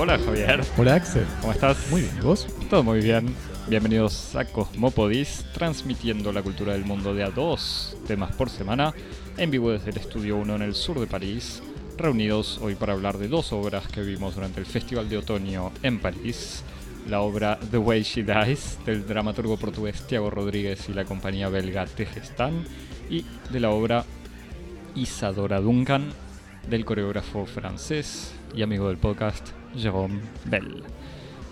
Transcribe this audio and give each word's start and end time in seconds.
Hola 0.00 0.16
Javier, 0.16 0.60
Hola 0.76 0.94
Axel. 0.94 1.26
¿cómo 1.40 1.52
estás? 1.52 1.90
Muy 1.90 2.02
bien, 2.02 2.14
¿y 2.18 2.20
vos? 2.20 2.46
Todo 2.70 2.84
muy 2.84 3.00
bien. 3.00 3.34
Bienvenidos 3.66 4.36
a 4.36 4.44
Cosmopodis, 4.44 5.44
transmitiendo 5.52 6.32
la 6.32 6.40
cultura 6.40 6.74
del 6.74 6.84
mundo 6.84 7.14
de 7.14 7.24
a 7.24 7.30
dos 7.30 7.96
temas 8.06 8.32
por 8.36 8.48
semana, 8.48 8.94
en 9.36 9.50
vivo 9.50 9.72
desde 9.72 9.90
el 9.90 9.96
Estudio 9.96 10.36
1 10.36 10.54
en 10.54 10.62
el 10.62 10.76
sur 10.76 11.00
de 11.00 11.08
París, 11.08 11.64
reunidos 11.96 12.60
hoy 12.62 12.76
para 12.76 12.92
hablar 12.92 13.18
de 13.18 13.26
dos 13.26 13.52
obras 13.52 13.88
que 13.88 14.02
vimos 14.02 14.36
durante 14.36 14.60
el 14.60 14.66
Festival 14.66 15.08
de 15.08 15.18
Otoño 15.18 15.72
en 15.82 15.98
París. 15.98 16.62
La 17.08 17.20
obra 17.20 17.58
The 17.68 17.78
Way 17.78 18.02
She 18.04 18.22
Dies, 18.22 18.78
del 18.86 19.04
dramaturgo 19.04 19.56
portugués 19.56 20.06
Tiago 20.06 20.30
Rodríguez 20.30 20.88
y 20.88 20.92
la 20.92 21.06
compañía 21.06 21.48
belga 21.48 21.86
Tegestan, 21.86 22.64
y 23.10 23.26
de 23.50 23.58
la 23.58 23.70
obra 23.70 24.04
Isadora 24.94 25.60
Duncan, 25.60 26.12
del 26.70 26.84
coreógrafo 26.84 27.46
francés 27.46 28.32
y 28.54 28.62
amigo 28.62 28.86
del 28.86 28.98
podcast 28.98 29.57
Jérôme 29.76 30.20
Bell. 30.44 30.82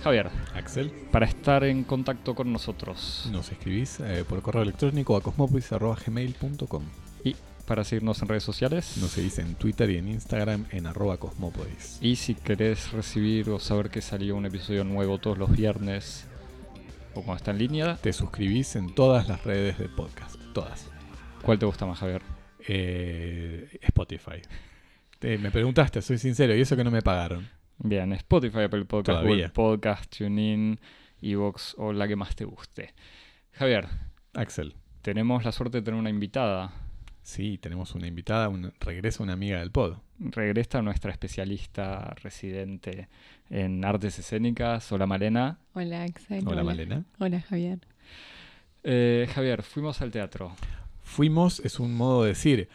Javier, 0.03 0.31
Axel. 0.55 0.91
para 1.11 1.27
estar 1.27 1.65
en 1.65 1.83
contacto 1.83 2.35
con 2.37 2.53
nosotros 2.53 3.29
Nos 3.33 3.51
escribís 3.51 3.99
eh, 3.99 4.25
por 4.29 4.41
correo 4.41 4.63
electrónico 4.63 5.17
a 5.17 5.21
cosmopolis.gmail.com. 5.23 6.83
y 7.25 7.35
para 7.67 7.83
seguirnos 7.83 8.23
en 8.23 8.29
redes 8.29 8.45
sociales. 8.45 8.97
Nos 9.01 9.11
seguís 9.11 9.39
en 9.41 9.57
Twitter 9.57 9.91
y 9.91 9.97
en 9.99 10.07
Instagram 10.09 10.67
en 10.71 10.87
arroba 10.87 11.17
cosmopolis. 11.17 11.99
Y 12.01 12.15
si 12.15 12.37
querés 12.37 12.93
recibir 12.93 13.51
o 13.51 13.59
saber 13.59 13.91
que 13.91 14.01
salió 14.01 14.37
un 14.37 14.47
episodio 14.47 14.85
nuevo 14.85 15.19
todos 15.19 15.37
los 15.39 15.51
viernes 15.51 16.27
o 17.15 17.23
cuando 17.23 17.37
está 17.39 17.51
en 17.51 17.59
línea, 17.59 17.97
Te 17.97 18.13
suscribís 18.13 18.77
en 18.77 18.95
todas 18.95 19.27
las 19.27 19.43
redes 19.43 19.79
de 19.79 19.89
podcast. 19.89 20.37
Todas. 20.55 20.87
¿cuál 21.43 21.59
te 21.59 21.67
gusta 21.67 21.87
más, 21.87 21.99
Javier? 21.99 22.23
Eh, 22.69 23.79
Spotify. 23.83 24.43
Te- 25.19 25.39
me 25.39 25.51
preguntaste, 25.51 26.03
soy 26.03 26.19
sincero, 26.19 26.55
y 26.55 26.61
eso 26.61 26.77
que 26.77 26.85
no 26.85 26.91
me 26.93 27.03
pagaron. 27.03 27.49
Bien, 27.79 28.13
Spotify, 28.13 28.63
Apple 28.63 28.85
Podcast, 28.85 29.21
Todavía. 29.21 29.35
Google 29.35 29.49
Podcast, 29.51 30.17
TuneIn, 30.17 30.81
Evox 31.21 31.75
o 31.79 31.93
la 31.93 32.09
que 32.09 32.17
más 32.17 32.35
te 32.35 32.45
guste. 32.45 32.95
Javier, 33.53 33.87
Axel. 34.35 34.75
tenemos 35.03 35.45
la 35.45 35.53
suerte 35.53 35.79
de 35.79 35.83
tener 35.83 35.99
una 35.99 36.11
invitada. 36.11 36.73
Sí, 37.23 37.59
tenemos 37.59 37.95
una 37.95 38.07
invitada, 38.07 38.49
un, 38.49 38.73
regresa 38.81 39.23
una 39.23 39.33
amiga 39.33 39.59
del 39.59 39.73
pod. 39.73 39.97
Regresa 40.19 40.81
nuestra 40.81 41.11
especialista 41.11 42.15
residente 42.23 43.09
en 43.51 43.85
artes 43.85 44.19
escénicas. 44.19 44.91
Hola 44.93 45.07
Malena. 45.07 45.59
Hola 45.75 46.05
Axel. 46.05 46.45
Hola, 46.47 46.63
Malena. 46.63 47.05
Hola 47.19 47.41
Javier. 47.41 47.81
Eh, 48.85 49.29
Javier, 49.35 49.63
fuimos 49.63 50.01
al 50.01 50.13
teatro. 50.13 50.55
Fuimos, 51.03 51.61
es 51.61 51.81
un 51.81 51.95
modo 51.95 52.23
de 52.23 52.29
decir, 52.31 52.69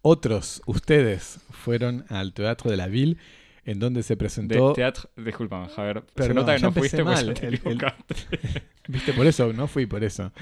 otros, 0.00 0.62
ustedes, 0.66 1.40
fueron 1.50 2.04
al 2.08 2.32
Teatro 2.32 2.70
de 2.70 2.76
la 2.76 2.88
Ville, 2.88 3.16
en 3.64 3.78
donde 3.78 4.02
se 4.02 4.14
De 4.14 4.18
presentó... 4.18 4.72
teatro, 4.72 5.08
disculpa, 5.16 5.68
Javier. 5.68 6.02
se 6.06 6.12
Perdón, 6.14 6.36
nota 6.36 6.56
que 6.56 6.62
no 6.62 6.72
fuiste 6.72 7.04
porque 7.04 7.24
mal. 7.24 7.34
te 7.34 7.46
El- 7.46 7.60
el-. 7.64 7.78
Viste, 8.88 9.12
por 9.12 9.26
eso, 9.26 9.52
no 9.52 9.68
fui 9.68 9.86
por 9.86 10.02
eso. 10.02 10.32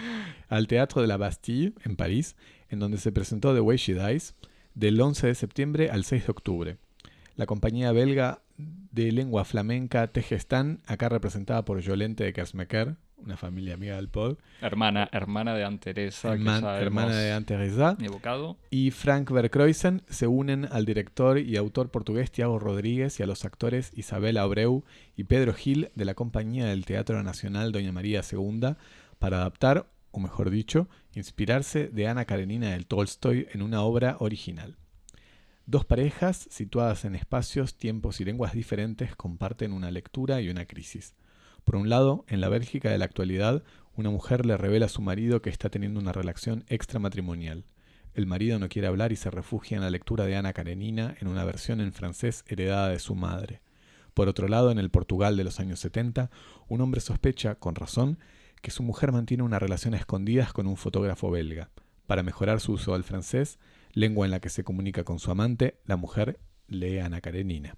Al 0.48 0.66
Teatro 0.66 1.02
de 1.02 1.08
la 1.08 1.18
Bastille, 1.18 1.74
en 1.84 1.96
París, 1.96 2.36
en 2.70 2.78
donde 2.78 2.96
se 2.98 3.12
presentó 3.12 3.52
The 3.54 3.60
Way 3.60 3.76
She 3.76 3.94
Dies, 3.94 4.34
del 4.74 4.98
11 5.00 5.26
de 5.26 5.34
septiembre 5.34 5.90
al 5.90 6.04
6 6.04 6.26
de 6.26 6.30
octubre. 6.30 6.76
La 7.36 7.44
compañía 7.46 7.92
belga 7.92 8.40
de 8.56 9.12
lengua 9.12 9.44
flamenca 9.44 10.06
Tegestan, 10.08 10.80
acá 10.86 11.08
representada 11.08 11.64
por 11.64 11.80
Yolente 11.80 12.24
de 12.24 12.32
Kersmaker, 12.32 12.96
una 13.24 13.36
familia 13.36 13.74
amiga 13.74 13.96
del 13.96 14.08
pod, 14.08 14.36
hermana, 14.60 15.08
hermana 15.12 15.54
de 15.54 15.64
Aunt 15.64 15.82
Teresa, 15.82 16.30
que 16.36 16.42
herman- 16.42 16.60
ya 16.62 16.80
hermana 16.80 17.14
de 17.16 17.32
Aunt 17.32 17.46
Teresa, 17.46 17.96
evocado. 18.00 18.56
y 18.70 18.90
Frank 18.90 19.30
Verkruysen 19.30 20.02
se 20.08 20.26
unen 20.26 20.66
al 20.70 20.84
director 20.86 21.38
y 21.38 21.56
autor 21.56 21.90
portugués 21.90 22.30
Tiago 22.30 22.58
Rodríguez 22.58 23.18
y 23.20 23.22
a 23.22 23.26
los 23.26 23.44
actores 23.44 23.92
Isabel 23.94 24.36
Abreu 24.38 24.84
y 25.16 25.24
Pedro 25.24 25.54
Gil 25.54 25.90
de 25.94 26.04
la 26.04 26.14
compañía 26.14 26.66
del 26.66 26.84
Teatro 26.84 27.22
Nacional 27.22 27.72
Doña 27.72 27.92
María 27.92 28.22
II 28.30 28.74
para 29.18 29.38
adaptar, 29.38 29.86
o 30.12 30.18
mejor 30.20 30.50
dicho, 30.50 30.88
inspirarse 31.14 31.88
de 31.88 32.08
Ana 32.08 32.24
Karenina 32.24 32.70
del 32.70 32.86
Tolstoy 32.86 33.46
en 33.52 33.62
una 33.62 33.82
obra 33.82 34.16
original. 34.20 34.76
Dos 35.66 35.84
parejas 35.84 36.48
situadas 36.50 37.04
en 37.04 37.14
espacios, 37.14 37.76
tiempos 37.76 38.20
y 38.20 38.24
lenguas 38.24 38.54
diferentes 38.54 39.14
comparten 39.14 39.72
una 39.72 39.90
lectura 39.92 40.40
y 40.40 40.48
una 40.48 40.64
crisis. 40.64 41.14
Por 41.64 41.76
un 41.76 41.88
lado, 41.88 42.24
en 42.28 42.40
la 42.40 42.48
Bélgica 42.48 42.90
de 42.90 42.98
la 42.98 43.04
actualidad, 43.04 43.62
una 43.94 44.10
mujer 44.10 44.46
le 44.46 44.56
revela 44.56 44.86
a 44.86 44.90
su 44.90 45.02
marido 45.02 45.42
que 45.42 45.50
está 45.50 45.68
teniendo 45.68 46.00
una 46.00 46.12
relación 46.12 46.64
extramatrimonial. 46.68 47.64
El 48.14 48.26
marido 48.26 48.58
no 48.58 48.68
quiere 48.68 48.88
hablar 48.88 49.12
y 49.12 49.16
se 49.16 49.30
refugia 49.30 49.76
en 49.76 49.82
la 49.82 49.90
lectura 49.90 50.24
de 50.24 50.36
Ana 50.36 50.52
Karenina 50.52 51.16
en 51.20 51.28
una 51.28 51.44
versión 51.44 51.80
en 51.80 51.92
francés 51.92 52.44
heredada 52.48 52.88
de 52.88 52.98
su 52.98 53.14
madre. 53.14 53.60
Por 54.14 54.28
otro 54.28 54.48
lado, 54.48 54.70
en 54.70 54.78
el 54.78 54.90
Portugal 54.90 55.36
de 55.36 55.44
los 55.44 55.60
años 55.60 55.80
70, 55.80 56.30
un 56.68 56.80
hombre 56.80 57.00
sospecha, 57.00 57.54
con 57.54 57.74
razón, 57.74 58.18
que 58.60 58.70
su 58.70 58.82
mujer 58.82 59.12
mantiene 59.12 59.42
una 59.42 59.58
relación 59.58 59.94
a 59.94 59.98
escondidas 59.98 60.52
con 60.52 60.66
un 60.66 60.76
fotógrafo 60.76 61.30
belga. 61.30 61.70
Para 62.06 62.22
mejorar 62.22 62.60
su 62.60 62.72
uso 62.72 62.94
del 62.94 63.04
francés, 63.04 63.58
lengua 63.92 64.26
en 64.26 64.32
la 64.32 64.40
que 64.40 64.50
se 64.50 64.64
comunica 64.64 65.04
con 65.04 65.18
su 65.18 65.30
amante, 65.30 65.80
la 65.84 65.96
mujer 65.96 66.40
lee 66.66 66.98
Ana 66.98 67.20
Karenina. 67.20 67.76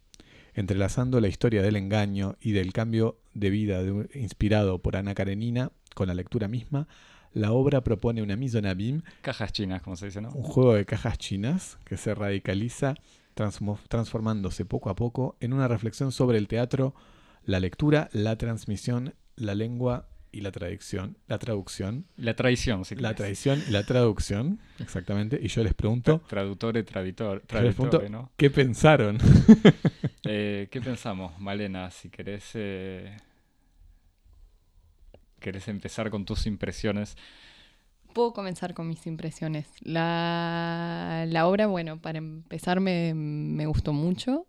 Entrelazando 0.54 1.20
la 1.20 1.28
historia 1.28 1.62
del 1.62 1.76
engaño 1.76 2.36
y 2.40 2.52
del 2.52 2.72
cambio 2.72 3.18
de 3.34 3.50
vida 3.50 3.82
de 3.82 4.08
inspirado 4.14 4.78
por 4.80 4.96
Ana 4.96 5.14
Karenina 5.14 5.72
con 5.94 6.08
la 6.08 6.14
lectura 6.14 6.48
misma, 6.48 6.88
la 7.32 7.52
obra 7.52 7.82
propone 7.82 8.22
una 8.22 8.34
abîme 8.34 9.02
Cajas 9.22 9.52
chinas, 9.52 9.82
como 9.82 9.96
se 9.96 10.06
dice, 10.06 10.20
¿no? 10.20 10.30
un 10.32 10.42
juego 10.42 10.74
de 10.74 10.84
cajas 10.84 11.18
chinas 11.18 11.78
que 11.84 11.96
se 11.96 12.14
radicaliza 12.14 12.94
transformándose 13.34 14.64
poco 14.64 14.90
a 14.90 14.94
poco 14.94 15.36
en 15.40 15.54
una 15.54 15.68
reflexión 15.68 16.12
sobre 16.12 16.36
el 16.36 16.48
teatro, 16.48 16.94
la 17.44 17.60
lectura, 17.60 18.10
la 18.12 18.36
transmisión, 18.36 19.14
la 19.36 19.54
lengua 19.54 20.08
y 20.32 20.40
la 20.40 20.50
traducción. 20.50 21.16
La 21.28 21.38
traducción, 21.38 22.06
La 22.16 22.34
tradición, 22.34 22.84
sí. 22.84 22.96
la 22.96 23.14
tradición 23.14 23.62
y 23.68 23.70
la 23.70 23.84
traducción, 23.84 24.58
exactamente. 24.80 25.38
Y 25.42 25.48
yo 25.48 25.62
les 25.62 25.74
pregunto, 25.74 26.22
Traductore, 26.26 26.82
traditor, 26.82 27.42
yo 27.46 27.60
les 27.60 27.74
pregunto, 27.74 27.98
traditore, 27.98 28.10
¿no? 28.10 28.30
¿qué 28.36 28.50
pensaron? 28.50 29.18
Eh, 30.24 30.68
¿Qué 30.70 30.80
pensamos, 30.80 31.36
Malena? 31.40 31.90
Si 31.90 32.08
querés, 32.08 32.50
eh, 32.54 33.16
querés 35.40 35.66
empezar 35.68 36.10
con 36.10 36.24
tus 36.24 36.46
impresiones. 36.46 37.16
Puedo 38.14 38.32
comenzar 38.32 38.72
con 38.72 38.88
mis 38.88 39.06
impresiones. 39.06 39.66
La, 39.80 41.24
la 41.28 41.46
obra, 41.48 41.66
bueno, 41.66 42.00
para 42.00 42.18
empezar 42.18 42.78
me, 42.80 43.14
me 43.14 43.66
gustó 43.66 43.92
mucho. 43.92 44.46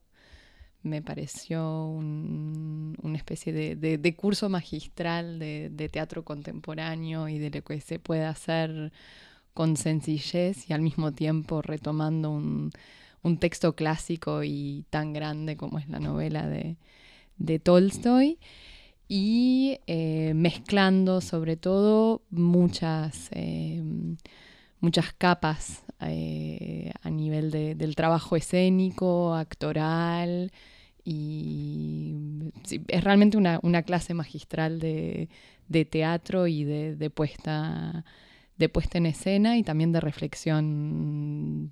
Me 0.83 1.01
pareció 1.01 1.85
un- 1.87 2.97
una 3.01 3.17
especie 3.17 3.53
de, 3.53 3.75
de- 3.77 4.15
curso 4.15 4.49
magistral 4.49 5.39
de, 5.39 5.69
de 5.71 5.89
teatro 5.89 6.23
contemporáneo 6.25 7.29
y 7.29 7.39
de 7.39 7.49
lo 7.51 7.63
que 7.63 7.79
se 7.81 7.99
puede 7.99 8.25
hacer 8.25 8.91
con 9.53 9.77
sencillez 9.77 10.69
y 10.69 10.73
al 10.73 10.81
mismo 10.81 11.11
tiempo 11.13 11.61
retomando 11.61 12.31
un, 12.31 12.71
un 13.23 13.37
texto 13.39 13.75
clásico 13.75 14.43
y 14.43 14.85
tan 14.89 15.13
grande 15.13 15.57
como 15.57 15.79
es 15.79 15.89
la 15.89 15.99
novela 15.99 16.47
de, 16.47 16.77
Tolstoy. 17.59 18.39
Y 19.07 19.79
eh, 19.87 20.33
mezclando 20.35 21.21
sobre 21.21 21.57
todo 21.57 22.23
muchas, 22.31 23.29
eh, 23.31 23.83
muchas 24.79 25.13
capas 25.13 25.83
eh, 26.01 26.91
a 27.01 27.09
nivel 27.09 27.51
de- 27.51 27.75
del 27.75 27.95
trabajo 27.95 28.35
escénico, 28.35 29.33
actoral 29.35 30.51
y 31.05 32.15
sí, 32.63 32.81
es 32.87 33.03
realmente 33.03 33.37
una, 33.37 33.59
una 33.63 33.83
clase 33.83 34.13
magistral 34.13 34.79
de, 34.79 35.29
de 35.67 35.85
teatro 35.85 36.47
y 36.47 36.63
de, 36.63 36.95
de 36.95 37.09
puesta 37.09 38.05
de 38.57 38.69
puesta 38.69 38.97
en 38.99 39.07
escena 39.07 39.57
y 39.57 39.63
también 39.63 39.91
de 39.91 39.99
reflexión 39.99 41.71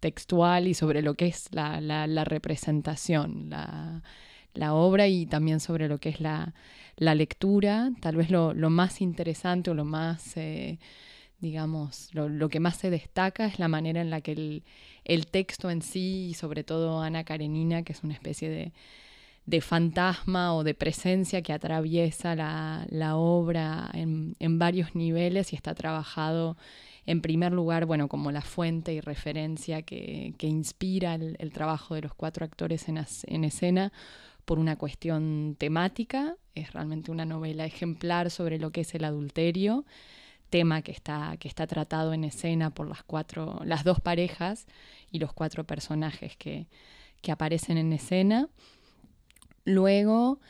textual 0.00 0.66
y 0.66 0.74
sobre 0.74 1.02
lo 1.02 1.14
que 1.14 1.26
es 1.26 1.48
la, 1.52 1.80
la- 1.80 2.06
representación, 2.24 3.50
la, 3.50 4.02
la 4.54 4.74
obra 4.74 5.06
y 5.08 5.26
también 5.26 5.60
sobre 5.60 5.88
lo 5.88 5.98
que 5.98 6.08
es 6.08 6.20
la, 6.20 6.54
la 6.96 7.14
lectura. 7.14 7.90
Tal 8.00 8.16
vez 8.16 8.30
lo, 8.30 8.54
lo 8.54 8.70
más 8.70 9.00
interesante 9.00 9.70
o 9.70 9.74
lo 9.74 9.84
más, 9.84 10.36
eh, 10.36 10.78
digamos, 11.42 12.08
lo, 12.12 12.30
lo 12.30 12.48
que 12.48 12.60
más 12.60 12.76
se 12.78 12.88
destaca 12.88 13.44
es 13.44 13.58
la 13.58 13.68
manera 13.68 14.00
en 14.00 14.08
la 14.08 14.22
que 14.22 14.32
el, 14.32 14.62
el 15.04 15.26
texto 15.26 15.70
en 15.70 15.82
sí, 15.82 16.28
y 16.30 16.34
sobre 16.34 16.64
todo 16.64 17.02
Ana 17.02 17.24
Karenina, 17.24 17.82
que 17.82 17.92
es 17.92 18.02
una 18.02 18.14
especie 18.14 18.48
de, 18.48 18.72
de 19.44 19.60
fantasma 19.60 20.54
o 20.54 20.64
de 20.64 20.74
presencia 20.74 21.42
que 21.42 21.52
atraviesa 21.52 22.34
la, 22.34 22.86
la 22.90 23.16
obra 23.16 23.90
en, 23.92 24.36
en 24.38 24.58
varios 24.58 24.94
niveles 24.94 25.52
y 25.52 25.56
está 25.56 25.74
trabajado 25.74 26.56
en 27.06 27.20
primer 27.20 27.52
lugar, 27.52 27.84
bueno, 27.86 28.08
como 28.08 28.30
la 28.30 28.42
fuente 28.42 28.92
y 28.94 29.00
referencia 29.00 29.82
que, 29.82 30.34
que 30.38 30.46
inspira 30.46 31.14
el, 31.14 31.52
trabajo 31.52 31.94
de 31.94 32.02
los 32.02 32.14
cuatro 32.14 32.44
actores 32.44 32.88
en, 32.88 33.04
en 33.26 33.44
escena 33.44 33.92
por 34.44 34.58
una 34.58 34.76
cuestión 34.76 35.56
temática. 35.58 36.36
Es 36.54 36.72
realmente 36.72 37.10
una 37.10 37.24
novela 37.24 37.64
ejemplar 37.64 38.30
sobre 38.30 38.58
lo 38.58 38.70
que 38.70 38.82
es 38.82 38.94
el 38.94 39.04
adulterio, 39.04 39.84
tema 40.52 40.82
que 40.82 40.92
está, 40.92 41.36
que 41.38 41.48
está 41.48 41.66
tratado 41.66 42.12
en 42.12 42.24
escena 42.24 42.68
por 42.68 42.86
las 42.86 43.02
cuatro, 43.02 43.58
las 43.64 43.84
dos 43.84 44.00
parejas 44.00 44.66
y 45.10 45.18
los 45.18 45.32
cuatro 45.32 45.64
personajes 45.64 46.36
que, 46.36 46.68
que 47.22 47.32
aparecen 47.32 47.78
en 47.78 47.90
escena. 47.94 48.50
Luego, 49.64 50.40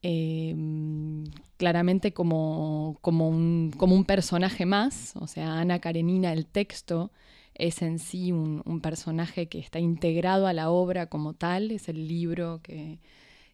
em, 0.00 1.24
claramente 1.58 2.14
como, 2.14 2.96
como, 3.02 3.28
un, 3.28 3.72
como 3.76 3.94
un 3.94 4.06
personaje 4.06 4.64
más, 4.64 5.14
o 5.16 5.26
sea, 5.26 5.60
Ana 5.60 5.80
Karenina, 5.80 6.32
el 6.32 6.46
texto, 6.46 7.12
es 7.54 7.82
en 7.82 7.98
sí 7.98 8.32
un, 8.32 8.80
personaje 8.80 9.48
que 9.48 9.58
está 9.58 9.78
integrado 9.80 10.46
a 10.46 10.54
la 10.54 10.70
obra 10.70 11.08
como 11.10 11.34
tal, 11.34 11.70
es 11.72 11.90
el 11.90 12.08
libro 12.08 12.60
que, 12.62 13.00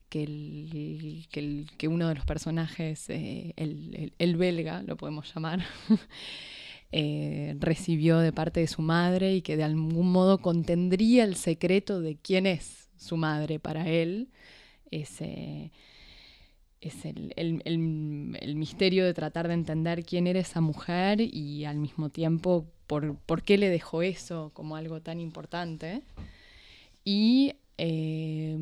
que, 0.09 1.89
uno 1.89 2.09
de 2.09 2.15
los 2.15 2.25
personajes, 2.25 3.09
eh, 3.11 3.53
el, 3.57 4.37
belga, 4.37 4.83
lo 4.83 4.97
podemos 4.97 5.33
llamar, 5.35 5.65
eh, 6.93 7.57
recibió 7.59 8.19
de 8.19 8.33
parte 8.33 8.61
de 8.61 8.67
su 8.67 8.83
madre 8.83 9.35
y 9.35 9.43
que 9.43 9.57
de 9.57 9.65
algún 9.65 10.11
modo 10.11 10.39
contendría 10.39 11.25
el 11.25 11.37
secreto 11.37 12.01
de 12.01 12.17
quién 12.17 12.47
es 12.47 12.89
su 12.97 13.17
madre 13.17 13.59
para 13.59 13.89
él. 13.89 14.29
Ese, 14.91 15.71
es 16.81 17.05
el, 17.05 17.33
el, 17.37 18.55
misterio 18.57 19.05
de 19.05 19.15
tratar 19.15 19.49
de 19.49 19.55
entender 19.55 20.05
quién 20.05 20.27
era 20.27 20.41
esa 20.41 20.61
mujer 20.61 21.21
y 21.21 21.65
al 21.65 21.79
mismo 21.79 22.09
tiempo 22.11 22.67
por, 22.87 23.17
por 23.19 23.43
qué 23.43 23.59
le 23.59 23.69
dejó 23.69 24.03
eso 24.03 24.51
como 24.55 24.77
algo 24.77 25.01
tan 25.03 25.21
importante. 25.21 26.03
Y, 27.05 27.55
eh, 27.79 28.57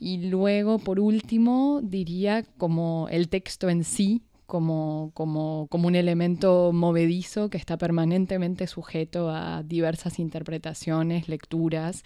y 0.00 0.16
luego, 0.28 0.78
por 0.78 0.98
último, 0.98 1.80
diría 1.82 2.42
como 2.56 3.06
el 3.10 3.28
texto 3.28 3.68
en 3.68 3.84
sí, 3.84 4.22
como, 4.46 5.10
como, 5.12 5.66
como, 5.68 5.88
un 5.88 5.94
elemento 5.94 6.72
movedizo 6.72 7.50
que 7.50 7.58
está 7.58 7.76
permanentemente 7.76 8.66
sujeto 8.66 9.30
a 9.30 9.62
diversas 9.62 10.18
interpretaciones, 10.18 11.28
lecturas 11.28 12.02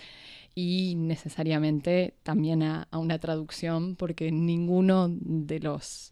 y 0.57 0.97
necesariamente 0.97 2.17
también 2.25 2.65
a, 2.65 2.89
una 2.93 3.21
traducción, 3.21 3.95
porque 3.95 4.33
ninguno 4.33 5.07
de 5.09 5.61
los 5.61 6.11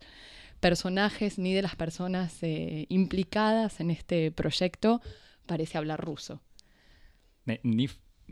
personajes 0.61 1.37
ni 1.37 1.53
de 1.53 1.63
las 1.63 1.75
personas 1.75 2.45
eh, 2.45 2.87
implicadas 2.91 3.81
en 3.81 3.91
este 3.91 4.31
proyecto 4.31 5.01
parece 5.47 5.79
hablar 5.79 6.01
ruso. 6.01 6.41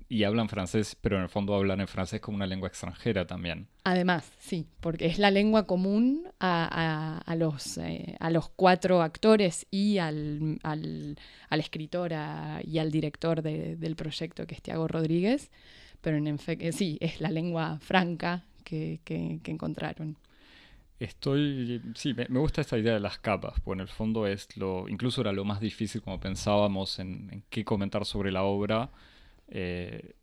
Y 0.08 0.25
hablan 0.25 0.48
francés, 0.48 0.96
pero 1.00 1.16
en 1.16 1.22
el 1.22 1.28
fondo 1.28 1.54
hablan 1.54 1.81
en 1.81 1.88
francés 1.88 2.20
como 2.20 2.37
una 2.37 2.46
lengua 2.46 2.69
extranjera 2.69 3.26
también. 3.26 3.69
Además, 3.84 4.32
sí, 4.38 4.66
porque 4.81 5.06
es 5.06 5.19
la 5.19 5.31
lengua 5.31 5.66
común 5.66 6.28
a, 6.40 7.34
los, 7.37 7.78
eh, 7.78 8.16
a 8.19 8.31
los 8.31 8.48
cuatro 8.50 9.02
actores 9.02 9.66
y 9.70 9.98
al, 9.98 10.58
al, 10.62 11.16
escritor 11.50 12.12
y 12.64 12.78
al 12.78 12.90
director 12.90 13.42
del 13.42 13.96
proyecto, 13.96 14.46
que 14.46 14.54
es 14.54 14.62
Tiago 14.62 14.88
Rodríguez 14.88 15.50
pero 16.00 16.16
en 16.16 16.38
eh, 16.46 16.72
sí, 16.72 16.98
es 17.00 17.20
la 17.20 17.31
lengua 17.31 17.78
franca 17.81 18.44
que, 18.64 19.00
encontraron. 19.44 20.16
Estoy, 20.98 21.81
sí, 21.94 22.14
me, 22.14 22.26
gusta 22.26 22.60
esta 22.60 22.78
idea 22.78 22.94
de 22.94 23.00
las 23.00 23.19
capas, 23.19 23.54
porque 23.60 23.78
en 23.78 23.81
el 23.81 23.88
fondo 23.88 24.26
es 24.26 24.54
lo, 24.56 24.88
incluso 24.88 25.22
era 25.22 25.32
lo 25.32 25.44
más 25.44 25.60
difícil 25.60 26.02
como 26.02 26.20
pensábamos 26.20 26.98
en, 26.98 27.42
qué 27.48 27.64
comentar 27.64 28.04
sobre 28.04 28.31
la 28.31 28.42
obra. 28.42 28.90
Eh, 29.50 30.14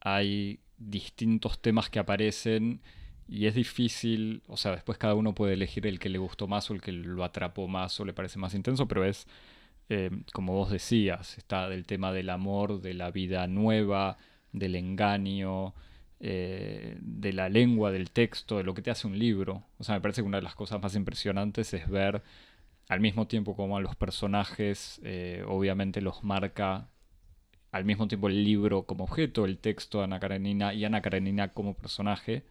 hay 0.00 0.60
distintos 0.78 1.60
temas 1.60 1.90
que 1.90 1.98
aparecen 1.98 2.80
y 3.28 3.46
es 3.46 3.54
difícil, 3.54 4.42
o 4.46 4.56
sea, 4.56 4.72
después 4.72 4.98
cada 4.98 5.14
uno 5.14 5.34
puede 5.34 5.54
elegir 5.54 5.86
el 5.86 5.98
que 5.98 6.08
le 6.08 6.18
gustó 6.18 6.48
más 6.48 6.70
o 6.70 6.74
el 6.74 6.82
que 6.82 6.92
lo 6.92 7.24
atrapó 7.24 7.68
más 7.68 7.98
o 8.00 8.04
le 8.04 8.12
parece 8.12 8.38
más 8.38 8.54
intenso, 8.54 8.86
pero 8.88 9.04
es, 9.04 9.26
eh, 9.88 10.10
como 10.32 10.54
vos 10.54 10.70
decías, 10.70 11.38
está 11.38 11.68
del 11.68 11.86
tema 11.86 12.12
del 12.12 12.30
amor, 12.30 12.80
de 12.82 12.94
la 12.94 13.10
vida 13.10 13.46
nueva, 13.46 14.18
del 14.52 14.76
engaño, 14.76 15.74
eh, 16.20 16.98
de 17.00 17.32
la 17.32 17.48
lengua, 17.48 17.90
del 17.90 18.10
texto, 18.10 18.58
de 18.58 18.64
lo 18.64 18.74
que 18.74 18.82
te 18.82 18.90
hace 18.90 19.06
un 19.06 19.18
libro. 19.18 19.64
O 19.78 19.84
sea, 19.84 19.94
me 19.94 20.00
parece 20.00 20.22
que 20.22 20.28
una 20.28 20.38
de 20.38 20.42
las 20.44 20.54
cosas 20.54 20.82
más 20.82 20.94
impresionantes 20.94 21.72
es 21.74 21.88
ver 21.88 22.22
al 22.88 23.00
mismo 23.00 23.26
tiempo 23.26 23.56
como 23.56 23.76
a 23.76 23.80
los 23.80 23.96
personajes, 23.96 25.00
obviamente 25.46 26.00
los 26.02 26.22
marca 26.24 26.88
al 27.72 27.84
mismo 27.84 28.08
tiempo 28.08 28.28
el 28.28 28.44
libro 28.44 28.84
como 28.84 29.04
objeto, 29.04 29.44
el 29.44 29.58
texto 29.58 29.98
de 29.98 30.04
Ana 30.04 30.20
Karenina 30.20 30.74
y 30.74 30.84
Ana 30.84 31.02
Karenina 31.02 31.52
como 31.52 31.74
personaje. 31.74 32.44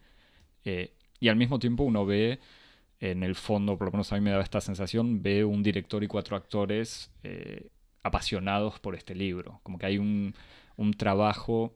Eh, 0.64 0.92
y 1.20 1.28
al 1.28 1.36
mismo 1.36 1.58
tiempo 1.58 1.84
uno 1.84 2.04
ve, 2.06 2.40
en 3.00 3.22
el 3.22 3.34
fondo, 3.36 3.78
por 3.78 3.88
lo 3.88 3.92
menos 3.92 4.12
a 4.12 4.16
mí 4.16 4.20
me 4.22 4.30
da 4.30 4.40
esta 4.42 4.60
sensación, 4.60 5.22
ve 5.22 5.44
un 5.44 5.62
director 5.62 6.04
y 6.04 6.08
cuatro 6.08 6.36
actores 6.36 7.10
apasionados 8.02 8.80
por 8.80 8.94
este 8.94 9.14
libro. 9.14 9.60
Como 9.62 9.78
que 9.78 9.86
hay 9.86 9.98
un, 9.98 10.34
un 10.76 10.92
trabajo 10.94 11.74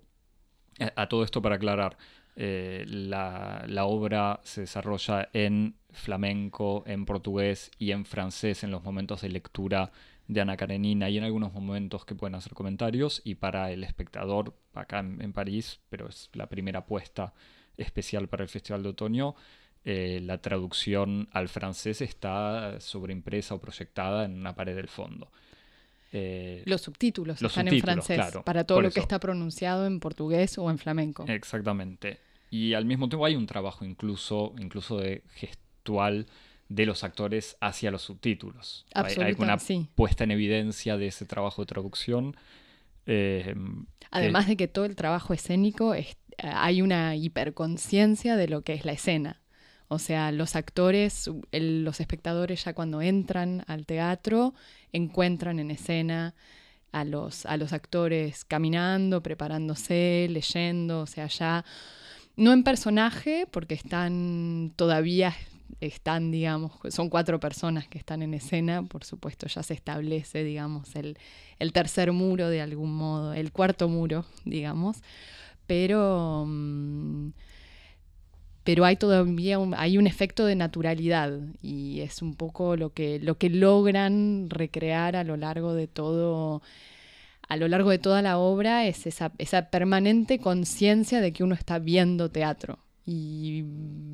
a 0.96 1.08
todo 1.08 1.24
esto 1.24 1.42
para 1.42 1.56
aclarar, 1.56 1.96
eh, 2.38 2.84
la, 2.86 3.86
obra 3.86 4.40
se 4.44 4.62
desarrolla 4.62 5.30
en 5.32 5.74
flamenco, 5.90 6.84
en 6.86 7.06
portugués 7.06 7.70
y 7.78 7.92
en 7.92 8.04
francés 8.04 8.62
en 8.62 8.70
los 8.70 8.84
momentos 8.84 9.22
de 9.22 9.30
lectura 9.30 9.90
de 10.28 10.40
Ana 10.40 10.56
Karenina 10.56 11.08
y 11.08 11.18
en 11.18 11.24
algunos 11.24 11.52
momentos 11.52 12.04
que 12.04 12.14
pueden 12.14 12.34
hacer 12.34 12.54
comentarios 12.54 13.22
y 13.24 13.36
para 13.36 13.70
el 13.70 13.84
espectador 13.84 14.54
acá 14.74 15.00
en, 15.00 15.32
París, 15.32 15.80
pero 15.88 16.08
es 16.08 16.30
la 16.32 16.48
primera 16.48 16.80
apuesta 16.80 17.34
especial 17.76 18.28
para 18.28 18.42
el 18.42 18.48
Festival 18.48 18.82
de 18.82 18.88
Otoño, 18.88 19.34
eh, 19.84 20.20
la 20.22 20.38
traducción 20.42 21.28
al 21.32 21.48
francés 21.48 22.00
está 22.00 22.80
sobreimpresa 22.80 23.54
o 23.54 23.60
proyectada 23.60 24.24
en 24.24 24.34
una 24.34 24.54
pared 24.54 24.74
del 24.74 24.88
fondo. 24.88 25.30
Eh, 26.12 26.62
los 26.66 26.80
subtítulos 26.80 27.40
están 27.40 27.68
en 27.68 27.80
francés 27.80 28.20
para 28.44 28.64
todo 28.64 28.80
lo 28.80 28.90
que 28.90 29.00
está 29.00 29.20
pronunciado 29.20 29.86
en 29.86 30.00
portugués 30.00 30.58
o 30.58 30.70
en 30.70 30.78
flamenco. 30.78 31.24
Exactamente. 31.28 32.18
Y 32.50 32.74
al 32.74 32.84
mismo 32.84 33.08
tiempo 33.08 33.26
hay 33.26 33.36
un 33.36 33.46
trabajo 33.46 33.84
incluso, 33.84 34.54
incluso 34.58 34.98
de 34.98 35.22
gestual 35.34 36.26
de 36.68 36.86
los 36.86 37.04
actores 37.04 37.56
hacia 37.60 37.90
los 37.90 38.02
subtítulos. 38.02 38.86
hay, 38.94 39.36
una 39.38 39.58
puesta 39.94 40.24
en 40.24 40.32
evidencia 40.32 40.96
de 40.96 41.08
ese 41.08 41.24
trabajo 41.24 41.62
de 41.62 41.66
traducción. 41.66 42.36
Eh, 43.06 43.54
Además 44.10 44.46
de 44.48 44.56
que 44.56 44.68
todo 44.68 44.84
el 44.84 44.96
trabajo 44.96 45.32
escénico 45.32 45.94
hay 46.38 46.82
una 46.82 47.16
hiperconciencia 47.16 48.36
de 48.36 48.48
lo 48.48 48.62
que 48.62 48.74
es 48.74 48.84
la 48.84 48.92
escena. 48.92 49.40
O 49.88 50.00
sea, 50.00 50.32
los 50.32 50.56
actores, 50.56 51.30
los 51.52 52.00
espectadores 52.00 52.64
ya 52.64 52.74
cuando 52.74 53.00
entran 53.02 53.64
al 53.68 53.86
teatro 53.86 54.54
encuentran 54.92 55.60
en 55.60 55.70
escena 55.70 56.34
a 56.90 57.04
los, 57.04 57.46
a 57.46 57.56
los 57.56 57.72
actores 57.72 58.44
caminando, 58.44 59.22
preparándose, 59.22 60.26
leyendo, 60.28 61.02
o 61.02 61.06
sea, 61.06 61.28
ya 61.28 61.64
no 62.34 62.52
en 62.52 62.64
personaje, 62.64 63.46
porque 63.50 63.74
están 63.74 64.72
todavía 64.76 65.34
están, 65.80 66.30
digamos, 66.30 66.72
son 66.90 67.08
cuatro 67.08 67.40
personas 67.40 67.88
que 67.88 67.98
están 67.98 68.22
en 68.22 68.34
escena, 68.34 68.82
por 68.82 69.04
supuesto 69.04 69.46
ya 69.46 69.62
se 69.62 69.74
establece, 69.74 70.44
digamos, 70.44 70.94
el, 70.96 71.18
el 71.58 71.72
tercer 71.72 72.12
muro 72.12 72.48
de 72.48 72.60
algún 72.60 72.94
modo, 72.94 73.32
el 73.34 73.52
cuarto 73.52 73.88
muro, 73.88 74.24
digamos, 74.44 74.98
pero... 75.66 76.44
Mm, 76.46 77.30
pero 78.64 78.84
hay 78.84 78.96
todavía 78.96 79.60
un, 79.60 79.74
hay 79.74 79.96
un 79.96 80.08
efecto 80.08 80.44
de 80.44 80.56
naturalidad 80.56 81.38
y 81.62 82.00
es 82.00 82.20
un 82.20 82.34
poco 82.34 82.74
lo 82.76 82.92
que, 82.92 83.20
lo 83.20 83.38
que 83.38 83.48
logran 83.48 84.50
recrear 84.50 85.14
a 85.14 85.22
lo 85.22 85.36
largo 85.36 85.72
de 85.72 85.86
todo 85.86 86.62
a 87.48 87.56
lo 87.56 87.68
largo 87.68 87.90
de 87.90 87.98
toda 87.98 88.22
la 88.22 88.38
obra 88.38 88.86
es 88.86 89.06
esa, 89.06 89.30
esa 89.38 89.70
permanente 89.70 90.40
conciencia 90.40 91.20
de 91.20 91.32
que 91.32 91.44
uno 91.44 91.54
está 91.54 91.78
viendo 91.78 92.28
teatro. 92.28 92.80
Y 93.06 93.62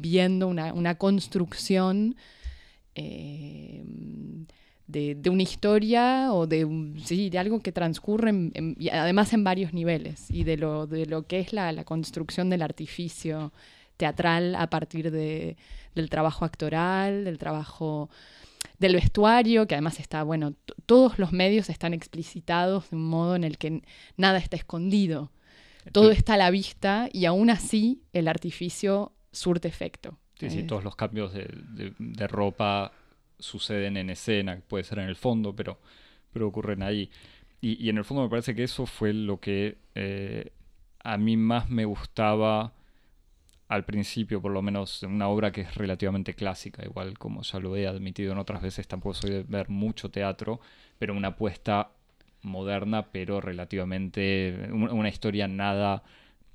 viendo 0.03 0.49
una, 0.49 0.95
construcción 0.97 2.17
eh, 2.95 3.85
de, 4.87 5.31
una 5.31 5.43
historia 5.43 6.33
o 6.33 6.47
de, 6.47 6.67
de 6.67 7.39
algo 7.39 7.61
que 7.61 7.73
transcurre 7.73 8.33
además 8.93 9.33
en 9.33 9.45
varios 9.45 9.73
niveles 9.73 10.31
y 10.31 10.45
de 10.45 10.57
lo, 10.57 10.87
de 10.87 11.07
lo 11.07 11.27
que 11.27 11.41
es 11.41 11.53
la, 11.53 11.73
la 11.73 11.85
construcción 11.85 12.51
del 12.51 12.63
artificio 12.63 13.53
teatral 13.97 14.57
a 14.57 14.69
partir 14.69 15.11
de, 15.11 15.57
del 15.95 16.11
trabajo 16.11 16.45
actoral, 16.45 17.25
del 17.25 17.39
trabajo 17.39 18.11
del 18.79 18.95
vestuario, 18.95 19.69
que 19.69 19.77
además 19.77 20.01
está, 20.01 20.25
bueno, 20.25 20.55
todos 20.87 21.19
los 21.19 21.33
medios 21.33 21.71
están 21.71 21.95
explicitados 21.95 22.91
de 22.91 22.97
un 22.97 23.09
modo 23.09 23.37
en 23.37 23.45
el 23.45 23.57
que 23.59 23.83
nada 24.17 24.39
está 24.39 24.57
escondido. 24.57 25.31
Todo 25.93 26.11
está 26.11 26.35
a 26.35 26.37
la 26.37 26.51
vista 26.51 27.09
y 27.13 27.25
aún 27.25 27.51
así 27.51 28.03
el 28.13 28.29
artificio 28.29 29.13
surte 29.33 29.69
efecto. 29.69 30.19
Sí, 30.39 30.51
sí, 30.51 30.59
eh. 30.61 30.65
todos 30.65 30.85
los 30.85 30.97
cambios 30.97 31.33
de, 31.33 32.27
ropa 32.29 32.93
suceden 33.39 33.97
en 33.97 34.11
escena, 34.11 34.61
puede 34.69 34.85
ser 34.85 34.99
en 35.01 35.09
el 35.09 35.17
fondo, 35.17 35.55
pero, 35.55 35.81
pero 36.33 36.49
ocurren 36.49 36.83
ahí. 36.83 37.11
Y, 37.61 37.89
en 37.89 37.99
el 37.99 38.05
fondo 38.05 38.25
me 38.25 38.29
parece 38.29 38.55
que 38.55 38.65
eso 38.65 38.87
fue 38.87 39.13
lo 39.13 39.39
que 39.41 39.79
eh, 39.95 40.53
a 41.05 41.17
mí 41.17 41.37
más 41.37 41.71
me 41.71 41.85
gustaba 41.85 42.73
al 43.69 43.85
principio, 43.85 44.43
por 44.43 44.53
lo 44.53 44.61
menos, 44.63 45.03
una 45.03 45.29
obra 45.29 45.51
que 45.51 45.63
es 45.63 45.75
relativamente 45.77 46.35
clásica, 46.35 46.85
igual 46.85 47.19
como 47.19 47.43
ya 47.43 47.59
lo 47.59 47.75
he 47.77 47.87
admitido 47.87 48.33
en 48.33 48.39
otras 48.39 48.61
veces, 48.61 48.87
tampoco 48.87 49.15
soy 49.15 49.31
de 49.31 49.43
ver 49.45 49.71
mucho 49.71 50.11
teatro, 50.11 50.61
pero 50.99 51.15
una 51.15 51.29
apuesta 51.29 51.93
moderna, 52.43 53.11
pero 53.13 53.41
relativamente, 53.41 54.69
una 54.73 55.09
historia 55.09 55.49
nada 55.49 56.03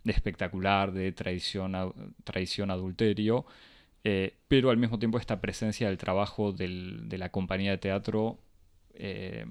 espectacular, 0.09 0.91
de 0.91 1.11
traición, 1.11 1.73
traición 2.23 2.71
adulterio, 2.71 3.45
eh, 4.03 4.37
pero 4.47 4.69
al 4.69 4.77
mismo 4.77 4.99
tiempo 4.99 5.17
esta 5.17 5.41
presencia 5.41 5.87
del 5.87 5.97
trabajo 5.97 6.53
de 6.53 7.17
la 7.17 7.29
compañía 7.29 7.71
de 7.71 7.77
teatro 7.77 8.39
eh, 8.93 9.45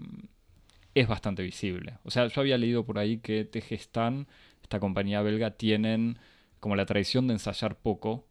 es 0.94 1.06
bastante 1.08 1.42
visible. 1.42 1.98
O 2.04 2.10
sea, 2.10 2.26
yo 2.28 2.40
había 2.40 2.58
leído 2.58 2.84
por 2.84 2.98
ahí 2.98 3.18
que 3.18 3.44
Tegestan, 3.44 4.26
esta 4.62 4.80
compañía 4.80 5.22
belga, 5.22 5.52
tienen 5.52 6.18
como 6.60 6.74
la 6.74 6.86
tradición 6.86 7.26
de 7.26 7.34
ensayar 7.34 7.76
poco, 7.76 8.26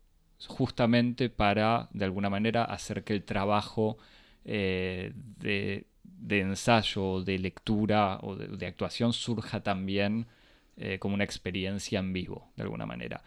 justamente 0.48 1.30
para, 1.30 1.90
de 1.94 2.06
alguna 2.06 2.30
manera, 2.30 2.64
hacer 2.66 3.04
que 3.04 3.14
el 3.14 3.24
trabajo 3.24 3.98
eh, 4.44 5.14
de, 5.16 5.86
ensayo, 6.30 7.22
de 7.24 7.40
lectura 7.40 8.20
o 8.22 8.36
de, 8.36 8.66
actuación 8.66 9.14
surja 9.14 9.62
también 9.64 10.28
eh, 10.78 11.00
como 11.00 11.16
una 11.16 11.24
experiencia 11.24 12.00
en 12.00 12.14
vivo, 12.14 12.52
de 12.56 12.64
alguna 12.64 12.86
manera. 12.86 13.24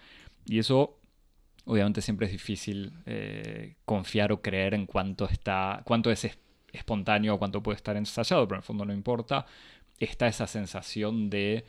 Y 0.47 0.59
eso, 0.59 0.99
obviamente, 1.65 2.01
siempre 2.01 2.27
es 2.27 2.33
difícil 2.33 2.93
eh, 3.07 3.77
confiar 3.85 4.33
o 4.33 4.43
creer 4.43 4.75
en 4.75 4.87
cuánto, 4.87 5.29
está, 5.29 5.83
cuánto 5.85 6.11
es 6.11 6.29
espontáneo 6.73 7.35
o 7.35 7.39
cuánto 7.39 7.63
puede 7.63 7.77
estar 7.77 7.97
ensayado, 7.97 8.47
pero 8.47 8.57
en 8.57 8.61
el 8.61 8.67
fondo 8.67 8.85
no 8.85 8.93
importa. 8.93 9.47
Está 9.99 10.29
esa 10.29 10.47
sensación 10.47 11.29
de 11.31 11.65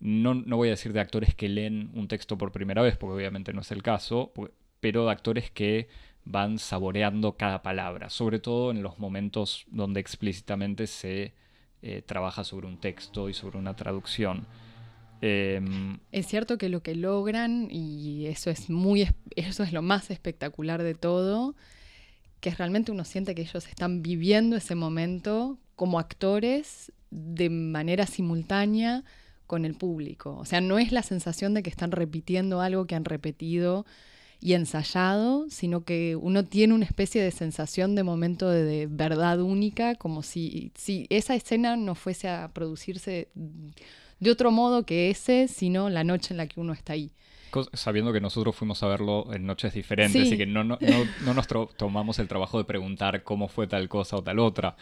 no, 0.00 0.34
no, 0.34 0.56
voy 0.56 0.68
a 0.68 0.72
decir 0.72 0.92
de 0.92 1.00
actores 1.00 1.34
que 1.34 1.48
leen 1.48 1.90
un 1.94 2.08
texto 2.08 2.36
por 2.36 2.52
primera 2.52 2.82
vez, 2.82 2.96
porque 2.96 3.14
obviamente 3.14 3.52
no 3.52 3.60
es 3.60 3.70
el 3.70 3.82
caso, 3.82 4.32
pero 4.80 5.06
de 5.06 5.12
actores 5.12 5.50
que 5.50 5.88
van 6.24 6.58
saboreando 6.58 7.36
cada 7.36 7.62
palabra, 7.62 8.10
sobre 8.10 8.38
todo 8.38 8.70
en 8.70 8.82
los 8.82 8.98
momentos 8.98 9.64
donde 9.68 10.00
explícitamente 10.00 10.86
se 10.86 11.34
eh, 11.82 12.02
trabaja 12.02 12.44
sobre 12.44 12.66
un 12.66 12.78
texto 12.78 13.28
y 13.28 13.34
sobre 13.34 13.58
una 13.58 13.76
traducción. 13.76 14.46
Em, 15.26 16.00
es 16.12 16.26
cierto 16.26 16.58
que 16.58 16.68
lo 16.68 16.82
que 16.82 16.94
logran, 16.94 17.68
y 17.70 18.26
eso 18.26 18.50
es 18.50 18.68
muy 18.68 19.08
eso 19.36 19.62
es 19.62 19.72
lo 19.72 19.80
más 19.80 20.10
espectacular 20.10 20.82
de 20.82 20.94
todo, 20.94 21.54
que 22.40 22.50
realmente 22.50 22.92
uno 22.92 23.04
siente 23.04 23.34
que 23.34 23.40
ellos 23.40 23.66
están 23.66 24.02
viviendo 24.02 24.54
ese 24.54 24.74
momento 24.74 25.58
como 25.76 25.98
actores 25.98 26.92
de 27.10 27.48
manera 27.48 28.06
simultánea 28.06 29.02
con 29.46 29.64
el 29.64 29.74
público. 29.76 30.36
O 30.36 30.44
sea, 30.44 30.60
no 30.60 30.78
es 30.78 30.92
la 30.92 31.02
sensación 31.02 31.54
de 31.54 31.62
que 31.62 31.70
están 31.70 31.90
repitiendo 31.90 32.60
algo 32.60 32.86
que 32.86 32.94
han 32.94 33.06
repetido 33.06 33.86
y 34.40 34.52
ensayado, 34.52 35.46
sino 35.48 35.84
que 35.84 36.16
uno 36.16 36.44
tiene 36.44 36.74
una 36.74 36.84
especie 36.84 37.22
de 37.22 37.30
sensación 37.30 37.94
de 37.94 38.02
momento 38.02 38.50
de, 38.50 38.88
verdad 38.90 39.40
única, 39.40 39.94
como 39.94 40.22
si, 40.22 40.70
si 40.74 41.06
esa 41.08 41.34
escena 41.34 41.76
no 41.76 41.94
fuese 41.94 42.28
a 42.28 42.50
producirse 42.52 43.28
de 44.24 44.30
otro 44.30 44.50
modo 44.50 44.84
que 44.84 45.10
ese, 45.10 45.48
sino 45.48 45.90
la 45.90 46.02
noche 46.02 46.32
en 46.32 46.38
la 46.38 46.46
que 46.46 46.58
uno 46.58 46.72
está 46.72 46.94
ahí. 46.94 47.12
Sabiendo 47.72 48.12
que 48.12 48.20
nosotros 48.20 48.56
fuimos 48.56 48.82
a 48.82 48.88
verlo 48.88 49.32
en 49.32 49.46
noches 49.46 49.74
diferentes 49.74 50.32
y 50.32 50.36
que 50.36 50.46
no, 50.46 50.64
no, 50.64 50.78
no, 51.24 51.34
nos 51.34 51.46
tomamos 51.76 52.18
el 52.18 52.26
trabajo 52.26 52.58
de 52.58 52.64
preguntar 52.64 53.22
cómo 53.22 53.46
fue 53.46 53.68
tal 53.68 53.88
cosa 53.88 54.16
o 54.16 54.22
tal 54.24 54.40
otra. 54.40 54.76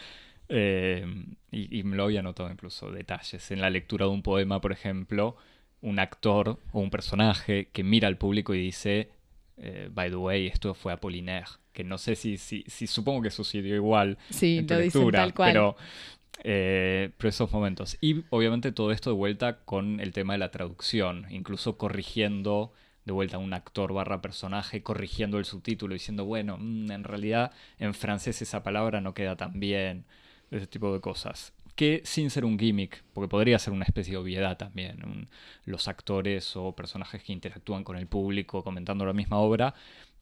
Eh, 0.48 1.04
y, 1.50 1.78
y, 1.78 1.82
me 1.82 1.96
lo 1.96 2.04
había 2.04 2.22
notado 2.22 2.50
incluso 2.50 2.90
detalles. 2.90 3.50
En 3.50 3.60
la 3.60 3.68
lectura 3.68 4.06
de 4.06 4.12
un 4.12 4.22
poema, 4.22 4.60
por 4.60 4.72
ejemplo, 4.72 5.36
un 5.82 5.98
actor 5.98 6.60
o 6.72 6.80
un 6.80 6.90
personaje 6.90 7.68
que 7.72 7.82
mira 7.82 8.08
al 8.08 8.16
público 8.16 8.54
y 8.54 8.62
dice, 8.62 9.10
eh, 9.58 9.88
by 9.92 10.08
the 10.08 10.16
way, 10.16 10.46
esto 10.46 10.72
fue 10.72 10.92
Apollinaire, 10.92 11.48
que 11.72 11.84
no 11.84 11.98
sé 11.98 12.14
si, 12.14 12.38
si, 12.38 12.64
si 12.68 12.86
supongo 12.86 13.22
que 13.22 13.30
sucedió 13.30 13.74
igual 13.74 14.16
sí, 14.30 14.58
en 14.58 14.66
tu 14.66 14.74
lectura, 14.74 15.18
tal 15.20 15.34
cual. 15.34 15.52
pero 15.52 15.76
eh, 16.42 17.10
esos 17.22 17.52
momentos. 17.52 17.96
Y 18.00 18.24
obviamente 18.30 18.72
todo 18.72 18.92
esto 18.92 19.10
de 19.10 19.16
vuelta 19.16 19.58
con 19.64 20.00
el 20.00 20.12
tema 20.12 20.34
de 20.34 20.38
la 20.38 20.50
traducción, 20.50 21.26
incluso 21.30 21.78
corrigiendo 21.78 22.72
de 23.04 23.12
vuelta 23.12 23.38
un 23.38 23.52
actor 23.52 23.92
barra 23.92 24.22
personaje, 24.22 24.82
corrigiendo 24.82 25.38
el 25.38 25.44
subtítulo, 25.44 25.94
diciendo, 25.94 26.24
bueno, 26.24 26.56
mm, 26.58 26.90
en 26.90 27.04
realidad 27.04 27.52
en 27.78 27.94
francés 27.94 28.42
esa 28.42 28.62
palabra 28.62 29.00
no 29.00 29.14
queda 29.14 29.36
tan 29.36 29.58
bien, 29.60 30.04
ese 30.50 30.66
tipo 30.66 30.92
de 30.92 31.00
cosas 31.00 31.52
que 31.74 32.02
sin 32.04 32.30
ser 32.30 32.44
un 32.44 32.58
gimmick, 32.58 33.02
porque 33.12 33.28
podría 33.28 33.58
ser 33.58 33.72
una 33.72 33.84
especie 33.84 34.12
de 34.12 34.18
obviedad 34.18 34.56
también, 34.56 35.28
los 35.64 35.88
actores 35.88 36.56
o 36.56 36.74
personajes 36.74 37.22
que 37.22 37.32
interactúan 37.32 37.84
con 37.84 37.96
el 37.96 38.06
público 38.06 38.62
comentando 38.62 39.06
la 39.06 39.12
misma 39.12 39.38
obra, 39.38 39.74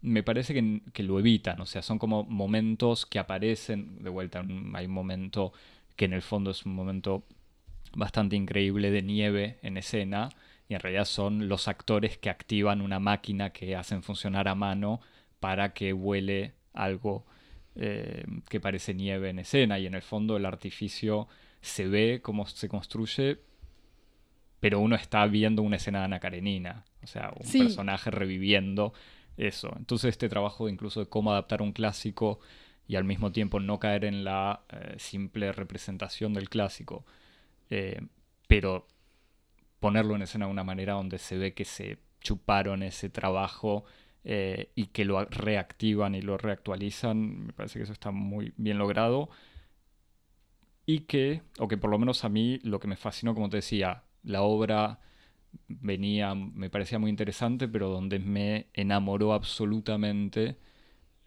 me 0.03 0.23
parece 0.23 0.55
que, 0.55 1.03
lo 1.03 1.19
evitan, 1.19 1.61
o 1.61 1.67
sea, 1.67 1.83
son 1.83 1.99
como 1.99 2.25
momentos 2.25 3.05
que 3.05 3.19
aparecen, 3.19 4.03
de 4.03 4.11
vuelta, 4.11 4.45
hay 4.75 4.87
un 4.87 4.93
momento 4.93 5.53
que 6.01 6.07
en 6.07 6.15
el 6.15 6.23
fondo 6.23 6.51
es 6.53 6.65
un 6.65 6.75
momento 6.75 7.27
bastante 7.93 8.35
increíble 8.35 8.91
de 8.91 9.03
nieve 9.03 9.59
en 9.61 9.77
escena, 9.77 10.31
y 10.67 10.73
en 10.73 10.81
realidad 10.81 11.05
son 11.05 11.51
los 11.51 11.69
actores 11.69 12.17
que 12.17 12.31
activan 12.31 12.81
una 12.81 12.99
máquina 12.99 13.51
que 13.51 13.77
hacen 13.77 14.03
funcionar 14.03 14.49
a 14.49 14.55
mano 14.55 15.03
para 15.41 15.75
que 15.75 15.93
vuele 15.93 16.55
algo 16.73 17.27
eh, 17.75 18.25
que 18.49 18.61
parece 18.61 18.95
nieve 18.95 19.29
en 19.29 19.41
escena 19.41 19.79
y 19.79 19.85
en 19.85 19.93
el 19.93 20.01
fondo 20.01 20.39
el 20.39 20.47
artificio 20.47 21.29
se 21.61 21.87
ve 21.87 22.21
cómo 22.23 22.47
se 22.47 22.71
construye, 22.71 23.39
pero 24.59 24.81
uno 24.81 24.97
está 24.97 25.27
viendo 25.27 25.61
una 25.61 25.77
escena 25.77 25.99
de 25.99 26.05
Ana 26.07 26.19
Karenina, 26.19 26.87
o 27.03 27.07
sea, 27.07 27.31
un 27.39 27.53
personaje 27.53 28.11
reviviendo 28.11 28.95
eso. 29.37 29.71
Entonces 29.77 30.09
este 30.09 30.31
trabajo 30.31 30.67
incluso 30.67 31.01
de 31.01 31.11
cómo 31.11 31.33
adaptar 31.33 31.61
un 31.61 31.73
clásico 31.73 32.41
y 32.91 32.97
al 32.97 33.05
mismo 33.05 33.31
tiempo 33.31 33.61
no 33.61 33.79
caer 33.79 34.05
en 34.05 34.25
la 34.25 34.65
eh, 34.69 34.97
simple 34.99 35.53
representación 35.53 36.35
del 36.35 36.49
clásico, 36.49 37.05
eh, 37.71 38.01
pero 38.49 38.89
ponerlo 39.79 40.17
en 40.17 40.23
escena 40.23 40.47
de 40.47 40.51
una 40.51 40.65
manera 40.65 40.95
donde 40.95 41.19
se 41.19 41.39
ve 41.39 41.55
que 41.55 41.65
se 41.65 41.99
chuparon 42.21 42.83
ese 42.83 43.09
trabajo 43.09 43.85
eh, 44.25 44.73
y 44.75 44.87
que 44.87 45.05
lo 45.05 45.25
reactivan 45.25 46.17
y 46.17 46.21
lo 46.21 46.37
reactualizan, 46.37 47.47
me 47.47 47.53
parece 47.53 47.79
que 47.79 47.85
eso 47.85 47.93
está 47.93 48.11
muy 48.11 48.55
bien 48.57 48.77
logrado. 48.77 49.31
Y 50.85 51.03
que, 51.03 51.43
o 51.61 51.69
que 51.69 51.77
por 51.77 51.91
lo 51.91 51.99
menos 52.01 52.25
a 52.25 52.29
mí 52.29 52.59
lo 52.65 52.81
que 52.81 52.89
me 52.89 52.97
fascinó, 52.97 53.35
como 53.35 53.49
te 53.51 53.59
decía, 53.59 54.03
la 54.25 54.43
obra 54.43 54.99
venía, 55.69 56.35
me 56.35 56.71
parecía 56.71 56.99
muy 56.99 57.11
interesante, 57.11 57.69
pero 57.69 57.89
donde 57.89 58.19
me 58.19 58.67
enamoró 58.75 59.33
absolutamente, 59.33 60.57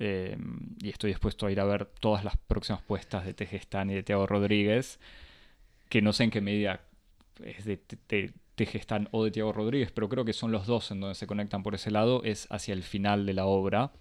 eh, 0.05 0.37
y 0.81 0.89
estoy 0.89 1.11
dispuesto 1.11 1.45
a 1.45 1.51
ir 1.51 1.61
a 1.61 1.63
ver 1.63 1.85
todas 1.85 2.25
las 2.25 2.35
próximas 2.35 2.81
puestas 2.81 3.25
de 3.25 3.33
Tejestán 3.33 3.89
y 3.89 3.93
de 3.93 4.03
Tiago 4.03 4.27
Rodríguez, 4.27 4.99
que 5.87 6.01
no 6.01 6.11
sé 6.11 6.25
en 6.25 6.31
qué 6.31 6.41
medida 6.41 6.81
es 7.41 7.63
de, 7.63 7.79
de, 8.09 8.33
Tejestán 8.55 9.07
o 9.11 9.23
de 9.23 9.31
Tiago 9.31 9.53
Rodríguez, 9.53 9.93
pero 9.93 10.09
creo 10.09 10.25
que 10.25 10.33
son 10.33 10.51
los 10.51 10.67
dos 10.67 10.91
en 10.91 10.99
donde 10.99 11.15
se 11.15 11.25
conectan 11.25 11.63
por 11.63 11.73
ese 11.73 11.89
lado, 11.89 12.21
es 12.25 12.47
hacia 12.51 12.73
el 12.73 12.83
final 12.83 13.25
de 13.25 13.33
la 13.33 13.45
obra, 13.45 13.93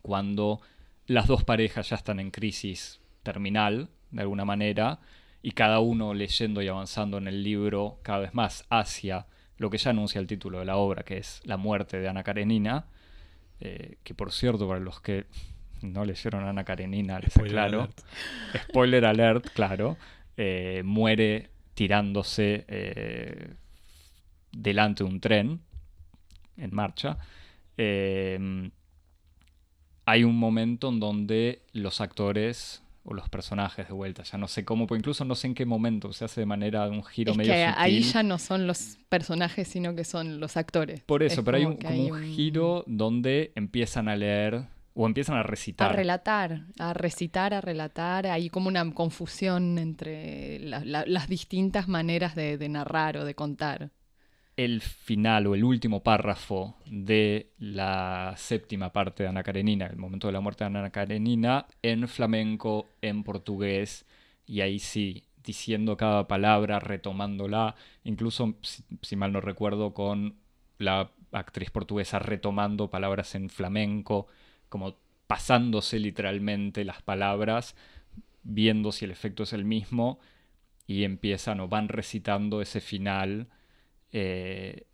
cuando 0.00 0.62
las 1.06 1.26
dos 1.26 1.44
parejas 1.44 1.90
ya 1.90 1.96
están 1.96 2.20
en 2.20 2.30
crisis 2.30 3.00
terminal, 3.22 3.90
de 4.10 4.22
alguna 4.22 4.46
manera, 4.46 5.00
y 5.42 5.50
cada 5.50 5.78
uno 5.80 6.14
leyendo 6.14 6.62
y 6.62 6.68
avanzando 6.68 7.18
en 7.18 7.28
el 7.28 7.44
libro 7.44 7.98
cada 8.02 8.20
vez 8.20 8.32
más 8.32 8.64
hacia 8.70 9.26
lo 9.58 9.68
que 9.68 9.76
ya 9.76 9.90
anuncia 9.90 10.20
el 10.20 10.26
título 10.26 10.60
de 10.60 10.64
la 10.64 10.76
obra, 10.78 11.02
que 11.02 11.18
es 11.18 11.42
La 11.44 11.58
muerte 11.58 12.00
de 12.00 12.08
Ana 12.08 12.22
Karenina, 12.22 12.86
eh, 13.60 13.96
que 14.04 14.14
por 14.14 14.32
cierto, 14.32 14.68
para 14.68 14.80
los 14.80 15.00
que 15.00 15.26
no 15.82 16.04
leyeron 16.04 16.44
Ana 16.44 16.64
Karenina, 16.64 17.18
les 17.18 17.36
aclaro, 17.36 17.88
spoiler 18.56 19.04
alert, 19.04 19.48
claro, 19.54 19.96
eh, 20.36 20.82
muere 20.84 21.50
tirándose 21.74 22.64
eh, 22.68 23.54
delante 24.52 25.04
de 25.04 25.10
un 25.10 25.20
tren 25.20 25.60
en 26.56 26.74
marcha, 26.74 27.18
hay 27.76 28.72
un 30.24 30.36
momento 30.36 30.88
en 30.88 30.98
donde 30.98 31.62
los 31.72 32.00
actores 32.00 32.82
o 33.08 33.14
los 33.14 33.30
personajes 33.30 33.88
de 33.88 33.94
vuelta, 33.94 34.22
ya 34.22 34.36
no 34.36 34.48
sé 34.48 34.66
cómo, 34.66 34.86
pues 34.86 34.98
incluso 34.98 35.24
no 35.24 35.34
sé 35.34 35.46
en 35.46 35.54
qué 35.54 35.64
momento 35.64 36.12
se 36.12 36.26
hace 36.26 36.42
de 36.42 36.46
manera 36.46 36.84
de 36.84 36.90
un 36.90 37.02
giro 37.02 37.34
medio 37.34 37.52
que 37.52 37.64
ahí 37.64 38.02
ya 38.02 38.22
no 38.22 38.38
son 38.38 38.66
los 38.66 38.98
personajes, 39.08 39.66
sino 39.66 39.94
que 39.94 40.04
son 40.04 40.40
los 40.40 40.58
actores. 40.58 41.00
Por 41.04 41.22
eso, 41.22 41.42
pero 41.42 41.56
hay 41.56 41.64
un, 41.64 41.76
como 41.76 42.02
un, 42.04 42.22
giro 42.24 42.84
donde 42.86 43.52
empiezan 43.54 44.10
a 44.10 44.16
leer 44.16 44.66
o 44.92 45.06
empiezan 45.06 45.36
a 45.36 45.42
recitar. 45.42 45.90
A 45.90 45.92
relatar, 45.94 46.66
a 46.78 46.92
recitar, 46.92 47.54
a 47.54 47.62
relatar. 47.62 48.26
Hay 48.26 48.50
como 48.50 48.68
una 48.68 48.92
confusión 48.92 49.78
entre 49.78 50.58
las 50.60 51.28
distintas 51.28 51.88
maneras 51.88 52.34
de 52.34 52.68
narrar 52.68 53.16
o 53.16 53.24
de 53.24 53.34
contar 53.34 53.90
el 54.58 54.82
final 54.82 55.46
o 55.46 55.54
el 55.54 55.62
último 55.62 56.02
párrafo 56.02 56.74
de 56.84 57.52
la 57.60 58.34
séptima 58.36 58.92
parte 58.92 59.22
de 59.22 59.28
Ana 59.28 59.44
Karenina, 59.44 59.86
el 59.86 59.96
momento 59.96 60.26
de 60.26 60.32
la 60.32 60.40
muerte 60.40 60.64
de 60.64 60.76
Ana 60.76 60.90
Karenina, 60.90 61.66
en 61.80 62.08
flamenco, 62.08 62.88
en 63.00 63.22
portugués, 63.22 64.04
y 64.46 64.62
ahí 64.62 64.80
sí, 64.80 65.22
diciendo 65.44 65.96
cada 65.96 66.26
palabra, 66.26 66.80
retomándola, 66.80 67.76
incluso, 68.02 68.56
si, 69.00 69.14
mal 69.14 69.32
no 69.32 69.40
recuerdo, 69.40 69.94
con 69.94 70.34
la 70.78 71.12
actriz 71.30 71.70
portuguesa 71.70 72.18
retomando 72.18 72.90
palabras 72.90 73.36
en 73.36 73.50
flamenco, 73.50 74.26
como 74.68 74.96
pasándose 75.28 76.00
literalmente 76.00 76.84
las 76.84 77.00
palabras, 77.00 77.76
viendo 78.42 78.90
si 78.90 79.04
el 79.04 79.12
efecto 79.12 79.44
es 79.44 79.52
el 79.52 79.64
mismo, 79.64 80.18
y 80.88 81.04
empiezan 81.04 81.60
o 81.60 81.68
van 81.68 81.86
recitando 81.86 82.60
ese 82.60 82.80
final 82.80 83.46
eh, 84.12 84.86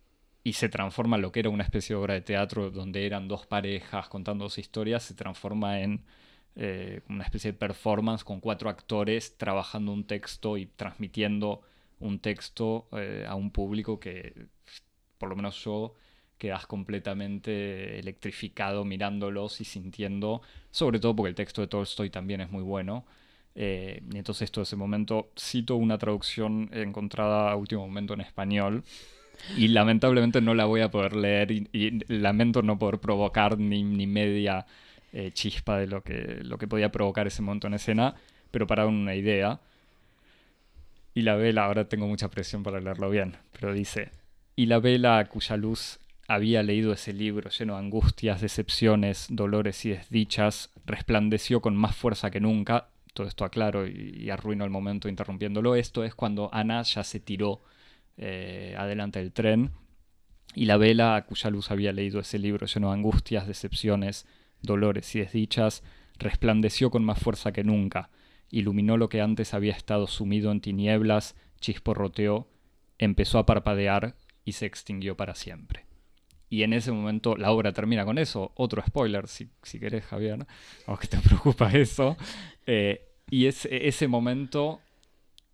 y 0.43 0.53
se 0.53 0.69
transforma 0.69 1.17
lo 1.17 1.31
que 1.31 1.39
era 1.41 1.49
una 1.49 1.63
especie 1.63 1.95
de 1.95 2.01
obra 2.01 2.13
de 2.13 2.21
teatro 2.21 2.69
donde 2.71 3.05
eran 3.05 3.27
dos 3.27 3.45
parejas 3.47 4.07
contando 4.09 4.45
dos 4.45 4.57
historias, 4.57 5.03
se 5.03 5.15
transforma 5.15 5.81
en 5.81 6.05
eh, 6.55 7.01
una 7.09 7.23
especie 7.23 7.51
de 7.51 7.57
performance 7.57 8.23
con 8.23 8.39
cuatro 8.39 8.69
actores 8.69 9.37
trabajando 9.37 9.91
un 9.91 10.05
texto 10.05 10.57
y 10.57 10.67
transmitiendo 10.67 11.61
un 11.99 12.19
texto 12.19 12.87
eh, 12.93 13.25
a 13.27 13.35
un 13.35 13.51
público 13.51 13.99
que, 13.99 14.47
por 15.17 15.29
lo 15.29 15.35
menos 15.35 15.63
yo, 15.63 15.95
quedas 16.37 16.67
completamente 16.67 17.99
electrificado 17.99 18.85
mirándolos 18.85 19.61
y 19.61 19.65
sintiendo, 19.65 20.41
sobre 20.71 20.99
todo 20.99 21.15
porque 21.15 21.29
el 21.29 21.35
texto 21.35 21.61
de 21.61 21.67
Tolstoy 21.67 22.09
también 22.09 22.41
es 22.41 22.51
muy 22.51 22.63
bueno. 22.63 23.05
Eh, 23.55 24.01
y 24.13 24.17
entonces 24.17 24.51
todo 24.51 24.63
ese 24.63 24.75
momento 24.75 25.31
cito 25.39 25.77
una 25.77 25.97
traducción 25.97 26.69
encontrada 26.73 27.51
a 27.51 27.55
último 27.55 27.87
momento 27.87 28.13
en 28.13 28.19
español 28.19 28.83
y 29.55 29.69
lamentablemente 29.69 30.41
no 30.41 30.53
la 30.53 30.65
voy 30.65 30.81
a 30.81 30.91
poder 30.91 31.15
leer 31.15 31.51
y, 31.51 32.03
lamento 32.07 32.61
no 32.61 32.77
poder 32.77 32.99
provocar 32.99 33.57
ni, 33.57 33.83
ni 33.83 34.07
media 34.07 34.65
eh, 35.13 35.31
chispa 35.31 35.77
de 35.77 35.87
lo 35.87 36.03
que, 36.03 36.39
lo 36.41 36.57
que 36.57 36.67
podía 36.67 36.91
provocar 36.91 37.27
ese 37.27 37.41
momento 37.41 37.67
en 37.67 37.75
escena, 37.75 38.15
pero 38.51 38.67
para 38.67 38.85
una 38.85 39.15
idea. 39.15 39.61
Y 41.13 41.21
la 41.21 41.35
vela, 41.35 41.63
ahora 41.63 41.87
tengo 41.87 42.07
mucha 42.07 42.29
presión 42.29 42.63
para 42.63 42.81
leerlo 42.81 43.09
bien, 43.09 43.37
pero 43.57 43.71
dice, 43.71 44.11
y 44.57 44.65
la 44.65 44.79
vela 44.79 45.23
cuya 45.29 45.55
luz 45.55 45.99
había 46.27 46.63
leído 46.63 46.91
ese 46.91 47.13
libro 47.13 47.49
lleno 47.49 47.73
de 47.73 47.79
angustias, 47.79 48.41
decepciones, 48.41 49.27
dolores 49.29 49.85
y 49.85 49.91
desdichas, 49.91 50.71
resplandeció 50.85 51.61
con 51.61 51.77
más 51.77 51.95
fuerza 51.95 52.29
que 52.29 52.41
nunca. 52.41 52.89
Todo 53.15 53.25
esto 53.25 53.45
aclaro 53.45 53.87
y, 53.87 54.13
y 54.15 54.29
arruino 54.29 54.63
el 54.63 54.69
momento 54.69 55.09
interrumpiéndolo. 55.09 55.75
Esto 55.75 56.03
es 56.03 56.13
cuando 56.13 56.53
Ana 56.53 56.83
ya 56.83 57.03
se 57.03 57.19
tiró 57.19 57.63
eh, 58.17 58.75
adelante 58.77 59.19
del 59.19 59.33
tren 59.33 59.71
y 60.53 60.65
la 60.65 60.77
vela 60.77 61.17
a 61.17 61.25
cuya 61.25 61.49
luz 61.49 61.69
había 61.69 61.91
leído 61.91 62.21
ese 62.21 62.39
libro 62.39 62.65
lleno 62.65 62.87
de 62.87 62.93
angustias, 62.93 63.45
decepciones, 63.45 64.25
dolores 64.61 65.13
y 65.15 65.19
desdichas, 65.19 65.83
resplandeció 66.17 66.89
con 66.91 67.03
más 67.03 67.19
fuerza 67.19 67.51
que 67.51 67.65
nunca, 67.65 68.09
iluminó 68.49 68.95
lo 68.95 69.09
que 69.09 69.19
antes 69.19 69.53
había 69.53 69.73
estado 69.73 70.07
sumido 70.07 70.51
en 70.53 70.61
tinieblas, 70.61 71.35
chisporroteó, 71.59 72.47
empezó 72.99 73.37
a 73.37 73.45
parpadear 73.45 74.15
y 74.45 74.53
se 74.53 74.65
extinguió 74.65 75.17
para 75.17 75.35
siempre. 75.35 75.85
Y 76.49 76.63
en 76.63 76.73
ese 76.73 76.91
momento 76.91 77.35
la 77.35 77.51
obra 77.51 77.73
termina 77.73 78.05
con 78.05 78.17
eso. 78.17 78.51
Otro 78.55 78.83
spoiler, 78.85 79.27
si, 79.27 79.49
si 79.63 79.79
querés, 79.79 80.05
Javier, 80.05 80.45
o 80.85 80.97
que 80.97 81.07
te 81.07 81.17
preocupa 81.27 81.71
eso. 81.71 82.17
Eh, 82.65 83.01
y 83.29 83.47
ese 83.47 84.07
momento 84.07 84.81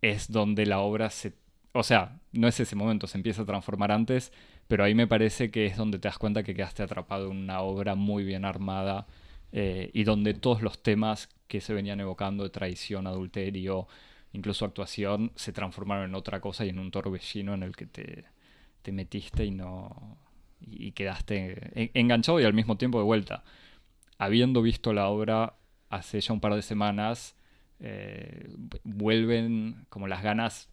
es 0.02 0.30
donde 0.30 0.66
la 0.66 0.80
obra 0.80 1.10
se... 1.10 1.32
O 1.72 1.82
sea, 1.82 2.20
no 2.32 2.48
es 2.48 2.60
ese 2.60 2.76
momento, 2.76 3.06
se 3.06 3.16
empieza 3.16 3.42
a 3.42 3.46
transformar 3.46 3.92
antes, 3.92 4.32
pero 4.68 4.84
ahí 4.84 4.94
me 4.94 5.06
parece 5.06 5.50
que 5.50 5.64
es 5.64 5.76
donde 5.76 5.98
te 5.98 6.08
das 6.08 6.18
cuenta 6.18 6.42
que 6.42 6.54
quedaste 6.54 6.82
atrapado 6.82 7.30
en 7.30 7.38
una 7.38 7.60
obra 7.60 7.94
muy 7.94 8.24
bien 8.24 8.44
armada 8.44 9.06
eh, 9.52 9.90
y 9.94 10.04
donde 10.04 10.34
todos 10.34 10.60
los 10.60 10.82
temas 10.82 11.28
que 11.46 11.60
se 11.60 11.72
venían 11.72 12.00
evocando 12.00 12.44
de 12.44 12.50
traición, 12.50 13.06
adulterio, 13.06 13.86
incluso 14.32 14.64
actuación, 14.64 15.32
se 15.34 15.52
transformaron 15.52 16.10
en 16.10 16.14
otra 16.14 16.40
cosa 16.40 16.64
y 16.64 16.70
en 16.70 16.78
un 16.78 16.90
torbellino 16.90 17.54
en 17.54 17.62
el 17.62 17.76
que 17.76 17.86
te, 17.86 18.24
te 18.82 18.92
metiste 18.92 19.44
y 19.44 19.50
no 19.50 20.18
y 20.66 20.92
quedaste 20.92 21.90
enganchado 21.98 22.40
y 22.40 22.44
al 22.44 22.54
mismo 22.54 22.76
tiempo 22.76 22.98
de 22.98 23.04
vuelta. 23.04 23.44
Habiendo 24.18 24.62
visto 24.62 24.92
la 24.92 25.08
obra 25.08 25.54
hace 25.88 26.20
ya 26.20 26.32
un 26.32 26.40
par 26.40 26.54
de 26.54 26.62
semanas, 26.62 27.36
eh, 27.80 28.48
vuelven 28.84 29.86
como 29.88 30.06
las 30.08 30.22
ganas 30.22 30.68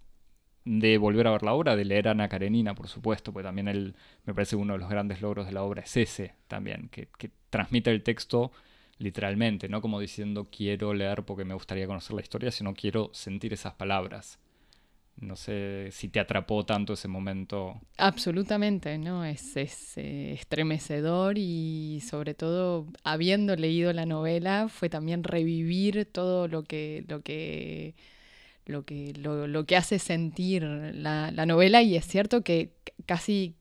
de 0.65 0.97
volver 0.97 1.27
a 1.27 1.31
ver 1.31 1.43
la 1.43 1.53
obra, 1.53 1.75
de 1.75 1.85
leer 1.85 2.09
Ana 2.09 2.29
Karenina, 2.29 2.75
por 2.75 2.87
supuesto, 2.87 3.33
porque 3.33 3.47
también 3.47 3.67
él, 3.67 3.95
me 4.25 4.33
parece 4.33 4.55
uno 4.55 4.73
de 4.73 4.79
los 4.79 4.89
grandes 4.89 5.21
logros 5.21 5.47
de 5.47 5.53
la 5.53 5.63
obra 5.63 5.81
es 5.81 5.97
ese 5.97 6.35
también, 6.47 6.89
que 6.89 7.07
transmite 7.49 7.89
el 7.91 8.03
texto 8.03 8.51
literalmente, 8.99 9.69
no 9.69 9.81
como 9.81 9.99
diciendo 9.99 10.49
quiero 10.51 10.93
leer 10.93 11.23
porque 11.23 11.45
me 11.45 11.53
gustaría 11.53 11.87
conocer 11.87 12.13
la 12.15 12.21
historia, 12.21 12.51
sino 12.51 12.73
quiero 12.73 13.09
sentir 13.13 13.53
esas 13.53 13.73
palabras. 13.73 14.39
No 15.21 15.35
sé 15.35 15.89
si 15.91 16.07
te 16.07 16.19
atrapó 16.19 16.65
tanto 16.65 16.93
ese 16.93 17.09
momento. 17.09 17.81
Absolutamente, 17.97 18.97
¿no? 18.97 19.25
Es, 19.25 19.55
eh, 19.57 20.33
estremecedor 20.33 21.37
y 21.37 22.01
sobre 22.07 22.33
todo 22.33 22.87
habiendo 23.03 23.55
leído 23.55 23.91
la 23.91 24.05
novela 24.05 24.69
fue 24.69 24.89
también 24.89 25.23
revivir 25.23 26.05
todo 26.05 26.47
lo 26.47 26.63
que, 26.63 27.03
lo 27.09 27.21
que, 27.21 27.95
lo 28.65 28.85
que, 28.85 29.13
lo, 29.13 29.65
que 29.65 29.75
hace 29.75 29.99
sentir 29.99 30.63
la, 30.63 31.31
la 31.31 31.45
novela 31.45 31.81
y 31.81 31.97
es 31.97 32.05
cierto 32.05 32.41
que 32.41 32.71
casi 33.05 33.55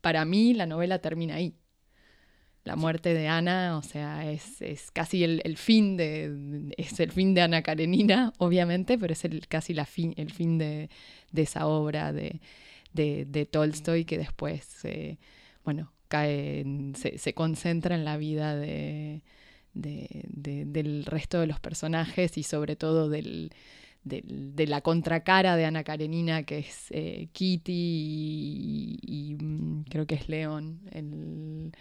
para 0.00 0.24
mí 0.24 0.52
la 0.52 0.66
novela 0.66 0.98
termina 0.98 1.36
ahí 1.36 1.54
la 2.66 2.74
muerte 2.74 3.14
de 3.14 3.28
Ana, 3.28 3.78
o 3.78 3.82
sea, 3.82 4.28
es, 4.28 4.90
casi 4.92 5.22
el, 5.22 5.56
fin 5.56 5.96
de. 5.96 6.74
es 6.76 6.98
el 6.98 7.12
fin 7.12 7.32
de 7.32 7.42
Ana 7.42 7.62
Karenina, 7.62 8.32
obviamente, 8.38 8.98
pero 8.98 9.12
es 9.12 9.24
el, 9.24 9.46
casi 9.46 9.72
la 9.72 9.86
fin, 9.86 10.14
el 10.16 10.32
fin 10.32 10.58
de, 10.58 10.90
esa 11.32 11.68
obra 11.68 12.12
de, 12.12 12.40
de, 12.92 13.46
Tolstoy 13.46 14.04
que 14.04 14.18
después, 14.18 14.82
bueno, 15.64 15.92
cae, 16.08 16.64
se, 16.94 17.34
concentra 17.34 17.94
en 17.94 18.04
la 18.04 18.16
vida 18.16 18.56
de, 18.56 19.22
del 19.72 21.04
resto 21.04 21.38
de 21.38 21.46
los 21.46 21.60
personajes 21.60 22.36
y 22.36 22.42
sobre 22.42 22.74
todo 22.74 23.08
del, 23.08 23.52
de 24.02 24.66
la 24.66 24.80
contracara 24.80 25.54
de 25.54 25.66
Ana 25.66 25.84
Karenina, 25.84 26.42
que 26.42 26.58
es 26.58 26.86
eh, 26.90 27.28
Kitty 27.32 28.98
y, 29.02 29.36
mm, 29.40 29.84
creo 29.84 30.06
que 30.08 30.16
es 30.16 30.28
León, 30.28 30.80
el, 30.90 31.72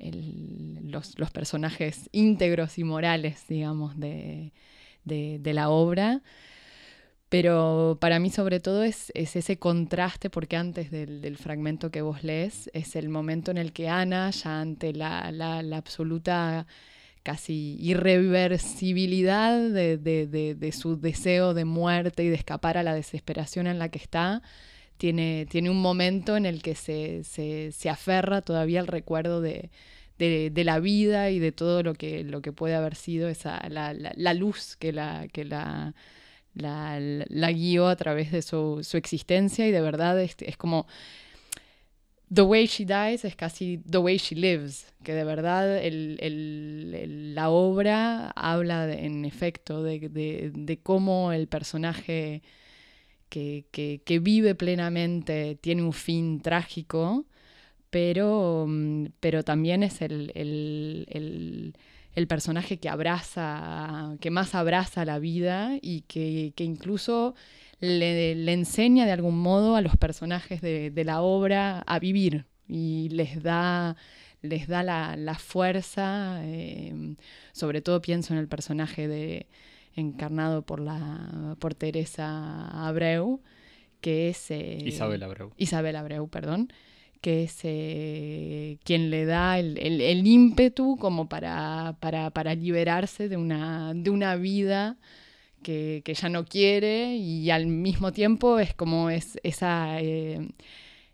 los, 0.00 1.30
personajes 1.32 2.08
íntegros 2.12 2.78
y 2.78 2.84
morales, 2.84 3.44
digamos, 3.48 3.98
de, 3.98 4.52
la 5.04 5.70
obra. 5.70 6.22
Pero 7.28 7.98
para 8.00 8.18
mí 8.18 8.30
sobre 8.30 8.58
todo 8.58 8.82
es, 8.82 9.12
ese 9.14 9.58
contraste, 9.58 10.30
porque 10.30 10.56
antes 10.56 10.90
del, 10.90 11.36
fragmento 11.36 11.90
que 11.90 12.02
vos 12.02 12.24
lees, 12.24 12.70
es 12.72 12.96
el 12.96 13.08
momento 13.08 13.50
en 13.50 13.58
el 13.58 13.72
que 13.72 13.88
Ana, 13.88 14.30
ya 14.30 14.60
ante 14.60 14.92
la, 14.92 15.28
absoluta 15.76 16.66
casi 17.22 17.76
irreversibilidad 17.78 19.70
de, 19.70 20.74
su 20.76 20.98
deseo 20.98 21.54
de 21.54 21.64
muerte 21.64 22.24
y 22.24 22.28
de 22.28 22.36
escapar 22.36 22.78
a 22.78 22.82
la 22.82 22.94
desesperación 22.94 23.66
en 23.66 23.78
la 23.78 23.90
que 23.90 23.98
está, 23.98 24.42
tiene, 25.00 25.46
tiene 25.48 25.70
un 25.70 25.80
momento 25.80 26.36
en 26.36 26.44
el 26.44 26.60
que 26.62 26.74
se, 26.74 27.24
se, 27.24 27.88
aferra 27.88 28.42
todavía 28.42 28.80
al 28.80 28.86
recuerdo 28.86 29.40
de, 29.40 29.70
de, 30.18 30.62
la 30.62 30.78
vida 30.78 31.30
y 31.30 31.38
de 31.38 31.52
todo 31.52 31.82
lo 31.82 31.94
que, 31.94 32.22
lo 32.22 32.42
que 32.42 32.52
puede 32.52 32.74
haber 32.74 32.94
sido 32.96 33.30
esa, 33.30 33.66
la, 33.70 33.94
la, 33.94 34.34
luz 34.34 34.76
que 34.76 34.92
la, 34.92 35.26
que 35.32 35.46
la, 35.46 35.94
la, 36.52 37.52
guió 37.52 37.88
a 37.88 37.96
través 37.96 38.30
de 38.30 38.42
su, 38.42 38.80
su 38.82 38.98
existencia. 38.98 39.66
Y 39.66 39.70
de 39.70 39.80
verdad 39.80 40.20
es, 40.20 40.36
es, 40.40 40.58
como... 40.58 40.86
The 42.30 42.42
way 42.42 42.66
she 42.66 42.84
dies 42.84 43.24
es 43.24 43.34
casi 43.34 43.78
the 43.78 43.98
way 43.98 44.18
she 44.18 44.36
lives, 44.36 44.92
que 45.02 45.14
de 45.14 45.24
verdad 45.24 45.78
el, 45.78 46.18
el, 46.20 47.34
la 47.34 47.48
obra 47.48 48.30
habla 48.36 48.92
en 48.92 49.24
efecto 49.24 49.82
de, 49.82 49.98
de 50.54 50.78
cómo 50.80 51.32
el 51.32 51.48
personaje 51.48 52.42
que, 53.30 54.20
vive 54.22 54.54
plenamente 54.54 55.56
tiene 55.60 55.82
un 55.82 55.92
fin 55.92 56.40
trágico, 56.40 57.26
pero, 57.90 58.66
mm, 58.68 59.06
pero 59.20 59.44
también 59.44 59.82
es 59.82 60.02
el, 60.02 61.74
personaje 62.28 62.78
que 62.78 62.88
abraza, 62.88 64.16
que 64.20 64.30
más 64.30 64.54
abraza 64.54 65.04
la 65.04 65.18
vida 65.18 65.78
y 65.80 66.02
que, 66.02 66.52
incluso 66.58 67.34
le, 67.80 68.32
enseña 68.52 69.06
de 69.06 69.12
algún 69.12 69.38
modo 69.38 69.76
a 69.76 69.80
los 69.80 69.96
personajes 69.96 70.60
de, 70.60 70.92
la 71.04 71.22
obra 71.22 71.80
a 71.86 71.98
vivir 71.98 72.46
y 72.68 73.08
les 73.10 73.42
da 73.42 73.96
les 74.42 74.68
da 74.68 74.82
la, 74.82 75.34
fuerza, 75.38 76.40
eh, 76.44 77.14
sobre 77.52 77.82
todo 77.82 78.00
pienso 78.00 78.32
en 78.32 78.38
el 78.40 78.48
personaje 78.48 79.06
de, 79.06 79.46
encarnado 79.94 80.62
por, 80.62 80.80
la, 80.80 81.56
por 81.58 81.74
Teresa 81.74 82.68
Abreu, 82.86 83.40
que 84.00 84.28
es... 84.30 84.50
Eh, 84.50 84.78
Isabel 84.84 85.22
Abreu. 85.22 85.52
Isabel 85.56 85.96
Abreu, 85.96 86.28
perdón, 86.28 86.72
que 87.20 87.44
es 87.44 87.58
eh, 87.64 88.78
quien 88.84 89.10
le 89.10 89.24
da 89.24 89.58
el, 89.58 89.78
el, 89.78 90.26
ímpetu 90.26 90.96
como 90.98 91.28
para, 91.28 91.96
para, 92.00 92.30
para, 92.30 92.54
liberarse 92.54 93.28
de 93.28 93.36
una, 93.36 93.92
de 93.94 94.10
una 94.10 94.36
vida 94.36 94.96
que, 95.62 96.02
que, 96.04 96.14
ya 96.14 96.28
no 96.28 96.44
quiere 96.46 97.16
y 97.16 97.50
al 97.50 97.66
mismo 97.66 98.12
tiempo 98.12 98.58
es 98.58 98.74
como 98.74 99.10
es 99.10 99.38
esa... 99.42 100.00
Eh, 100.00 100.48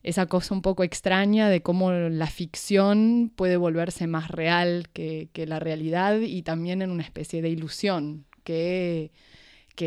esa 0.03 0.27
cosa 0.27 0.55
un 0.55 0.63
poco 0.63 0.85
extraña 0.85 1.49
de 1.49 1.63
cómo 1.63 1.91
la 1.91 2.29
ficción 2.29 3.33
puede 3.35 3.57
volverse 3.57 4.07
más 4.07 4.31
real 4.31 4.89
que, 4.93 5.31
que, 5.33 5.47
la 5.47 5.59
realidad 5.59 6.21
y 6.21 6.43
también 6.43 6.81
en 6.81 6.93
una 6.93 7.03
especie 7.03 7.43
de 7.43 7.49
ilusión, 7.49 8.25
que, 8.47 9.11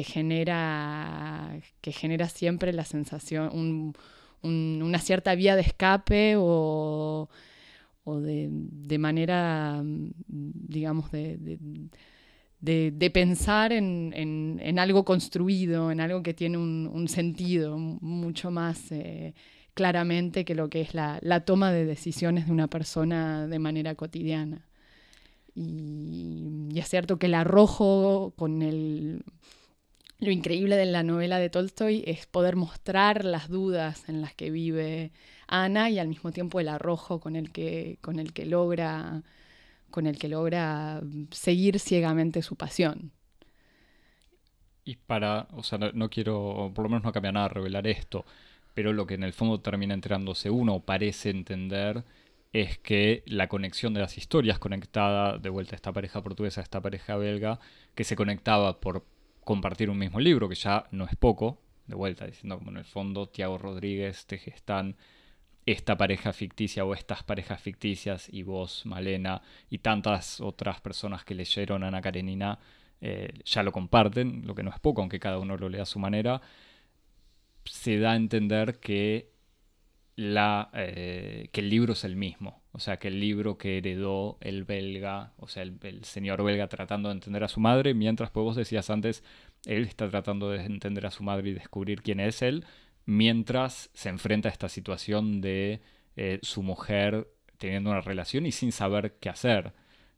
genera, 0.04 1.60
que 1.82 1.92
genera 1.92 2.30
siempre 2.30 2.74
la 2.74 2.86
sensación, 2.86 3.96
una 4.42 5.00
cierta 5.00 5.34
vía 5.36 5.56
de 5.56 5.62
escape 5.62 6.36
o, 6.38 7.30
de, 8.06 8.98
manera, 9.00 9.82
digamos, 10.28 11.12
de, 11.12 11.60
pensar 13.14 13.72
en, 13.72 14.80
algo 14.80 15.06
construido, 15.06 15.92
en 15.92 16.02
algo 16.02 16.22
que 16.22 16.34
tiene 16.34 16.58
un, 16.58 17.08
sentido 17.08 17.78
mucho 17.78 18.52
más 18.52 18.92
eh, 18.92 19.34
claramente 19.74 20.44
que 20.44 20.56
lo 20.56 20.70
que 20.70 20.82
es 20.82 20.94
la, 20.94 21.44
toma 21.46 21.72
de 21.72 21.86
decisiones 21.86 22.48
de 22.48 22.52
una 22.52 22.68
persona 22.68 23.48
de 23.48 23.60
manera 23.60 23.96
cotidiana. 23.96 24.69
Y, 25.56 26.70
es 26.76 26.88
cierto 26.88 27.18
que 27.18 27.28
el 27.28 27.34
arrojo 27.34 28.34
con 28.38 28.62
el 28.62 29.24
lo 30.20 30.32
increíble 30.32 30.76
de 30.76 30.86
la 30.86 31.02
novela 31.04 31.40
de 31.40 31.50
Tolstoy 31.50 32.04
es 32.06 32.26
poder 32.26 32.58
mostrar 32.58 33.24
las 33.24 33.48
dudas 33.48 34.10
en 34.10 34.22
las 34.22 34.34
que 34.34 34.52
vive 34.52 35.12
Ana 35.48 35.90
y 35.90 35.98
al 35.98 36.10
mismo 36.10 36.32
tiempo 36.32 36.60
el 36.60 36.68
arrojo 36.68 37.22
con 37.22 37.38
el 37.38 37.52
que, 37.52 38.00
con 38.02 38.20
el 38.20 38.34
que 38.34 38.46
logra 38.46 39.24
con 39.92 40.08
el 40.08 40.18
que 40.20 40.28
logra 40.28 41.02
seguir 41.32 41.80
ciegamente 41.80 42.42
su 42.42 42.56
pasión. 42.56 43.12
Y 44.86 44.96
para, 44.96 45.48
o 45.54 45.64
sea, 45.64 45.78
no, 45.78 46.10
quiero, 46.10 46.72
por 46.74 46.84
lo 46.84 46.90
menos 46.90 47.04
no 47.04 47.12
cambia 47.12 47.32
nada 47.32 47.50
revelar 47.50 47.88
esto, 47.88 48.26
pero 48.74 48.94
lo 48.94 49.06
que 49.06 49.16
en 49.16 49.24
el 49.24 49.34
fondo 49.34 49.60
termina 49.60 49.94
enterándose 49.94 50.50
uno, 50.50 50.80
parece 50.80 51.30
entender, 51.30 52.04
es 52.54 52.78
que 52.80 53.24
la 53.26 53.48
conexión 53.48 53.94
de 53.94 54.02
las 54.02 54.18
historias 54.18 54.60
conectada, 54.60 55.38
de 55.38 55.50
vuelta 55.50 55.76
a 55.76 55.78
esta 55.78 55.94
pareja 55.94 56.22
portuguesa, 56.22 56.62
a 56.62 56.64
esta 56.64 56.82
pareja 56.82 57.16
belga, 57.16 57.60
que 57.96 58.04
se 58.04 58.16
conectaba 58.16 58.80
por 58.80 59.06
compartir 59.44 59.90
un 59.90 59.98
mismo 59.98 60.20
libro, 60.20 60.50
que 60.50 60.56
ya 60.56 60.86
no 60.92 61.06
es 61.06 61.16
poco, 61.16 61.62
de 61.88 61.96
vuelta 61.96 62.26
diciendo 62.26 62.58
como 62.58 62.72
en 62.72 62.78
el 62.78 62.86
fondo 62.86 63.28
Tiago 63.30 63.58
Rodríguez, 63.58 64.26
Tejestán, 64.26 64.96
esta 65.66 65.98
pareja 65.98 66.34
ficticia 66.34 66.86
o 66.86 66.94
estas 66.94 67.24
parejas 67.24 67.62
ficticias 67.62 68.28
y 68.32 68.44
vos, 68.44 68.86
Malena, 68.86 69.42
y 69.70 69.80
tantas 69.80 70.42
otras 70.42 70.82
personas 70.82 71.24
que 71.24 71.36
leyeron 71.36 71.84
Ana 71.84 72.02
Karenina 72.02 72.60
eh, 73.02 73.32
ya 73.46 73.64
lo 73.64 73.72
comparten, 73.72 74.46
lo 74.46 74.56
que 74.56 74.64
no 74.64 74.72
es 74.72 74.80
poco, 74.80 75.02
aunque 75.02 75.20
cada 75.20 75.40
uno 75.40 75.58
lo 75.58 75.70
lea 75.70 75.84
a 75.84 75.86
su 75.86 76.00
manera, 76.00 76.42
se 77.66 78.00
da 78.00 78.14
a 78.14 78.16
entender 78.16 78.80
que, 78.80 79.32
eh, 80.74 81.50
que 81.52 81.62
el 81.62 81.70
libro 81.70 81.94
es 81.94 82.04
el 82.04 82.16
mismo. 82.16 82.62
O 82.72 82.80
sea, 82.80 82.98
que 82.98 83.08
el 83.08 83.20
libro 83.20 83.58
que 83.58 83.78
heredó 83.78 84.38
el 84.42 84.64
belga, 84.64 85.34
o 85.38 85.48
sea, 85.48 85.64
el, 85.64 86.04
señor 86.04 86.44
belga 86.44 86.68
tratando 86.68 87.10
de 87.10 87.16
entender 87.16 87.44
a 87.44 87.48
su 87.48 87.60
madre, 87.60 87.94
mientras 87.94 88.30
pues 88.32 88.44
vos 88.44 88.56
decías 88.56 88.90
antes, 88.90 89.24
él 89.66 89.84
está 89.84 90.10
tratando 90.10 90.50
de 90.50 90.64
entender 90.64 91.06
a 91.06 91.12
su 91.12 91.24
madre 91.24 91.50
y 91.50 91.54
descubrir 91.54 92.02
quién 92.02 92.20
es 92.20 92.42
él, 92.42 92.66
mientras 93.06 93.90
se 93.94 94.10
enfrenta 94.10 94.50
a 94.50 94.52
esta 94.52 94.70
situación 94.70 95.42
de 95.42 95.82
eh, 96.16 96.40
su 96.42 96.64
mujer 96.64 97.28
teniendo 97.58 97.90
una 97.92 98.02
relación 98.02 98.46
y 98.46 98.52
sin 98.52 98.72
saber 98.72 99.18
qué 99.20 99.30
hacer. 99.30 99.74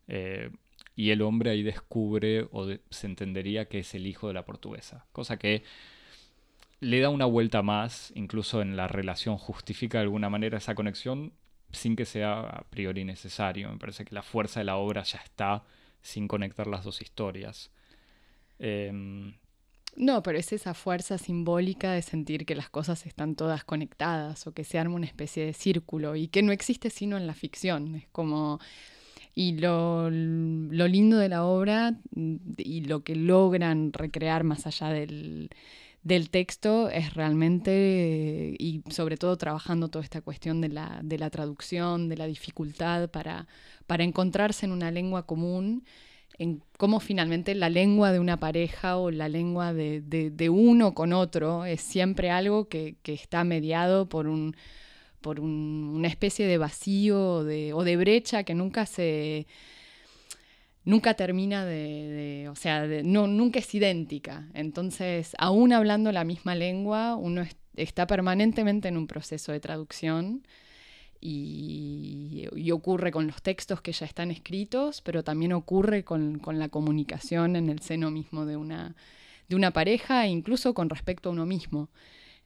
Eh, 0.08 0.52
y 0.96 1.12
el 1.12 1.22
hombre 1.22 1.52
ahí 1.52 1.64
descubre 1.64 2.48
o 2.52 2.68
se 2.90 3.08
entendería 3.08 3.66
que 3.66 3.80
es 3.80 3.96
el 3.96 4.08
hijo 4.08 4.28
de 4.28 4.34
la 4.34 4.46
portuguesa, 4.46 5.06
cosa 5.14 5.38
que 5.38 5.64
le 6.82 7.00
da 7.00 7.10
una 7.10 7.26
vuelta 7.26 7.62
más, 7.62 8.12
incluso 8.15 8.62
en 8.62 8.76
la 8.76 8.88
relación 8.88 9.38
justifica 9.38 10.00
de 10.00 10.04
alguna 10.04 10.30
manera 10.30 10.58
esa 10.58 10.76
conexión 10.76 11.32
sin 11.72 11.96
que 11.96 12.06
sea 12.06 12.41
a 12.41 12.63
priori 12.70 13.06
necesario. 13.06 13.70
Me 13.70 13.78
parece 13.78 14.04
que 14.04 14.15
la 14.15 14.24
fuerza 14.24 14.60
de 14.60 14.65
la 14.65 14.78
obra 14.78 15.04
ya 15.04 15.20
está 15.20 15.63
sin 16.02 16.28
conectar 16.28 16.65
las 16.67 16.84
dos 16.84 17.02
historias. 17.02 17.72
Em, 18.58 19.36
no, 19.96 20.24
pero 20.24 20.39
es 20.39 20.52
esa 20.54 20.74
fuerza 20.74 21.20
simbólica 21.20 21.94
de 21.94 22.02
sentir 22.02 22.46
que 22.48 22.56
las 22.56 22.70
cosas 22.70 23.06
están 23.06 23.36
todas 23.36 23.63
conectadas 23.63 24.48
o 24.48 24.54
que 24.54 24.63
se 24.63 24.80
arma 24.80 24.96
una 24.96 25.06
especie 25.06 25.46
de 25.46 25.54
círculo 25.54 26.15
y 26.15 26.28
que 26.30 26.41
no 26.41 26.52
existe 26.52 26.89
sino 26.89 27.15
en 27.15 27.28
la 27.28 27.36
ficción. 27.36 27.96
Es 27.96 28.08
como... 28.12 28.60
Y 29.34 29.58
lo, 29.60 30.10
lo 30.10 30.88
lindo 30.89 31.17
de 31.17 31.30
la 31.30 31.46
obra 31.46 31.94
y 32.58 32.82
lo 32.82 33.06
que 33.06 33.15
logran 33.15 33.94
recrear 33.94 34.44
más 34.44 34.67
allá 34.67 34.89
del, 34.89 35.50
del 36.04 36.30
texto 36.30 36.90
es 36.90 37.14
realmente, 37.14 38.56
y 38.58 38.84
sobre 38.90 39.18
todo 39.18 39.38
trabajando 39.38 39.90
toda 39.90 40.04
esta 40.04 40.22
cuestión 40.22 40.62
de 40.62 40.70
la, 40.70 41.00
de 41.04 41.18
la 41.20 41.30
traducción, 41.30 42.10
de 42.10 42.18
la 42.18 42.26
dificultad 42.26 43.10
para, 43.10 43.48
para 43.88 44.04
encontrarse 44.04 44.66
en 44.66 44.72
una 44.72 44.90
lengua 44.92 45.26
común, 45.26 45.84
en 46.40 46.64
cómo 46.78 47.00
finalmente 47.00 47.54
la 47.54 47.70
lengua 47.70 48.12
de 48.12 48.20
una 48.20 48.38
pareja 48.38 48.98
o 48.98 49.12
la 49.12 49.30
lengua 49.30 49.74
de, 49.74 50.02
de, 50.02 50.50
uno 50.50 50.96
con 50.96 51.14
otro 51.14 51.66
es 51.66 51.82
siempre 51.82 52.32
algo 52.32 52.68
que, 52.68 52.96
que 53.04 53.14
está 53.14 53.44
mediado 53.44 54.10
por 54.10 54.28
un 54.28 54.56
por 55.22 55.40
una 55.40 56.08
especie 56.08 56.48
de 56.48 56.58
vacío 56.58 57.44
de, 57.44 57.74
o 57.74 57.84
de 57.84 57.96
brecha 57.96 58.44
que 58.44 58.56
nunca 58.56 58.88
se, 58.88 59.46
nunca 60.84 61.13
termina 61.13 61.65
de, 61.65 62.48
o 62.50 62.56
sea, 62.56 62.86
no, 63.04 63.28
nunca 63.28 63.60
es 63.60 63.74
idéntica. 63.76 64.48
Entonces, 64.54 65.36
aún 65.38 65.74
hablando 65.74 66.12
la 66.12 66.24
misma 66.24 66.56
lengua, 66.56 67.15
uno 67.15 67.46
está 67.76 68.08
permanentemente 68.08 68.88
en 68.88 68.98
un 68.98 69.08
proceso 69.08 69.52
de 69.52 69.60
traducción 69.60 70.44
y, 71.20 72.48
ocurre 72.72 73.12
con 73.12 73.28
los 73.28 73.41
textos 73.41 73.82
que 73.82 73.91
ya 73.91 74.06
están 74.06 74.32
escritos, 74.32 75.02
pero 75.02 75.24
también 75.24 75.54
ocurre 75.54 76.04
con, 76.04 76.41
la 76.54 76.70
comunicación 76.70 77.56
en 77.56 77.70
el 77.70 77.80
seno 77.82 78.10
mismo 78.10 78.46
de 78.46 78.58
una, 78.58 78.96
de 79.48 79.56
una 79.56 79.72
pareja 79.72 80.26
e 80.26 80.30
incluso 80.30 80.74
con 80.74 80.89
respecto 80.89 81.30
a 81.30 81.32
uno 81.34 81.46
mismo. 81.46 81.89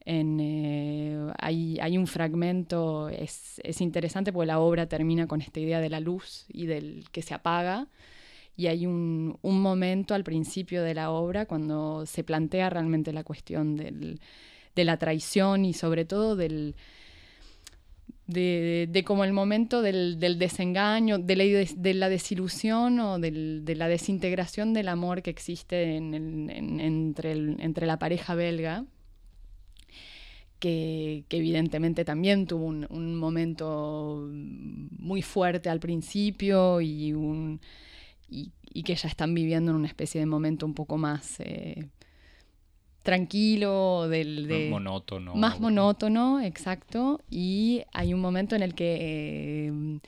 Eh, 0.08 1.32
hay, 1.40 1.98
un 1.98 2.06
fragmento, 2.06 3.10
es, 3.10 3.60
es 3.64 3.82
interesante 3.82 4.32
porque 4.32 4.48
la 4.48 4.60
obra 4.60 4.88
termina 4.88 5.26
con 5.26 5.42
esta 5.42 5.60
idea 5.60 5.80
de 5.80 5.90
la 5.90 6.00
luz 6.00 6.46
y 6.50 6.66
del 6.66 7.06
que 7.12 7.22
se 7.22 7.34
apaga 7.34 7.88
y 8.58 8.68
hay 8.68 8.86
un, 8.86 9.38
momento 9.42 10.14
al 10.14 10.24
principio 10.24 10.84
de 10.84 10.94
la 10.94 11.12
obra 11.12 11.46
cuando 11.46 12.06
se 12.06 12.24
plantea 12.24 12.70
realmente 12.70 13.14
la 13.14 13.24
cuestión 13.24 13.76
de 13.76 14.84
la 14.84 14.98
traición 14.98 15.66
y 15.66 15.74
sobre 15.74 16.06
todo 16.06 16.36
del, 16.36 16.76
de, 18.28 19.04
como 19.06 19.24
el 19.24 19.34
momento 19.34 19.82
del, 19.82 20.20
desengaño, 20.40 21.20
de 21.20 21.94
la, 21.94 22.10
desilusión 22.10 23.00
o 23.00 23.20
de 23.20 23.76
la 23.76 23.88
desintegración 23.88 24.74
del 24.74 24.88
amor 24.88 25.22
que 25.22 25.30
existe 25.30 25.96
entre, 25.98 27.32
entre 27.32 27.86
la 27.86 28.00
pareja 28.00 28.36
belga. 28.36 28.86
Que, 30.60 31.26
evidentemente 31.30 32.06
también 32.06 32.48
tuvo 32.48 32.66
un, 32.66 32.88
un, 32.90 33.16
momento 33.16 34.28
muy 34.32 35.22
fuerte 35.22 35.70
al 35.70 35.80
principio 35.80 36.82
y 36.82 37.14
un, 37.14 37.60
y, 38.28 38.52
que 38.84 38.96
ya 38.96 39.08
están 39.08 39.34
viviendo 39.34 39.72
en 39.72 39.78
una 39.78 39.88
especie 39.88 40.20
de 40.20 40.26
momento 40.26 40.66
un 40.66 40.74
poco 40.74 40.98
más 40.98 41.40
eh, 41.40 41.88
tranquilo, 43.04 44.08
del, 44.10 44.48
de, 44.48 44.70
monótono. 44.70 45.36
Más 45.36 45.60
monótono, 45.60 46.42
exacto. 46.42 47.22
Y 47.30 47.84
hay 47.94 48.14
un 48.14 48.20
momento 48.20 48.56
en 48.56 48.64
el 48.64 48.76
que 48.76 48.98
eh, 49.00 50.00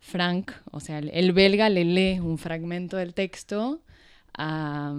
Frank, 0.00 0.52
o 0.72 0.80
sea, 0.80 0.98
el, 0.98 1.32
belga 1.32 1.68
le 1.68 1.84
lee 1.84 2.18
un 2.18 2.38
fragmento 2.38 2.96
del 2.96 3.14
texto 3.14 3.80
a, 4.36 4.94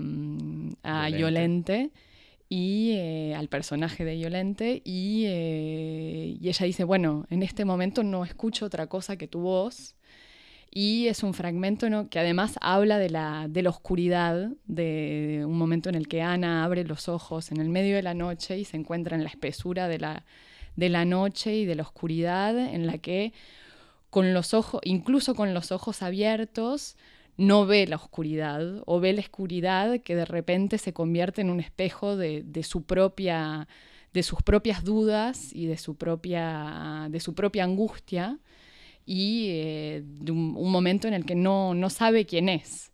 a 0.84 1.10
Yolente. 1.10 1.92
y 2.50 2.92
eh, 2.94 3.36
al 3.36 3.50
personaje 3.50 4.06
de 4.06 4.20
Yolente 4.20 4.82
y, 4.86 5.26
y, 5.26 6.48
ella 6.48 6.66
dice, 6.66 6.86
bueno, 6.86 7.26
en 7.30 7.44
este 7.44 7.66
momento 7.66 8.04
no 8.04 8.24
escucho 8.24 8.66
otra 8.66 8.88
cosa 8.88 9.18
que 9.18 9.28
tu 9.28 9.42
voz 9.42 9.97
y 10.72 11.08
es 11.08 11.24
un 11.24 11.34
fragmento 11.34 11.88
que 12.10 12.20
además 12.20 12.58
habla 12.62 12.98
de 13.00 13.10
la, 13.10 13.48
de 13.50 13.64
la 13.64 13.70
oscuridad, 13.70 14.52
de 14.66 15.44
un 15.46 15.58
momento 15.58 15.90
en 15.90 15.96
el 15.96 16.08
que 16.08 16.22
Ana 16.22 16.64
abre 16.64 16.84
los 16.84 17.10
ojos 17.10 17.52
en 17.52 17.60
el 17.60 17.70
medio 17.70 17.96
de 17.96 18.04
la 18.04 18.14
noche 18.14 18.58
y 18.58 18.66
se 18.66 18.78
encuentra 18.78 19.16
en 19.16 19.24
la 19.24 19.30
espesura 19.30 19.88
de 19.88 20.00
la, 20.00 20.26
de 20.76 20.90
la 20.90 21.06
noche 21.06 21.56
y 21.56 21.66
de 21.66 21.76
la 21.76 21.84
oscuridad, 21.84 22.58
en 22.58 22.86
la 22.88 22.98
que 22.98 23.34
con 24.10 24.34
los 24.34 24.54
ojos, 24.54 24.82
incluso 24.84 25.36
con 25.36 25.54
los 25.54 25.72
ojos 25.72 26.02
abiertos, 26.02 26.98
no 27.38 27.66
ve 27.66 27.86
la 27.88 27.98
oscuridad 27.98 28.82
o 28.86 29.00
ve 29.00 29.14
la 29.14 29.22
oscuridad 29.22 30.02
que 30.02 30.16
de 30.16 30.26
repente 30.26 30.78
se 30.78 30.94
convierte 30.94 31.42
en 31.42 31.50
un 31.50 31.60
espejo 31.60 32.18
de, 32.18 32.44
de 32.44 32.64
su 32.64 32.84
propia 32.84 33.68
de 34.14 34.24
sus 34.24 34.42
propias 34.42 34.84
dudas 34.84 35.54
y 35.54 35.68
de 35.68 35.78
su 35.78 35.96
propia, 35.96 37.08
de 37.12 37.20
su 37.20 37.36
propia 37.36 37.66
angustia 37.66 38.40
y 39.08 39.48
eh, 39.52 40.04
un, 40.30 40.70
momento 40.70 41.08
en 41.08 41.14
el 41.14 41.26
que 41.26 41.34
no, 41.34 41.74
no 41.74 41.90
sabe 41.90 42.26
quién 42.26 42.50
es. 42.50 42.92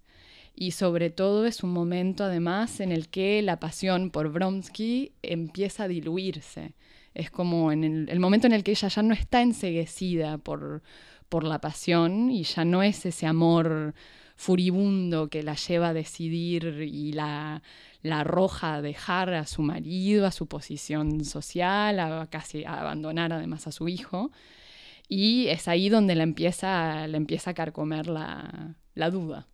Y 0.56 0.72
sobre 0.72 1.10
todo 1.10 1.48
es 1.48 1.64
un 1.64 1.72
momento 1.74 2.24
además 2.24 2.80
en 2.80 2.92
el 2.92 3.10
que 3.10 3.42
la 3.42 3.60
pasión 3.60 4.12
por 4.12 4.32
Bromsky 4.32 5.14
empieza 5.24 5.86
a 5.86 5.88
diluirse. 5.88 6.76
Es 7.16 7.32
como 7.32 7.72
en 7.72 8.08
el, 8.08 8.20
momento 8.20 8.46
en 8.46 8.54
el 8.54 8.64
que 8.64 8.72
ella 8.72 8.90
ya 8.90 9.02
no 9.02 9.16
está 9.16 9.42
enseguecida 9.42 10.38
por, 10.38 10.84
por 11.30 11.44
la 11.44 11.60
pasión 11.60 12.30
y 12.30 12.44
ya 12.44 12.64
no 12.64 12.84
es 12.84 13.08
ese 13.08 13.26
amor 13.26 13.96
furibundo 14.36 15.30
que 15.30 15.42
la 15.42 15.56
lleva 15.56 15.90
a 15.90 15.94
decidir 15.94 16.88
y 16.88 17.12
la, 17.14 17.64
la 18.04 18.20
arroja 18.20 18.76
a 18.76 18.82
dejar 18.84 19.34
a 19.34 19.48
su 19.48 19.64
marido, 19.64 20.28
a 20.28 20.32
su 20.32 20.46
posición 20.46 21.26
social, 21.26 22.00
a 22.00 22.28
casi 22.30 22.66
a 22.66 22.82
abandonar 22.82 23.34
además 23.34 23.66
a 23.66 23.72
su 23.72 23.88
hijo. 23.88 24.32
Y 25.16 25.48
es 25.50 25.68
ahí 25.68 25.90
donde 25.90 26.16
la 26.16 26.24
empieza, 26.24 27.08
la 27.08 27.18
empieza 27.18 27.52
a 27.52 27.54
carcomer 27.54 28.08
la, 28.08 28.76
la 28.96 29.12
duda. 29.12 29.48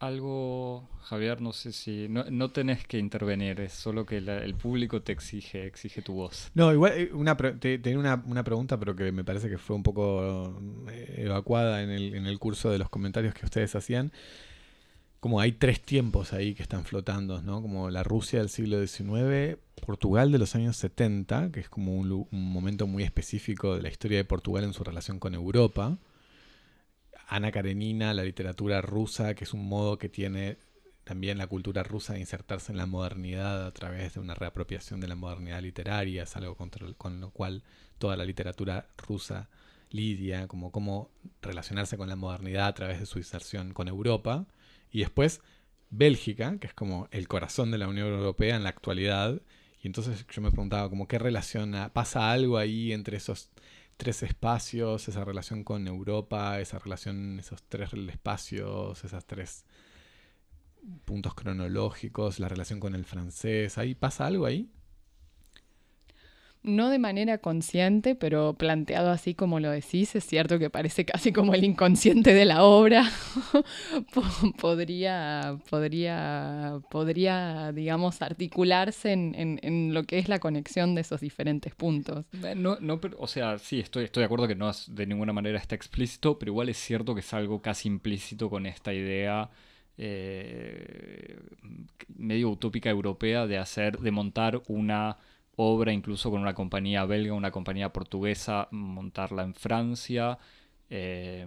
Algo, 0.00 0.88
Javier, 1.02 1.40
no 1.40 1.52
sé 1.52 1.70
si. 1.70 2.08
No, 2.08 2.50
tenés 2.50 2.84
que 2.88 2.98
intervenir, 2.98 3.60
es 3.60 3.72
solo 3.74 4.04
que 4.04 4.16
el 4.16 4.54
público 4.56 5.00
te 5.00 5.12
exige, 5.12 5.64
exige 5.64 6.02
tu 6.02 6.14
voz. 6.14 6.50
No, 6.54 6.72
igual 6.72 6.92
eh, 6.96 7.10
una, 7.12 7.36
tenía 7.36 7.96
una, 7.96 8.20
una, 8.26 8.42
pregunta, 8.42 8.80
pero 8.80 8.96
que 8.96 9.12
me 9.12 9.22
parece 9.22 9.48
que 9.48 9.58
fue 9.58 9.76
un 9.76 9.84
poco 9.84 10.60
eh, 10.90 11.14
evacuada 11.18 11.84
en 11.84 11.90
el, 11.90 12.16
en 12.16 12.26
el 12.26 12.40
curso 12.40 12.68
de 12.68 12.78
los 12.78 12.88
comentarios 12.88 13.32
que 13.32 13.44
ustedes 13.44 13.76
hacían. 13.76 14.10
Como 15.20 15.40
hay 15.40 15.52
tres 15.52 15.82
tiempos 15.82 16.32
ahí 16.32 16.54
que 16.54 16.62
están 16.62 16.84
flotando, 16.84 17.42
¿no? 17.42 17.60
Como 17.60 17.90
la 17.90 18.02
Rusia 18.02 18.38
del 18.38 18.48
siglo 18.48 18.84
XIX, 18.84 19.58
Portugal 19.84 20.32
de 20.32 20.38
los 20.38 20.54
años 20.54 20.76
70, 20.78 21.52
que 21.52 21.60
es 21.60 21.68
como 21.68 21.94
un, 21.94 22.26
momento 22.30 22.86
muy 22.86 23.02
específico 23.02 23.76
de 23.76 23.82
la 23.82 23.90
historia 23.90 24.18
de 24.18 24.24
Portugal 24.24 24.64
en 24.64 24.72
su 24.72 24.82
relación 24.82 25.18
con 25.18 25.34
Europa 25.34 25.98
Ana 27.30 27.52
Karenina, 27.52 28.12
la 28.12 28.24
literatura 28.24 28.82
rusa, 28.82 29.34
que 29.34 29.44
es 29.44 29.54
un 29.54 29.68
modo 29.68 29.98
que 29.98 30.08
tiene 30.08 30.56
también 31.04 31.38
la 31.38 31.46
cultura 31.46 31.84
rusa 31.84 32.14
de 32.14 32.20
insertarse 32.20 32.72
en 32.72 32.78
la 32.78 32.86
modernidad 32.86 33.66
a 33.66 33.72
través 33.72 34.14
de 34.14 34.20
una 34.20 34.34
reapropiación 34.34 35.00
de 35.00 35.06
la 35.06 35.14
modernidad 35.14 35.62
literaria, 35.62 36.24
es 36.24 36.36
algo 36.36 36.56
con 36.56 37.20
lo 37.20 37.30
cual 37.30 37.62
toda 37.98 38.16
la 38.16 38.24
literatura 38.24 38.88
rusa 38.96 39.48
lidia, 39.90 40.48
como 40.48 40.72
cómo 40.72 41.08
relacionarse 41.40 41.96
con 41.96 42.08
la 42.08 42.16
modernidad 42.16 42.66
a 42.66 42.74
través 42.74 42.98
de 42.98 43.06
su 43.06 43.18
inserción 43.18 43.74
con 43.74 43.86
Europa. 43.86 44.46
Y 44.90 45.00
después 45.00 45.40
Bélgica, 45.90 46.56
que 46.58 46.68
es 46.68 46.74
como 46.74 47.08
el 47.10 47.28
corazón 47.28 47.70
de 47.70 47.78
la 47.78 47.88
Unión 47.88 48.08
Europea 48.08 48.56
en 48.56 48.62
la 48.62 48.70
actualidad. 48.70 49.42
Y 49.82 49.86
entonces 49.88 50.26
yo 50.30 50.42
me 50.42 50.50
preguntaba 50.50 50.88
como 50.88 51.08
qué 51.08 51.18
relación, 51.18 51.74
pasa 51.92 52.30
algo 52.30 52.58
ahí 52.58 52.92
entre 52.92 53.16
esos 53.16 53.50
tres 53.96 54.22
espacios, 54.22 55.08
esa 55.08 55.24
relación 55.24 55.64
con 55.64 55.86
Europa, 55.86 56.60
esa 56.60 56.78
relación, 56.78 57.38
esos 57.40 57.62
tres 57.64 57.92
espacios, 57.92 59.04
esas 59.04 59.26
tres 59.26 59.64
puntos 61.04 61.34
cronológicos, 61.34 62.40
la 62.40 62.48
relación 62.48 62.80
con 62.80 62.94
el 62.94 63.04
francés, 63.04 63.76
¿ahí 63.78 63.94
pasa 63.94 64.26
algo 64.26 64.46
ahí? 64.46 64.70
No 66.62 66.90
de 66.90 66.98
manera 66.98 67.38
consciente, 67.38 68.14
pero 68.14 68.54
planteado 68.54 69.10
así 69.10 69.34
como 69.34 69.60
lo 69.60 69.70
decís, 69.70 70.14
es 70.14 70.24
cierto 70.24 70.58
que 70.58 70.68
parece 70.68 71.04
casi 71.04 71.32
como 71.32 71.54
el 71.54 71.64
inconsciente 71.64 72.34
de 72.34 72.44
la 72.44 72.64
obra. 72.64 73.10
podría, 74.60 75.58
podría, 75.70 76.80
podría, 76.90 77.72
digamos, 77.72 78.20
articularse 78.20 79.12
en, 79.12 79.94
lo 79.94 80.04
que 80.04 80.18
es 80.18 80.28
la 80.28 80.38
conexión 80.38 80.94
de 80.94 81.00
esos 81.00 81.20
diferentes 81.20 81.74
puntos. 81.74 82.26
Eh, 82.44 82.54
no, 82.54 82.76
no, 82.80 83.00
o 83.18 83.26
sea, 83.26 83.58
sí, 83.58 83.80
estoy, 83.80 84.04
estoy 84.04 84.20
de 84.20 84.26
acuerdo 84.26 84.46
que 84.46 84.54
no 84.54 84.70
de 84.88 85.06
ninguna 85.06 85.32
manera 85.32 85.58
está 85.58 85.74
explícito, 85.74 86.38
pero 86.38 86.52
igual 86.52 86.68
es 86.68 86.76
cierto 86.76 87.14
que 87.14 87.20
es 87.20 87.34
algo 87.34 87.62
casi 87.62 87.88
implícito 87.88 88.50
con 88.50 88.66
esta 88.66 88.92
idea. 88.92 89.50
Eh, 90.02 91.38
medio 92.16 92.50
utópica 92.50 92.88
europea 92.88 93.46
de 93.46 93.58
hacer, 93.58 93.98
de 93.98 94.10
montar 94.10 94.62
una 94.68 95.18
obra 95.62 95.92
incluso 95.92 96.30
con 96.30 96.40
una 96.40 96.54
compañía 96.54 97.04
belga, 97.04 97.34
una 97.34 97.50
compañía 97.50 97.92
portuguesa, 97.92 98.68
montarla 98.70 99.42
en 99.42 99.54
Francia 99.54 100.38
eh, 100.88 101.46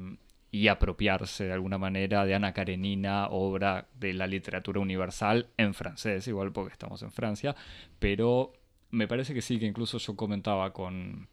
y 0.51 0.67
apropiarse 0.67 1.45
de 1.45 1.53
alguna 1.53 1.79
manera 1.79 2.23
de 2.25 2.35
Ana 2.35 2.53
Karenina, 2.53 3.27
obra 3.29 3.87
de 3.99 4.13
la 4.13 4.27
literatura 4.27 4.79
universal 4.79 5.47
en 5.57 5.73
francés, 5.73 6.27
igual 6.27 6.51
porque 6.51 6.73
estamos 6.73 7.01
en 7.01 7.11
Francia, 7.11 7.55
pero 7.97 8.53
me 8.91 9.07
parece 9.07 9.33
que 9.33 9.41
sí, 9.41 9.57
que 9.57 9.65
incluso 9.65 9.97
yo 9.97 10.15
comentaba 10.15 10.73
con, 10.73 11.27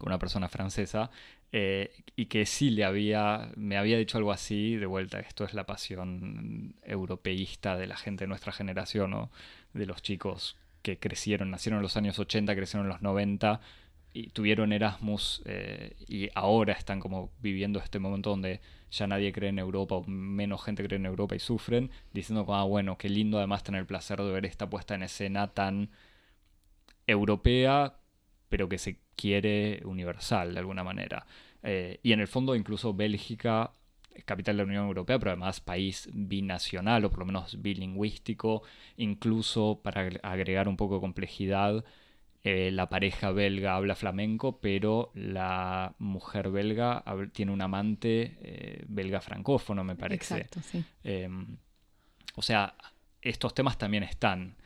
una 0.00 0.18
persona 0.18 0.48
francesa 0.48 1.10
eh, 1.52 1.92
y 2.16 2.26
que 2.26 2.46
sí 2.46 2.70
le 2.70 2.84
había, 2.84 3.52
me 3.56 3.76
había 3.76 3.98
dicho 3.98 4.16
algo 4.16 4.32
así, 4.32 4.76
de 4.76 4.86
vuelta, 4.86 5.20
esto 5.20 5.44
es 5.44 5.52
la 5.52 5.66
pasión 5.66 6.76
europeísta 6.82 7.76
de 7.76 7.86
la 7.86 7.96
gente 7.96 8.24
de 8.24 8.28
nuestra 8.28 8.52
generación, 8.52 9.28
de 9.74 9.86
los 9.86 10.00
chicos 10.02 10.56
que 10.82 10.98
crecieron, 10.98 11.50
nacieron 11.50 11.78
en 11.78 11.82
los 11.82 11.96
años 11.96 12.18
80, 12.18 12.54
crecieron 12.54 12.86
en 12.86 12.92
los 12.92 13.02
90 13.02 13.60
y 14.14 14.28
tuvieron 14.28 14.72
Erasmus 14.72 15.42
eh, 15.46 15.96
y 16.06 16.28
ahora 16.34 16.74
están 16.74 17.00
como 17.00 17.30
viviendo 17.40 17.78
este 17.78 17.98
momento 17.98 18.30
donde 18.30 18.60
ya 18.90 19.06
nadie 19.06 19.32
cree 19.32 19.48
en 19.48 19.58
Europa 19.58 19.94
o 19.94 20.04
menos 20.04 20.62
gente 20.62 20.84
cree 20.84 20.98
en 20.98 21.06
Europa 21.06 21.34
y 21.34 21.38
sufren, 21.38 21.90
diciendo 22.12 22.44
ah, 22.54 22.64
bueno, 22.64 22.98
qué 22.98 23.08
lindo 23.08 23.38
además 23.38 23.62
tener 23.62 23.80
el 23.80 23.86
placer 23.86 24.20
de 24.20 24.30
ver 24.30 24.44
esta 24.44 24.68
puesta 24.68 24.94
en 24.94 25.02
escena 25.02 25.48
tan 25.48 25.90
europea, 27.06 27.96
pero 28.48 28.68
que 28.68 28.78
se 28.78 28.98
quiere 29.16 29.80
universal 29.84 30.52
de 30.52 30.60
alguna 30.60 30.84
manera. 30.84 31.26
Eh, 31.62 32.00
y 32.02 32.12
en 32.12 32.20
el 32.20 32.28
fondo 32.28 32.54
incluso 32.54 32.92
Bélgica 32.92 33.72
capital 34.24 34.56
de 34.56 34.62
la 34.62 34.68
Unión 34.68 34.86
Europea, 34.86 35.18
pero 35.18 35.32
además 35.32 35.60
país 35.60 36.08
binacional 36.12 37.04
o 37.04 37.10
por 37.10 37.20
lo 37.20 37.26
menos 37.26 37.60
bilingüístico, 37.60 38.62
incluso 38.96 39.80
para 39.82 40.08
agregar 40.22 40.68
un 40.68 40.76
poco 40.76 40.96
de 40.96 41.00
complejidad, 41.00 41.84
eh, 42.44 42.70
la 42.72 42.88
pareja 42.88 43.30
belga 43.30 43.76
habla 43.76 43.94
flamenco, 43.94 44.58
pero 44.60 45.12
la 45.14 45.94
mujer 45.98 46.50
belga 46.50 47.04
tiene 47.32 47.52
un 47.52 47.62
amante 47.62 48.36
eh, 48.42 48.84
belga 48.88 49.20
francófono, 49.20 49.84
me 49.84 49.94
parece. 49.94 50.38
Exacto, 50.38 50.60
sí. 50.60 50.84
Em, 51.04 51.56
o 52.34 52.42
sea, 52.42 52.74
estos 53.20 53.54
temas 53.54 53.78
también 53.78 54.02
están. 54.02 54.56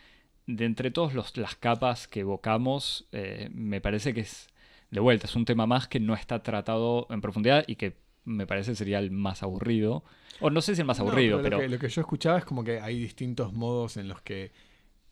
De 0.46 0.64
entre 0.64 0.90
todas 0.90 1.36
las 1.36 1.54
capas 1.56 2.08
que 2.08 2.20
evocamos, 2.20 3.08
eh, 3.12 3.50
me 3.52 3.82
parece 3.82 4.14
que 4.14 4.20
es, 4.20 4.48
de 4.90 5.00
vuelta, 5.00 5.26
es 5.26 5.36
un 5.36 5.44
tema 5.44 5.66
más 5.66 5.86
que 5.86 6.00
no 6.00 6.14
está 6.14 6.42
tratado 6.42 7.06
en 7.10 7.20
profundidad 7.20 7.64
y 7.66 7.76
que 7.76 7.94
me 8.26 8.46
parece 8.46 8.74
sería 8.74 8.98
el 8.98 9.10
más 9.10 9.42
aburrido. 9.42 10.04
O 10.40 10.50
no 10.50 10.60
sé 10.60 10.74
si 10.74 10.82
el 10.82 10.86
más 10.86 11.00
aburrido, 11.00 11.40
pero... 11.40 11.66
Lo, 11.66 11.78
que, 11.78 11.88
yo 11.88 12.00
escuchaba 12.00 12.38
es 12.38 12.44
como 12.44 12.62
que 12.62 12.80
hay 12.80 12.98
distintos 12.98 13.54
modos 13.54 13.96
en 13.96 14.08
los 14.08 14.20
que 14.20 14.52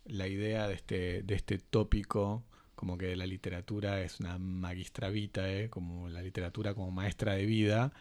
la 0.05 0.27
idea 0.29 0.69
de 0.69 0.75
este, 0.75 1.23
de 1.23 1.35
este 1.35 1.59
tópico, 1.59 2.45
como 2.75 2.99
que 2.99 3.17
la 3.17 3.25
literatura 3.25 4.03
es 4.03 4.21
una 4.21 4.39
magistra 4.39 5.09
vitae, 5.09 5.71
como 5.71 6.09
la 6.11 6.21
literatura 6.21 6.75
como 6.75 6.91
maestra 6.91 7.35
de 7.35 7.47
vida, 7.47 7.93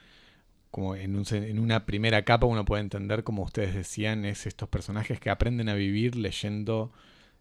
como 0.72 0.96
en, 0.96 1.16
un, 1.16 1.24
en 1.32 1.60
una 1.60 1.86
primera 1.86 2.26
capa 2.26 2.48
uno 2.48 2.66
puede 2.66 2.82
entender, 2.82 3.24
como 3.24 3.44
ustedes 3.44 3.76
decían, 3.76 4.26
es 4.26 4.48
estos 4.48 4.68
personajes 4.68 5.20
que 5.20 5.30
aprenden 5.30 5.70
a 5.70 5.76
vivir 5.76 6.16
leyendo 6.16 6.92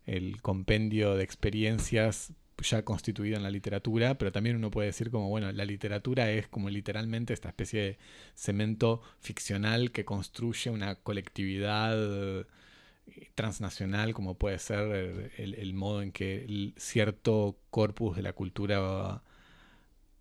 el 0.05 0.43
compendio 0.43 1.17
de 1.17 1.25
experiencias 1.25 2.33
ya 2.63 2.85
constituida 2.85 3.37
en 3.37 3.43
la 3.43 3.51
literatura, 3.51 4.17
pero 4.19 4.33
también 4.33 4.57
uno 4.57 4.71
puede 4.71 4.87
decir 4.89 5.11
como, 5.11 5.29
bueno, 5.29 5.51
la 5.53 5.65
literatura 5.65 6.31
es 6.31 6.49
como 6.49 6.71
literalmente 6.71 7.33
esta 7.35 7.49
especie 7.49 7.81
de 7.83 7.99
cemento 8.35 9.03
ficcional 9.21 9.93
que 9.93 10.05
construye 10.05 10.71
una 10.71 10.97
colectividad 10.97 11.95
eh, 11.97 12.45
transnacional, 13.35 14.15
como 14.15 14.39
puede 14.39 14.59
ser 14.59 15.33
el, 15.37 15.75
modo 15.75 16.03
en 16.03 16.13
que 16.13 16.73
cierto 16.77 17.59
corpus 17.71 18.17
de 18.17 18.23
la 18.23 18.33
cultura 18.33 19.23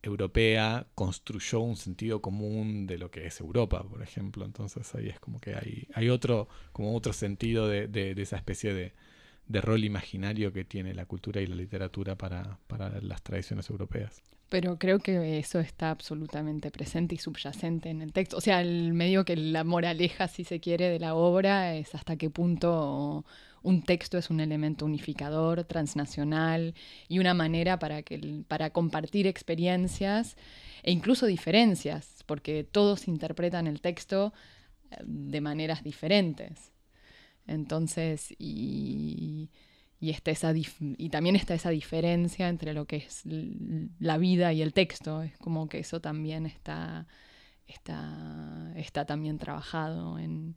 europea 0.03 0.87
construyó 0.95 1.59
un 1.59 1.77
sentido 1.77 2.21
común 2.21 2.87
de 2.87 2.97
lo 2.97 3.11
que 3.11 3.27
es 3.27 3.39
Europa, 3.39 3.83
por 3.87 4.01
ejemplo. 4.01 4.45
Entonces 4.45 4.93
ahí 4.95 5.09
es 5.09 5.19
como 5.19 5.39
que 5.39 5.55
hay, 5.55 5.87
hay 5.93 6.09
otro, 6.09 6.49
como 6.71 6.95
otro 6.95 7.13
sentido 7.13 7.67
de 7.67 8.15
esa 8.17 8.37
especie 8.37 8.73
de, 8.73 8.93
de 9.51 9.61
rol 9.61 9.83
imaginario 9.83 10.53
que 10.53 10.63
tiene 10.63 10.93
la 10.93 11.05
cultura 11.05 11.41
y 11.41 11.47
la 11.47 11.55
literatura 11.55 12.15
para, 12.15 12.57
las 13.01 13.21
tradiciones 13.21 13.69
europeas. 13.69 14.21
Pero 14.49 14.77
creo 14.77 14.99
que 14.99 15.39
eso 15.39 15.59
está 15.59 15.91
absolutamente 15.91 16.71
presente 16.71 17.15
y 17.15 17.17
subyacente 17.17 17.89
en 17.89 18.01
el 18.01 18.11
texto. 18.11 18.37
O 18.37 18.41
sea, 18.41 18.61
el 18.61 18.93
medio 18.93 19.23
que 19.23 19.35
la 19.35 19.63
moraleja, 19.63 20.27
si 20.27 20.43
se 20.43 20.59
quiere, 20.59 20.89
de 20.89 20.99
la 20.99 21.15
obra 21.15 21.75
es 21.75 21.95
hasta 21.95 22.17
qué 22.17 22.29
punto 22.29 23.25
un 23.63 23.83
texto 23.83 24.17
es 24.17 24.29
un 24.29 24.39
elemento 24.39 24.85
unificador, 24.85 25.63
transnacional 25.63 26.73
y 27.07 27.19
una 27.19 27.33
manera 27.33 27.79
para, 27.79 28.01
que, 28.01 28.43
para 28.47 28.71
compartir 28.71 29.27
experiencias 29.27 30.35
e 30.83 30.91
incluso 30.91 31.27
diferencias, 31.27 32.23
porque 32.25 32.63
todos 32.63 33.07
interpretan 33.07 33.67
el 33.67 33.79
texto 33.81 34.33
eh, 34.89 34.97
de 35.03 35.41
maneras 35.41 35.83
diferentes. 35.83 36.71
Entonces, 37.47 38.33
y, 38.37 39.49
esa 39.99 40.53
y 40.55 41.09
también 41.09 41.35
está 41.35 41.53
esa 41.53 41.69
diferencia 41.69 42.49
entre 42.49 42.73
lo 42.73 42.85
que 42.85 42.97
es 42.97 43.23
la 43.99 44.17
vida 44.17 44.53
y 44.53 44.61
el 44.61 44.73
texto. 44.73 45.21
Es 45.21 45.37
como 45.37 45.69
que 45.69 45.79
eso 45.79 46.01
también 46.01 46.45
está, 46.45 47.07
está, 47.67 48.71
está 48.75 49.05
también 49.05 49.37
trabajado 49.37 50.17
en, 50.17 50.55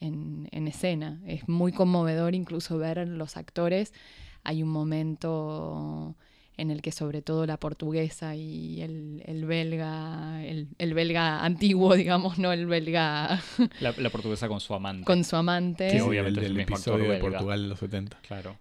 en, 0.00 0.68
escena. 0.68 1.20
Es 1.26 1.48
muy 1.48 1.72
conmovedor 1.72 2.34
incluso 2.34 2.78
ver 2.78 3.06
los 3.08 3.36
actores. 3.36 3.92
Hay 4.44 4.62
un 4.62 4.70
momento 4.70 6.16
en 6.56 6.70
el 6.70 6.82
que 6.82 6.92
sobre 6.92 7.22
todo 7.22 7.46
la 7.46 7.56
portuguesa 7.56 8.36
y 8.36 8.82
el, 8.82 9.44
belga, 9.46 10.44
el, 10.44 10.94
belga 10.94 11.44
antiguo, 11.44 11.94
digamos, 11.96 12.38
no 12.38 12.52
el 12.52 12.66
belga... 12.66 13.42
La, 13.80 14.10
portuguesa 14.10 14.48
con 14.48 14.60
su 14.60 14.74
amante. 14.74 15.04
Con 15.04 15.24
su 15.24 15.36
amante. 15.36 15.88
Que 15.88 16.02
obviamente 16.02 16.40
el, 16.40 16.44
es 16.44 16.50
el, 16.50 16.56
mismo 16.56 16.76
episodio 16.76 17.10
de 17.10 17.18
Portugal 17.18 17.60
en 17.60 17.68
los 17.68 17.78
70. 17.78 18.18
Claro. 18.22 18.56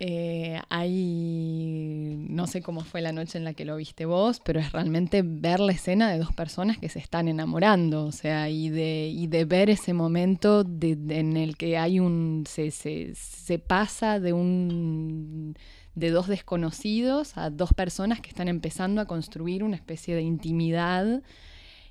Eh, 0.00 0.60
hay, 0.68 2.14
no 2.28 2.46
sé 2.46 2.62
cómo 2.62 2.82
fue 2.84 3.00
la 3.00 3.10
noche 3.10 3.36
en 3.36 3.42
la 3.42 3.54
que 3.54 3.64
lo 3.64 3.76
viste 3.76 4.04
vos, 4.04 4.40
pero 4.44 4.60
es 4.60 4.70
realmente 4.70 5.22
ver 5.24 5.58
la 5.58 5.72
escena 5.72 6.08
de 6.12 6.18
dos 6.18 6.32
personas 6.32 6.78
que 6.78 6.88
se 6.88 7.00
están 7.00 7.26
enamorando, 7.26 8.04
o 8.04 8.12
sea, 8.12 8.48
y 8.48 8.68
de, 8.68 9.08
y 9.12 9.26
de 9.26 9.44
ver 9.44 9.70
ese 9.70 9.94
momento 9.94 10.64
en 10.80 11.36
el 11.36 11.56
que 11.56 11.78
hay 11.78 11.98
un, 11.98 12.44
se, 12.46 12.70
se, 12.70 13.12
se 13.16 13.58
pasa 13.58 14.20
de 14.20 14.32
un 14.32 15.56
de 15.98 16.10
dos 16.10 16.28
desconocidos 16.28 17.36
a 17.36 17.50
dos 17.50 17.72
personas 17.72 18.20
que 18.20 18.28
están 18.28 18.48
empezando 18.48 19.00
a 19.00 19.06
construir 19.06 19.64
una 19.64 19.76
especie 19.76 20.14
de 20.14 20.22
intimidad 20.22 21.22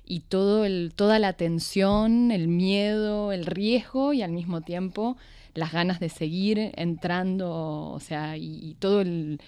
y 0.04 0.20
todo 0.20 0.64
el, 0.64 0.92
toda 0.96 1.18
la 1.18 1.34
tensión, 1.34 2.30
el 2.32 2.48
miedo, 2.48 3.32
el 3.32 3.44
riesgo 3.44 4.12
y 4.12 4.22
al 4.22 4.32
mismo 4.32 4.62
tiempo 4.62 5.16
las 5.54 5.72
ganas 5.72 6.00
de 6.00 6.08
seguir 6.08 6.72
entrando, 6.76 7.90
o 7.90 8.00
sea, 8.00 8.36
y, 8.36 8.76
todo 8.78 9.00
el, 9.02 9.40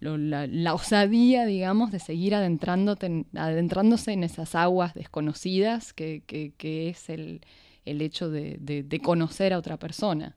la, 0.00 0.74
osadía, 0.74 1.46
digamos, 1.46 1.90
de 1.90 1.98
seguir 1.98 2.34
adentrándose 2.34 4.12
en 4.12 4.24
esas 4.24 4.54
aguas 4.54 4.94
desconocidas 4.94 5.92
que, 5.92 6.22
es 6.60 7.08
el, 7.08 7.40
hecho 7.84 8.30
de, 8.30 9.00
conocer 9.02 9.52
a 9.52 9.58
otra 9.58 9.78
persona. 9.78 10.36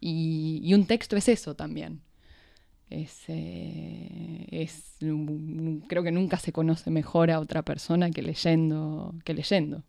Y, 0.00 0.72
un 0.74 0.86
texto 0.86 1.16
es 1.16 1.28
eso 1.28 1.54
también. 1.54 2.00
Es, 2.92 3.24
eh, 3.28 4.46
es, 4.50 4.96
creo 5.88 6.02
que 6.02 6.12
nunca 6.12 6.36
se 6.36 6.52
conoce 6.52 6.90
mejor 6.90 7.30
a 7.30 7.40
otra 7.40 7.62
persona 7.62 8.10
que 8.10 8.22
leyendo. 8.22 9.14
Que 9.24 9.34
leyendo. 9.34 9.82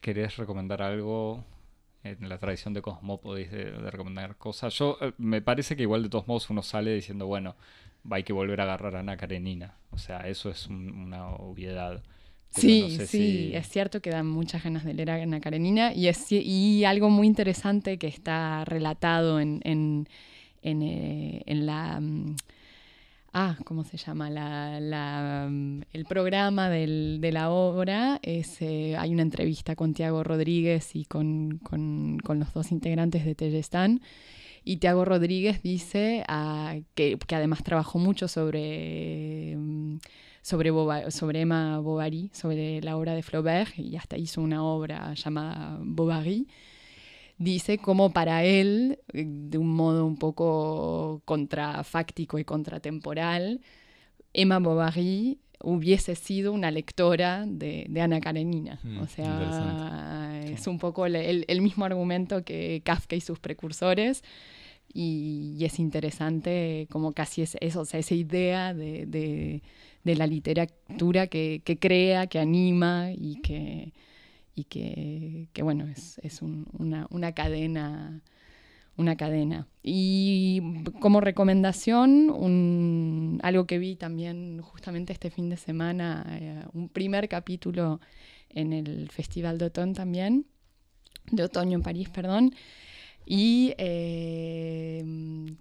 ¿Querés 0.00 0.36
recomendar 0.36 0.82
algo 0.82 1.44
en 2.04 2.28
la 2.28 2.38
tradición 2.38 2.74
de 2.74 2.82
Cosmópodis 2.82 3.50
de, 3.50 3.72
de 3.72 3.90
recomendar 3.90 4.36
cosas. 4.36 4.74
Yo 4.74 4.98
eh, 5.00 5.12
me 5.18 5.40
parece 5.40 5.74
que 5.74 5.82
igual 5.82 6.02
de 6.02 6.10
todos 6.10 6.28
modos 6.28 6.50
uno 6.50 6.62
sale 6.62 6.94
diciendo, 6.94 7.26
bueno, 7.26 7.56
hay 8.10 8.22
que 8.22 8.32
volver 8.32 8.60
a 8.60 8.64
agarrar 8.64 8.96
a 8.96 9.00
Ana 9.00 9.16
Karenina. 9.16 9.74
O 9.90 9.98
sea, 9.98 10.28
eso 10.28 10.50
es 10.50 10.66
una 10.66 11.28
obviedad. 11.28 12.02
sí, 12.50 12.98
sí, 13.06 13.50
es 13.54 13.68
cierto 13.68 14.00
que 14.00 14.10
dan 14.10 14.26
muchas 14.26 14.62
ganas 14.62 14.84
de 14.84 14.94
leer 14.94 15.10
a 15.10 15.14
Ana 15.14 15.40
Karenina 15.40 15.94
y, 15.94 16.08
es, 16.08 16.30
y 16.30 16.84
algo 16.84 17.08
muy 17.08 17.26
interesante 17.26 17.98
que 17.98 18.06
está 18.06 18.64
relatado 18.66 19.40
en, 19.40 19.60
en, 19.64 20.08
en, 20.64 20.82
eh, 20.82 21.42
en 21.46 21.66
la... 21.66 22.00
Mm, 22.00 22.36
ah, 23.32 23.56
¿cómo 23.64 23.84
se 23.84 23.96
llama? 23.96 24.30
La, 24.30 25.46
mm, 25.48 25.82
el 25.92 26.04
programa 26.06 26.68
del, 26.70 27.18
de 27.20 27.32
la 27.32 27.50
obra 27.50 28.18
es, 28.22 28.60
eh, 28.62 28.96
hay 28.96 29.12
una 29.12 29.22
entrevista 29.22 29.76
con 29.76 29.94
Tiago 29.94 30.24
Rodríguez 30.24 30.96
y 30.96 31.04
con, 31.04 31.60
los 31.70 32.52
dos 32.54 32.72
integrantes 32.72 33.24
de 33.24 33.34
Tellestán. 33.34 34.00
Y 34.64 34.78
Tiago 34.78 35.04
Rodríguez 35.04 35.62
dice 35.62 36.24
ah, 36.26 36.76
que, 36.94 37.18
además 37.32 37.62
trabajó 37.62 37.98
mucho 37.98 38.28
sobre, 38.28 39.54
mm, 39.56 39.98
sobre, 40.42 40.70
sobre 41.10 41.40
Emma 41.42 41.78
Bovary, 41.80 42.30
sobre 42.32 42.80
la 42.80 42.96
obra 42.96 43.14
de 43.14 43.22
Flaubert, 43.22 43.78
y 43.78 43.96
hasta 43.96 44.16
hizo 44.16 44.40
una 44.40 44.64
obra 44.64 45.12
llamada 45.14 45.78
Bovary 45.82 46.46
dice 47.38 47.78
como 47.78 48.12
para 48.12 48.44
él, 48.44 48.98
eh, 49.12 49.24
de 49.26 49.58
un 49.58 49.68
modo 49.68 50.06
un 50.06 50.16
poco 50.16 51.22
contrafáctico 51.24 52.38
y 52.38 52.44
contratemporal, 52.44 53.60
Emma 54.32 54.58
Bovary 54.58 55.38
hubiese 55.64 56.14
sido 56.14 56.52
una 56.52 56.70
lectora 56.70 57.44
de, 57.46 57.88
Ana 58.00 58.20
Karenina. 58.20 58.78
Mm, 58.82 58.98
o 58.98 59.06
sea, 59.06 60.40
es 60.44 60.66
un 60.66 60.78
poco 60.78 61.06
el, 61.06 61.60
mismo 61.60 61.84
argumento 61.84 62.44
que 62.44 62.82
Kafka 62.84 63.16
y 63.16 63.20
sus 63.20 63.38
precursores. 63.38 64.22
Y, 64.92 65.56
es 65.64 65.80
interesante 65.80 66.86
como 66.90 67.12
casi 67.12 67.42
es 67.42 67.56
eso, 67.60 67.80
o 67.80 67.84
sea, 67.84 67.98
esa 67.98 68.14
idea 68.14 68.74
de, 68.74 69.62
la 70.04 70.26
literatura 70.26 71.26
que, 71.26 71.62
crea, 71.80 72.26
que 72.26 72.38
anima 72.38 73.10
y 73.12 73.40
que, 73.40 73.92
y 74.54 74.64
que, 74.64 75.62
bueno, 75.62 75.86
es, 75.88 76.42
una, 76.42 77.32
cadena. 77.32 78.20
Una 78.96 79.16
cadena. 79.16 79.66
Y 79.82 80.62
como 81.00 81.20
recomendación, 81.20 83.40
algo 83.42 83.66
que 83.66 83.78
vi 83.78 83.96
también 83.96 84.60
justamente 84.62 85.12
este 85.12 85.30
fin 85.30 85.50
de 85.50 85.56
semana, 85.56 86.24
eh, 86.30 86.62
un 86.72 86.88
primer 86.88 87.28
capítulo 87.28 88.00
en 88.50 88.72
el 88.72 89.10
Festival 89.10 89.58
de 89.58 89.66
Otoño 89.66 89.94
también, 89.94 90.46
de 91.32 91.42
Otoño 91.42 91.76
en 91.76 91.82
París, 91.82 92.08
perdón, 92.08 92.54
y 93.26 93.74
eh, 93.78 95.04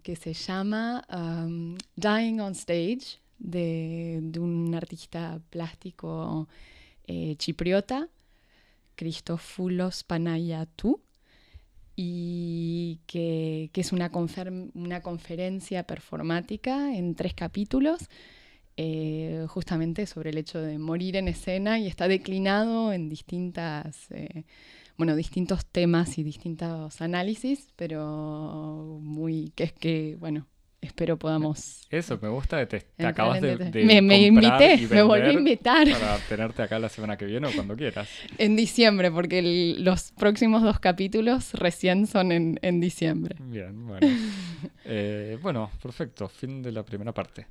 que 0.04 0.16
se 0.16 0.34
llama 0.34 1.04
um, 1.12 1.76
Dying 1.96 2.40
on 2.40 2.52
Stage, 2.52 3.20
de, 3.40 4.32
un 4.40 4.76
artista 4.76 5.42
plástico 5.50 6.48
eh, 7.06 7.36
chipriota 7.38 8.08
Christopoulos 8.96 10.04
Panayatou 10.04 11.02
y 11.96 13.02
que, 13.06 13.70
es 13.74 13.92
una, 13.92 14.12
una, 14.74 15.02
conferencia 15.02 15.84
performática 15.84 16.96
en 16.96 17.16
tres 17.16 17.34
capítulos, 17.34 18.10
eh, 18.78 19.46
justamente 19.48 20.08
sobre 20.08 20.32
el 20.32 20.38
hecho 20.40 20.60
de 20.60 20.80
morir 20.80 21.16
en 21.16 21.28
escena 21.28 21.78
y 21.78 21.88
está 21.88 22.08
declinado 22.08 22.92
en 22.94 23.10
distintas, 23.10 24.08
eh, 24.10 24.46
bueno, 24.98 25.16
distintos 25.16 25.66
temas 25.68 26.18
y 26.18 26.24
distintos 26.24 27.00
análisis, 27.02 27.72
pero 27.76 29.00
muy, 29.02 29.52
que 29.56 29.66
es 29.66 29.74
que, 29.74 30.18
bueno, 30.20 30.48
espero 30.84 31.18
podamos. 31.18 31.88
Eso, 31.90 32.20
me 32.22 32.30
gusta, 32.30 32.66
te, 32.68 32.80
te 32.82 33.06
acabas 33.06 33.42
de, 33.42 33.58
Me, 33.86 34.02
me 34.02 34.22
invité, 34.22 34.88
me 34.90 35.02
volví 35.02 35.28
a 35.28 35.32
invitar. 35.32 35.90
Para 35.90 36.18
tenerte 36.30 36.62
acá 36.62 36.80
la 36.80 36.90
semana 36.90 37.18
que 37.18 37.26
viene 37.26 37.48
o 37.48 37.52
cuando 37.52 37.76
quieras. 37.76 38.10
En 38.38 38.56
diciembre, 38.56 39.12
porque 39.12 39.42
los 39.78 40.12
próximos 40.12 40.62
dos 40.62 40.80
capítulos 40.80 41.54
recién 41.54 42.08
son 42.08 42.32
en, 42.32 42.60
en 42.62 42.80
diciembre. 42.80 43.36
Bien, 43.40 43.88
bueno. 43.88 44.08
Eh, 44.86 45.38
bueno, 45.42 45.72
perfecto, 45.82 46.28
fin 46.28 46.62
de 46.62 46.72
la 46.72 46.84
primera 46.84 47.14
parte. 47.14 47.48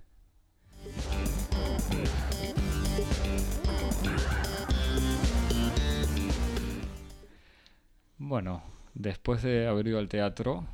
Bueno, 8.18 8.62
después 8.94 9.42
de 9.42 9.66
haber 9.66 9.88
ido 9.88 9.98
al 9.98 10.08
teatro, 10.08 10.66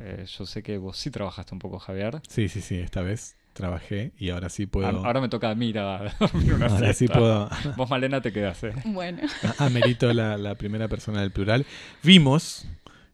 eh, 0.00 0.24
yo 0.26 0.46
sé 0.46 0.62
que 0.62 0.78
vos 0.78 0.96
sí 0.96 1.10
trabajaste 1.10 1.54
un 1.54 1.58
poco, 1.58 1.78
Javier. 1.78 2.20
Sí, 2.28 2.48
sí, 2.48 2.60
sí, 2.60 2.76
esta 2.76 3.02
vez 3.02 3.36
trabajé 3.52 4.12
y 4.18 4.30
ahora 4.30 4.50
sí 4.50 4.66
puedo. 4.66 4.86
Ahora 4.86 5.20
me 5.20 5.28
toca 5.28 5.50
a 5.50 5.54
mí 5.54 5.72
a 5.76 6.12
una 6.54 6.66
Ahora 6.66 6.92
sí 6.92 7.08
puedo. 7.08 7.48
Vos, 7.76 7.88
Malena, 7.88 8.20
te 8.20 8.32
quedás, 8.32 8.62
¿eh? 8.64 8.72
Bueno. 8.84 9.22
Amerito 9.58 10.12
la, 10.12 10.36
la 10.36 10.54
primera 10.54 10.88
persona 10.88 11.22
del 11.22 11.32
plural. 11.32 11.64
Vimos 12.02 12.66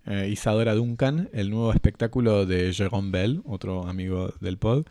eh, 0.06 0.28
Isadora 0.30 0.74
Duncan, 0.74 1.28
el 1.32 1.50
nuevo 1.50 1.72
espectáculo 1.72 2.44
de 2.44 2.70
Jérôme 2.70 3.12
Bell, 3.12 3.42
otro 3.44 3.86
amigo 3.86 4.34
del 4.40 4.58
pod, 4.58 4.86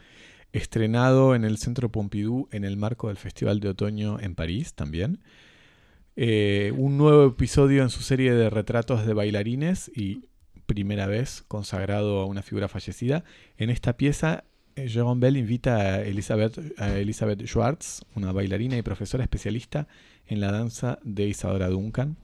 estrenado 0.53 1.35
en 1.35 1.43
el 1.43 1.57
Centro 1.57 1.89
Pompidou 1.89 2.47
en 2.51 2.63
el 2.63 2.77
marco 2.77 3.09
del 3.09 3.17
Festival 3.17 3.59
de 3.59 3.69
Otoño 3.69 4.19
en 4.19 4.35
París 4.35 4.73
también. 4.73 5.19
Eh, 6.15 6.73
un 6.77 6.97
nuevo 6.97 7.25
episodio 7.27 7.83
en 7.83 7.89
su 7.89 8.01
serie 8.03 8.33
de 8.33 8.49
retratos 8.49 9.05
de 9.05 9.13
bailarines 9.13 9.91
y 9.93 10.25
primera 10.71 11.05
vez 11.05 11.43
consagrado 11.49 12.21
a 12.21 12.25
una 12.25 12.43
figura 12.43 12.69
fallecida. 12.69 13.25
En 13.57 13.69
esta 13.69 13.97
pieza, 13.97 14.45
eh, 14.77 14.87
Jerome 14.87 15.19
Bell 15.19 15.35
invita 15.35 15.75
a 15.81 16.01
Elizabeth, 16.01 16.57
Elizabeth 16.79 17.45
Schwartz, 17.45 18.05
una 18.15 18.31
bailarina 18.31 18.77
y 18.77 18.81
profesora 18.81 19.21
especialista 19.21 19.89
en 20.27 20.39
la 20.39 20.49
danza 20.49 20.97
de 21.03 21.27
Isadora 21.27 21.67
Duncan, 21.67 22.15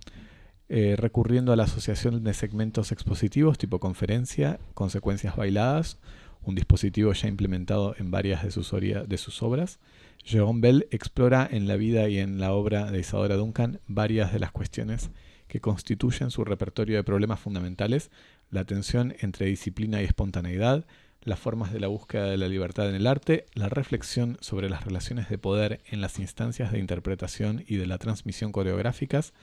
eh, 0.70 0.95
recurriendo 0.98 1.52
a 1.52 1.58
la 1.58 1.66
asociación 1.66 2.24
de 2.24 2.34
segmentos 2.34 2.93
expositivos 2.93 3.58
tipo 3.58 3.82
conferencia, 3.82 4.62
consecuencias 4.74 5.36
bailadas, 5.36 5.98
un 6.41 6.56
dispositivo 6.56 7.12
ya 7.12 7.28
implementado 7.28 7.95
en 8.00 8.12
varias 8.12 8.43
de 8.43 8.52
sus, 8.52 8.72
de 8.72 9.18
sus 9.18 9.43
obras. 9.43 9.80
Jerome 10.24 10.62
Bell 10.62 10.88
explora 10.91 11.45
en 11.52 11.68
la 11.68 11.76
vida 11.76 12.08
y 12.08 12.20
en 12.20 12.39
la 12.39 12.54
obra 12.54 12.91
de 12.91 13.00
Isadora 13.00 13.36
Duncan 13.36 13.82
varias 13.88 14.32
de 14.32 14.39
las 14.39 14.54
cuestiones 14.54 15.10
que 15.48 15.62
constituyen 15.62 16.32
su 16.32 16.43
repertorio 16.43 16.98
de 16.98 17.04
problemas 17.04 17.39
fundamentales, 17.39 18.12
la 18.50 18.66
tensión 18.66 19.16
entre 19.20 19.45
disciplina 19.48 20.02
y 20.02 20.06
espontaneidad, 20.06 20.86
las 21.22 21.39
formas 21.39 21.74
de 21.74 21.80
la 21.82 21.88
búsqueda 21.88 22.26
de 22.30 22.38
la 22.38 22.48
libertad 22.48 22.89
en 22.89 22.95
el 22.95 23.08
arte, 23.08 23.45
la 23.54 23.68
reflexión 23.70 24.38
sobre 24.39 24.70
las 24.70 24.86
relaciones 24.86 25.28
de 25.30 25.38
poder 25.38 25.82
en 25.88 26.00
las 26.00 26.20
instancias 26.20 26.72
de 26.72 26.80
interpretación 26.80 27.64
y 27.68 27.76
de 27.76 27.86
la 27.88 27.98
transmisión 27.98 28.52
coreográficas, 28.52 29.34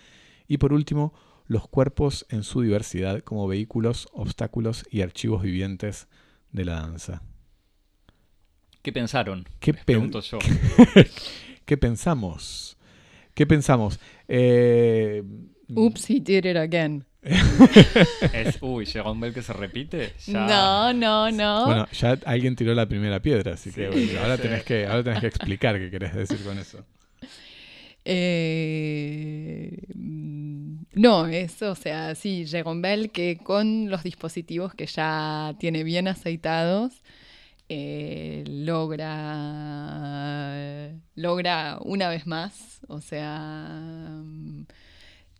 y 0.48 0.56
por 0.58 0.72
último, 0.72 1.12
los 1.46 1.68
cuerpos 1.68 2.24
en 2.30 2.42
su 2.42 2.62
diversidad 2.62 3.20
como 3.20 3.46
vehículos, 3.46 4.08
obstáculos 4.12 4.84
y 4.90 5.02
archivos 5.02 5.42
vivientes 5.42 6.08
de 6.52 6.64
la 6.64 6.74
danza. 6.80 7.22
¿Qué 8.82 8.92
pensaron? 8.92 9.46
¿Qué 9.60 9.72
Les 9.72 9.84
pen- 9.84 10.10
pregunto 10.10 10.20
yo. 10.20 10.38
¿Qué 11.66 11.76
pensamos? 11.76 12.76
¿Qué 13.34 13.46
pensamos? 13.46 13.98
Eh, 14.28 15.22
Oops, 15.74 16.08
he 16.10 16.20
did 16.20 16.44
it 16.44 16.56
again. 16.56 17.04
Es, 18.32 18.58
uy, 18.60 18.86
Jerome 18.86 19.20
Bell 19.20 19.34
que 19.34 19.42
se 19.42 19.52
repite. 19.52 20.12
Ya. 20.26 20.46
No, 20.46 20.92
no, 20.92 21.30
no. 21.30 21.66
Bueno, 21.66 21.88
ya 21.92 22.18
alguien 22.26 22.54
tiró 22.54 22.74
la 22.74 22.86
primera 22.86 23.20
piedra, 23.20 23.54
así 23.54 23.70
que 23.72 23.88
bueno, 23.88 24.20
ahora, 24.20 24.36
tenés 24.36 24.64
que 24.64 24.86
ahora 24.86 25.02
tenés 25.02 25.20
que 25.20 25.26
explicar 25.28 25.78
qué 25.78 25.90
querés 25.90 26.14
decir 26.14 26.44
con 26.44 26.58
eso. 26.58 26.84
Eh, 28.04 29.78
no, 29.94 31.26
eso, 31.26 31.70
o 31.72 31.74
sea, 31.74 32.14
sí, 32.14 32.46
Jerome 32.46 32.82
Bell 32.82 33.10
que 33.10 33.38
con 33.38 33.88
los 33.90 34.02
dispositivos 34.02 34.74
que 34.74 34.84
ya 34.86 35.54
tiene 35.58 35.84
bien 35.84 36.06
aceitados, 36.06 37.02
eh, 37.70 38.44
logra, 38.46 39.70
logra 41.14 41.78
una 41.80 42.08
vez 42.10 42.26
más, 42.26 42.80
o 42.88 43.00
sea, 43.00 44.22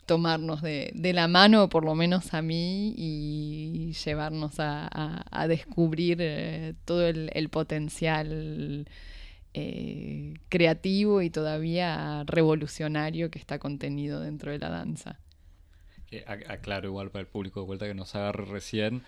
tomarnos 0.07 0.63
de, 0.63 0.91
de 0.95 1.13
la 1.13 1.29
mano, 1.29 1.69
por 1.69 1.85
lo 1.85 1.95
menos 1.95 2.35
a 2.35 2.43
mí, 2.43 2.95
y 2.97 3.93
llevarnos 4.05 4.61
a, 4.61 4.89
a- 5.31 5.49
descubrir 5.49 6.19
eh, 6.21 6.75
todo 6.85 7.07
el, 7.07 7.31
el 7.35 7.49
potencial 7.51 8.87
eh, 9.55 10.35
creativo 10.49 11.23
y 11.23 11.31
todavía 11.31 12.25
revolucionario 12.27 13.31
que 13.31 13.39
está 13.39 13.59
contenido 13.59 14.21
dentro 14.21 14.53
de 14.53 14.59
la 14.59 14.71
danza. 14.71 15.21
Ac- 16.27 16.49
aclaro 16.49 16.89
igual 16.89 17.11
para 17.11 17.23
el 17.23 17.27
público 17.29 17.61
de 17.61 17.67
vuelta 17.67 17.87
que 17.87 17.95
nos 17.95 18.15
agarre 18.15 18.45
recién. 18.45 19.03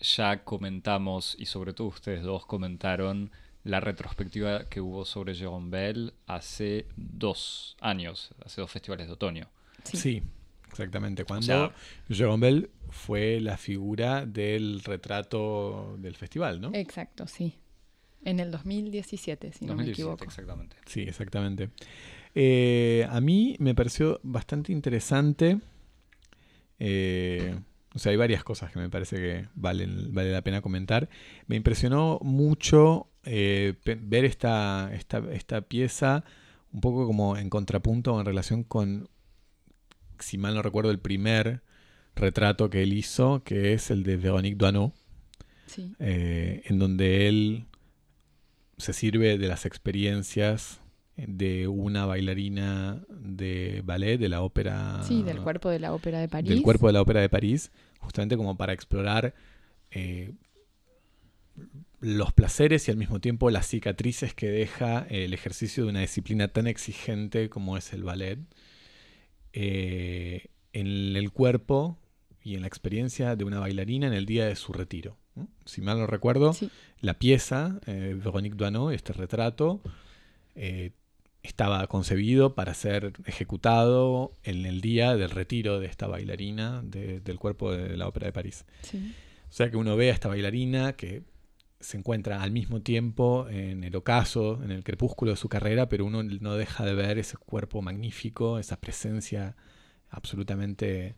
Ya 0.00 0.44
comentamos, 0.44 1.36
y 1.38 1.46
sobre 1.46 1.72
todo 1.74 1.88
ustedes 1.88 2.22
dos 2.22 2.46
comentaron, 2.46 3.30
la 3.64 3.80
retrospectiva 3.80 4.64
que 4.68 4.80
hubo 4.80 5.04
sobre 5.04 5.34
Jerome 5.34 5.70
Bell 5.70 6.14
hace 6.26 6.86
dos 6.96 7.76
años, 7.80 8.30
hace 8.44 8.60
dos 8.60 8.70
festivales 8.70 9.08
de 9.08 9.14
otoño. 9.14 9.48
Sí. 9.88 9.96
Sí, 9.96 10.22
exactamente. 10.70 11.24
Cuando 11.24 11.46
sea- 11.46 11.72
Jerome 12.08 12.46
Bell 12.46 12.70
fue 12.90 13.40
la 13.40 13.56
figura 13.56 14.24
del 14.26 14.80
retrato 14.84 15.96
del 15.98 16.14
festival, 16.16 16.60
¿no? 16.60 16.70
Exacto, 16.74 17.26
sí. 17.26 17.54
En 18.24 18.40
el 18.40 18.50
2017, 18.50 19.52
si 19.52 19.64
no 19.64 19.74
me 19.74 19.84
2017, 19.84 19.92
equivoco. 19.92 20.24
exactamente. 20.24 20.76
Sí, 20.86 21.02
exactamente. 21.02 21.70
Eh, 22.34 23.06
a 23.08 23.20
mí 23.20 23.56
me 23.58 23.74
pareció 23.74 24.20
bastante 24.22 24.72
interesante. 24.72 25.60
eh, 26.78 27.58
o 27.94 27.98
sea, 27.98 28.10
hay 28.10 28.16
varias 28.16 28.44
cosas 28.44 28.70
que 28.70 28.78
me 28.78 28.90
parece 28.90 29.16
que 29.16 29.48
valen, 29.54 30.12
vale 30.14 30.30
la 30.30 30.42
pena 30.42 30.60
comentar. 30.60 31.08
Me 31.46 31.56
impresionó 31.56 32.18
mucho 32.22 33.08
eh, 33.24 33.74
ver 33.84 34.24
esta, 34.24 34.90
esta, 34.94 35.18
esta 35.32 35.62
pieza 35.62 36.24
un 36.72 36.80
poco 36.80 37.06
como 37.06 37.36
en 37.36 37.48
contrapunto 37.50 38.18
en 38.20 38.26
relación 38.26 38.62
con, 38.62 39.08
si 40.20 40.38
mal 40.38 40.54
no 40.54 40.62
recuerdo, 40.62 40.90
el 40.90 40.98
primer 40.98 41.62
retrato 42.16 42.68
que 42.70 42.82
él 42.82 42.92
hizo, 42.92 43.42
que 43.44 43.72
es 43.72 43.90
el 43.90 44.02
de 44.02 44.16
Véronique 44.16 44.56
Duaneau 44.56 44.92
Sí. 45.66 45.92
eh, 45.98 46.62
en 46.66 46.78
donde 46.78 47.28
él 47.28 47.66
se 48.78 48.92
sirve 48.92 49.36
de 49.38 49.48
las 49.48 49.66
experiencias 49.66 50.80
de 51.16 51.66
una 51.68 52.06
bailarina 52.06 53.02
de 53.10 53.82
ballet 53.84 54.18
de 54.18 54.28
la 54.28 54.40
ópera 54.42 55.02
Sí, 55.02 55.22
del 55.22 55.40
cuerpo 55.42 55.68
de 55.68 55.78
la 55.80 55.92
ópera 55.92 56.20
de 56.20 56.28
París. 56.28 56.48
del 56.48 56.62
cuerpo 56.62 56.86
de 56.86 56.92
la 56.92 57.02
ópera 57.02 57.20
de 57.20 57.28
París 57.28 57.70
justamente 57.98 58.36
como 58.36 58.56
para 58.56 58.72
explorar 58.72 59.34
eh, 59.90 60.32
los 62.00 62.32
placeres 62.32 62.86
y 62.86 62.90
al 62.92 62.96
mismo 62.96 63.20
tiempo 63.20 63.50
las 63.50 63.66
cicatrices 63.66 64.32
que 64.32 64.48
deja 64.48 65.06
el 65.10 65.34
ejercicio 65.34 65.82
de 65.84 65.90
una 65.90 66.00
disciplina 66.00 66.48
tan 66.48 66.66
exigente 66.68 67.48
como 67.50 67.76
es 67.76 67.92
el 67.92 68.04
ballet 68.04 68.38
eh, 69.52 70.46
en 70.72 70.86
el 71.16 71.30
cuerpo 71.32 71.98
y 72.42 72.54
en 72.54 72.62
la 72.62 72.66
experiencia 72.68 73.36
de 73.36 73.44
una 73.44 73.58
bailarina 73.60 74.06
en 74.06 74.12
el 74.12 74.26
día 74.26 74.46
de 74.46 74.56
su 74.56 74.72
retiro. 74.72 75.16
¿no? 75.34 75.48
Si 75.64 75.80
mal 75.80 75.98
no 75.98 76.06
recuerdo, 76.06 76.52
Sí. 76.52 76.70
la 77.00 77.18
pieza, 77.18 77.80
eh, 77.86 78.14
Véronique 78.16 78.56
Duaneau, 78.56 78.90
este 78.90 79.12
retrato, 79.12 79.80
eh, 80.54 80.92
estaba 81.42 81.86
concebido 81.86 82.54
para 82.54 82.74
ser 82.74 83.12
ejecutado 83.24 84.32
en 84.42 84.66
el 84.66 84.80
día 84.80 85.16
del 85.16 85.30
retiro 85.30 85.78
de 85.80 85.86
esta 85.86 86.06
bailarina 86.06 86.82
de- 86.82 87.20
del 87.20 87.38
cuerpo 87.38 87.72
de 87.72 87.96
la 87.96 88.08
Ópera 88.08 88.26
de 88.26 88.32
París. 88.32 88.64
Sí. 88.82 89.14
O 89.48 89.52
sea 89.52 89.70
que 89.70 89.76
uno 89.76 89.96
ve 89.96 90.10
a 90.10 90.14
esta 90.14 90.28
bailarina 90.28 90.94
que 90.94 91.22
se 91.80 91.96
encuentra 91.96 92.42
al 92.42 92.50
mismo 92.50 92.82
tiempo 92.82 93.46
en 93.48 93.84
el 93.84 93.94
ocaso, 93.96 94.60
en 94.64 94.70
el 94.72 94.82
crepúsculo 94.84 95.30
de 95.32 95.36
su 95.36 95.48
carrera, 95.48 95.88
pero 95.88 96.04
uno 96.04 96.22
no 96.22 96.54
deja 96.56 96.84
de 96.84 96.94
ver 96.94 97.18
ese 97.18 97.36
cuerpo 97.36 97.82
magnífico, 97.82 98.58
esa 98.58 98.80
presencia 98.80 99.56
absolutamente 100.10 101.16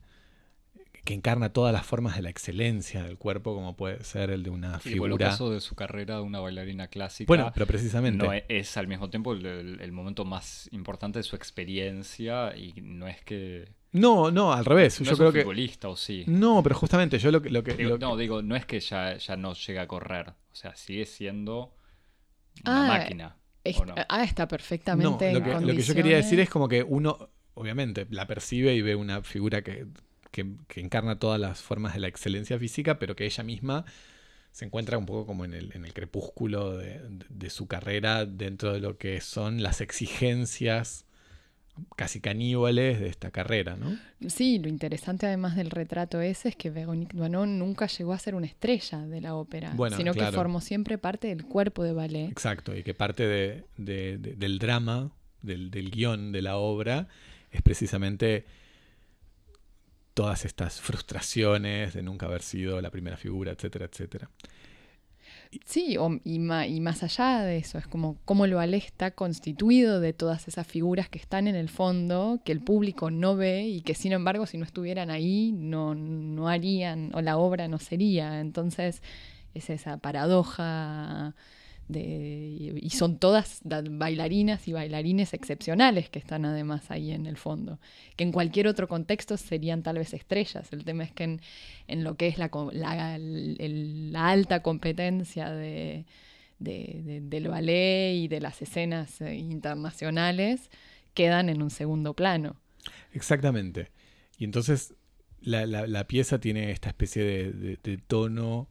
que 1.05 1.15
encarna 1.15 1.53
todas 1.53 1.73
las 1.73 1.87
formas 1.87 2.15
de 2.17 2.23
la 2.23 2.29
excelencia 2.31 3.03
del 3.05 3.17
cuerpo, 3.17 3.55
como 3.55 3.75
puede 3.75 4.05
ser 4.05 4.31
el 4.31 4.43
de 4.43 4.51
una 4.51 4.69
Y 4.69 4.73
por 4.73 4.87
el 4.87 4.93
figura. 5.15 5.29
caso 5.31 5.51
de 5.51 5.61
su 5.61 5.75
carrera 5.75 6.17
de 6.17 6.21
una 6.23 6.41
bailarina 6.41 6.89
clásica. 6.89 7.27
Bueno, 7.27 7.51
pero 7.55 7.67
precisamente. 7.67 8.23
no 8.23 8.33
es, 8.35 8.77
al 8.77 8.87
mismo 8.87 9.09
tiempo 9.09 9.33
el, 9.33 9.47
el- 9.47 9.81
el 9.81 9.93
momento 9.93 10.27
más 10.27 10.69
importante 10.73 11.19
de 11.19 11.23
su 11.23 11.37
experiencia 11.37 12.55
y 12.55 12.75
no 12.83 13.09
es 13.09 13.23
que 13.25 13.71
No, 13.93 14.31
no, 14.31 14.53
al 14.53 14.65
revés. 14.65 15.01
no 15.01 15.07
yo 15.07 15.13
es 15.13 15.19
creo 15.19 15.29
un 15.31 15.35
que. 15.35 15.41
futbolista 15.43 15.89
o 15.89 15.97
sí. 15.97 16.25
No, 16.27 16.63
pero 16.63 16.77
justamente 16.77 17.19
yo 17.19 17.31
lo 17.31 17.43
que. 17.43 17.51
Lo 17.51 17.63
que, 17.65 17.75
Digo, 17.75 17.91
lo 17.91 17.99
que- 17.99 18.05
no, 18.05 18.17
digo, 18.17 18.43
no 18.43 18.55
es 18.57 18.65
que 18.67 18.79
ya, 18.81 19.17
ya 19.17 19.37
no 19.37 19.55
llega 19.55 19.83
a 19.83 19.89
correr. 19.89 20.29
O 20.31 20.55
sea, 20.55 20.75
sigue 20.77 21.07
siendo 21.07 21.75
Ah, 22.65 22.81
una 22.81 22.89
máquina. 22.89 23.37
Es- 23.65 23.79
¿o 23.79 23.85
no? 23.85 23.95
Ah, 24.09 24.23
está 24.25 24.45
no, 24.45 24.49
perfectamente 24.49 25.33
lo 25.33 25.39
en 25.39 25.45
que, 25.45 25.61
lo 25.67 25.75
que 25.75 25.83
yo 25.83 25.95
quería 25.95 26.17
decir 26.17 26.41
es 26.41 26.49
como 26.49 26.69
que 26.69 26.83
uno, 26.83 27.31
obviamente, 27.55 28.07
la 28.11 28.27
percibe 28.27 28.75
y 28.75 28.81
ve 28.83 28.95
una 28.95 29.23
figura 29.23 29.63
que, 29.63 29.87
que- 30.31 30.55
que 30.69 30.81
encarna 30.81 31.19
todas 31.19 31.41
las 31.41 31.61
formas 31.61 31.95
de 31.95 32.01
la 32.01 32.09
excelencia 32.09 32.59
física, 32.59 32.99
pero 32.99 33.17
que 33.17 33.27
ella 33.27 33.43
misma 33.45 33.85
se 34.53 34.65
encuentra 34.65 34.99
un 34.99 35.07
poco 35.07 35.27
como 35.27 35.45
en 35.45 35.55
el, 35.55 35.73
en 35.75 35.85
el 35.85 35.93
crepúsculo 35.93 36.77
de, 36.77 36.99
de- 37.01 37.27
de 37.29 37.51
su 37.51 37.67
carrera 37.67 38.25
dentro 38.27 38.73
de 38.73 38.81
lo 38.81 38.97
que 38.99 39.21
son 39.21 39.63
las 39.63 39.81
exigencias 39.81 41.05
casi 41.97 42.21
caníbales 42.21 43.01
de 43.01 43.09
esta 43.09 43.31
carrera, 43.31 43.77
¿no? 43.77 43.97
Sí, 44.29 44.59
lo 44.59 44.69
interesante 44.69 45.27
además 45.27 45.57
del 45.57 45.71
retrato 45.71 46.21
ese 46.21 46.49
es 46.51 46.57
que 46.57 46.69
Véronique 46.71 47.17
Duaneau 47.17 47.47
nunca 47.47 47.87
llegó 47.87 48.13
a 48.13 48.19
ser 48.19 48.35
una 48.35 48.47
estrella 48.47 48.99
de 49.07 49.21
la 49.21 49.35
ópera, 49.35 49.73
Bueno, 49.75 49.97
sino 49.97 50.13
que 50.13 50.21
formó 50.33 50.61
siempre 50.61 50.99
parte 50.99 51.29
del 51.29 51.45
cuerpo 51.47 51.83
de 51.83 51.93
ballet. 51.93 52.29
Exacto, 52.31 52.77
y 52.77 52.83
que 52.83 52.93
parte 52.95 53.27
de- 53.27 53.65
de- 53.79 54.19
de- 54.19 54.37
del 54.37 54.59
drama, 54.59 55.11
del, 55.43 55.71
del 55.71 55.91
guion 55.91 56.33
de 56.33 56.43
la 56.43 56.57
obra, 56.59 57.09
es 57.51 57.63
precisamente 57.63 58.45
todas 60.15 60.45
estas 60.45 60.81
frustraciones 60.81 61.95
de 61.95 62.03
nunca 62.03 62.27
haber 62.27 62.43
sido 62.43 62.81
la 62.81 62.91
primera 62.91 63.17
figura, 63.17 63.53
etcétera, 63.53 63.87
etcétera. 63.87 64.29
Sí, 65.65 65.97
o- 65.99 66.21
y, 66.25 66.39
ma- 66.39 66.67
y 66.69 66.81
más 66.81 67.03
allá 67.03 67.41
de 67.43 67.57
eso, 67.59 67.77
es 67.79 67.87
como 67.89 68.17
cómo 68.25 68.45
el 68.45 68.55
ballet 68.55 68.85
está 68.85 69.11
constituido 69.11 69.99
de 69.99 70.13
todas 70.13 70.47
esas 70.47 70.65
figuras 70.67 71.09
que 71.09 71.19
están 71.19 71.49
en 71.49 71.57
el 71.57 71.69
fondo, 71.69 72.41
que 72.45 72.53
el 72.53 72.61
público 72.61 73.11
no 73.11 73.35
ve 73.35 73.63
y 73.67 73.81
que 73.83 73.95
sin 73.95 74.13
embargo 74.13 74.47
si 74.47 74.59
no 74.59 74.65
estuvieran 74.65 75.11
ahí 75.11 75.51
no, 75.53 75.95
no 75.97 76.49
harían, 76.49 77.11
o 77.15 77.21
la 77.21 77.37
obra 77.37 77.67
no 77.67 77.79
sería. 77.79 78.41
Entonces 78.41 79.03
es 79.55 79.71
esa 79.71 79.97
paradoja 79.99 81.35
de, 81.93 82.79
y 82.81 82.91
son 82.91 83.19
todas 83.19 83.61
da- 83.65 83.83
bailarinas 83.89 84.67
y 84.69 84.73
bailarines 84.73 85.35
excepcionales 85.35 86.09
que 86.11 86.19
están 86.19 86.45
además 86.45 86.91
ahí 86.91 87.11
en 87.13 87.27
el 87.27 87.37
fondo, 87.37 87.79
que 88.17 88.25
en 88.25 88.33
cualquier 88.33 88.67
otro 88.69 88.89
contexto 88.89 89.37
serían 89.37 89.83
tal 89.83 89.99
vez 89.99 90.15
estrellas. 90.15 90.73
El 90.73 90.85
tema 90.85 91.05
es 91.05 91.13
que 91.13 91.25
en, 91.25 91.41
en 91.89 92.05
lo 92.05 92.17
que 92.17 92.29
es 92.29 92.39
la, 92.39 92.51
la- 92.73 93.19
la 93.19 94.29
alta 94.29 94.63
competencia 94.63 95.51
de, 95.51 96.05
de- 96.59 97.01
de- 97.05 97.21
del 97.23 97.49
ballet 97.49 98.15
y 98.15 98.29
de 98.29 98.41
las 98.41 98.61
escenas 98.63 99.21
eh, 99.21 99.35
internacionales 99.35 100.71
quedan 101.15 101.49
en 101.49 101.63
un 101.63 101.71
segundo 101.71 102.15
plano. 102.15 102.57
Exactamente. 103.13 103.91
Y 104.39 104.45
entonces 104.45 104.95
la, 105.41 105.67
la- 105.67 106.07
pieza 106.07 106.39
tiene 106.39 106.71
esta 106.71 106.89
especie 106.91 107.25
de 107.25 107.99
tono, 108.07 108.69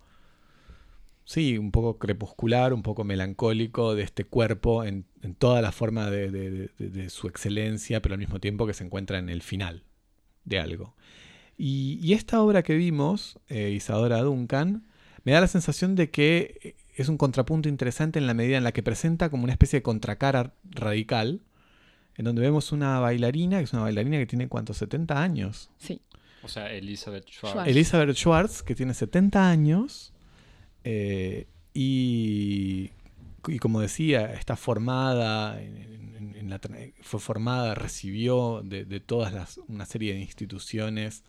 sí, 1.32 1.60
un 1.60 1.70
poco 1.72 2.00
crepuscular, 2.00 2.74
un 2.74 2.82
poco 2.82 3.04
melancólico 3.04 3.94
de 3.94 4.02
este 4.02 4.24
cuerpo 4.24 4.84
en, 4.84 5.06
en 5.22 5.36
toda 5.36 5.62
la 5.62 5.72
forma 5.72 6.10
de, 6.10 6.32
de- 6.32 6.50
de- 6.80 6.90
de 6.90 7.10
su 7.12 7.28
excelencia, 7.28 8.02
pero 8.02 8.14
al 8.16 8.20
mismo 8.20 8.40
tiempo 8.40 8.66
que 8.66 8.74
se 8.74 8.84
encuentra 8.84 9.20
en 9.20 9.30
el 9.30 9.44
final 9.44 9.84
de 10.46 10.60
algo. 10.60 10.96
Y, 11.56 12.00
y 12.02 12.14
esta 12.14 12.42
obra 12.42 12.64
que 12.64 12.74
vimos, 12.76 13.38
eh, 13.48 13.70
Isadora 13.70 14.22
Duncan, 14.22 14.88
me 15.24 15.34
da 15.34 15.42
la 15.42 15.48
sensación 15.48 15.96
de 15.96 16.10
que 16.10 16.58
eh, 16.64 16.76
es 16.96 17.10
un 17.10 17.18
contrapunto 17.18 17.70
interesante 17.70 18.18
en 18.18 18.26
la 18.26 18.34
medida 18.34 18.58
en 18.58 18.64
la 18.64 18.72
que 18.72 18.82
presenta 18.82 19.30
como 19.30 19.44
una 19.44 19.54
especie 19.54 19.78
de 19.80 19.84
contracara 19.84 20.54
radical, 20.72 21.42
en 22.16 22.26
donde 22.26 22.42
vemos 22.42 22.72
una 22.72 23.00
bailarina, 23.00 23.60
que 23.60 23.66
es 23.66 23.74
una 23.74 23.84
bailarina 23.84 24.18
que 24.18 24.26
tiene 24.26 24.48
cuántos, 24.48 24.78
70 24.78 25.22
años. 25.22 25.70
Sí, 25.78 26.02
O 26.42 26.48
sea, 26.48 26.74
Elizabeth 26.74 27.26
Schwartz. 27.30 27.52
Schwartz. 27.54 27.70
Elizabeth 27.70 28.16
Schwartz, 28.16 28.64
que 28.64 28.74
tiene 28.74 28.94
70 28.96 29.48
años, 29.50 30.12
eh, 30.84 31.48
y 31.74 32.92
y 33.48 33.60
como 33.60 33.82
decía, 33.82 34.34
está 34.34 34.56
formada, 34.56 35.62
en, 35.62 36.50
la, 36.50 36.60
fue 37.02 37.20
formada, 37.20 37.76
recibió 37.76 38.62
de, 38.64 39.00
todas 39.00 39.34
las, 39.34 39.58
una 39.68 39.86
serie 39.86 40.14
de 40.14 40.20
instituciones 40.20 41.24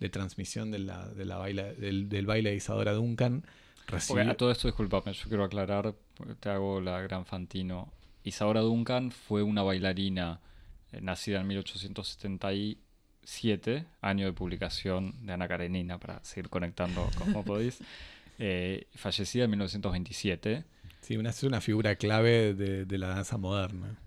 de 0.00 0.08
transmisión 0.08 0.70
de 0.70 0.80
la, 0.80 1.08
de 1.08 1.24
la 1.24 1.42
del, 1.44 2.26
baile 2.26 2.50
de 2.50 2.56
Isadora 2.56 2.92
Duncan. 2.92 3.44
a 3.88 4.34
todo 4.34 4.50
esto, 4.50 4.68
disculpame, 4.68 5.12
yo 5.12 5.28
quiero 5.28 5.44
aclarar, 5.44 5.94
te 6.40 6.50
hago 6.50 6.80
la 6.80 7.00
gran 7.00 7.24
fantino. 7.24 7.92
Isadora 8.24 8.60
Duncan 8.60 9.10
fue 9.10 9.42
una 9.42 9.62
bailarina 9.62 10.40
eh, 10.92 11.00
nacida 11.00 11.40
en 11.40 11.46
1877, 11.48 13.86
año 14.00 14.26
de 14.26 14.32
publicación 14.32 15.26
de 15.26 15.32
Ana 15.34 15.48
Karenina, 15.48 15.98
para 15.98 16.24
seguir 16.24 16.48
conectando 16.48 17.08
como 17.18 17.44
podéis, 17.44 17.80
eh, 18.38 18.86
fallecida 18.94 19.44
en 19.44 19.50
1927 19.50 20.64
Sí, 21.04 21.18
una, 21.18 21.30
es 21.30 21.42
una 21.42 21.60
figura 21.60 21.96
clave 21.96 22.54
de, 22.54 22.98
la 22.98 23.08
danza 23.08 23.36
moderna. 23.36 23.98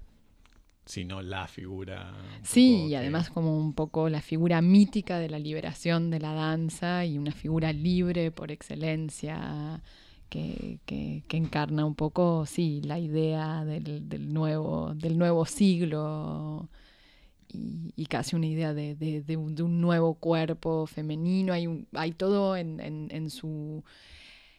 Si 0.83 1.05
no 1.05 1.21
la 1.21 1.47
figura. 1.47 2.11
Sí, 2.41 2.87
y 2.87 2.95
además 2.95 3.29
como 3.29 3.55
un 3.55 3.73
poco 3.73 4.09
la 4.09 4.21
figura 4.21 4.63
mítica 4.63 5.19
de 5.19 5.29
la 5.29 5.37
liberación 5.37 6.09
de 6.09 6.19
la 6.19 6.33
danza 6.33 7.05
y 7.05 7.19
una 7.19 7.33
figura 7.33 7.71
libre 7.71 8.31
por 8.31 8.51
excelencia 8.51 9.83
que, 10.27 10.79
encarna 11.29 11.85
un 11.85 11.93
poco, 11.93 12.47
sí, 12.47 12.81
la 12.83 12.97
idea 12.97 13.63
del, 13.63 14.33
nuevo, 14.33 14.95
del 14.95 15.19
nuevo 15.19 15.45
siglo 15.45 16.67
y, 17.47 18.07
casi 18.07 18.35
una 18.35 18.47
idea 18.47 18.73
de, 18.73 19.37
un, 19.37 19.81
nuevo 19.81 20.15
cuerpo 20.15 20.87
femenino. 20.87 21.53
Hay, 21.53 21.85
hay 21.93 22.11
todo 22.13 22.57
en 22.57 23.29
su 23.29 23.83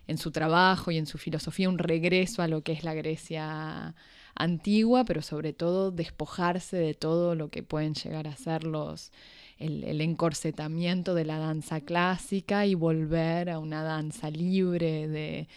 en 0.09 0.18
su 0.18 0.32
trabajo 0.32 0.90
y 0.90 0.98
en 0.98 1.06
su 1.06 1.18
filosofía 1.18 1.68
un 1.68 1.78
regreso 1.78 2.42
a 2.42 2.48
lo 2.48 2.62
que 2.62 2.72
es 2.72 2.82
la 2.82 2.94
Grecia 2.94 3.94
antigua, 4.34 5.04
pero 5.04 5.20
sobre 5.22 5.52
todo 5.52 5.90
despojarse 5.90 6.76
de 6.76 6.94
todo 6.94 7.34
lo 7.34 7.50
que 7.50 7.62
pueden 7.62 7.94
llegar 7.94 8.26
a 8.26 8.36
ser 8.36 8.64
los, 8.64 9.12
el, 9.59 10.00
encorsetamiento 10.00 11.14
de 11.14 11.24
la 11.24 11.38
danza 11.38 11.82
clásica 11.82 12.66
y 12.66 12.74
volver 12.74 13.50
a 13.50 13.59
una 13.59 13.82
danza 13.82 14.30
libre 14.30 15.09
de, 15.09 15.48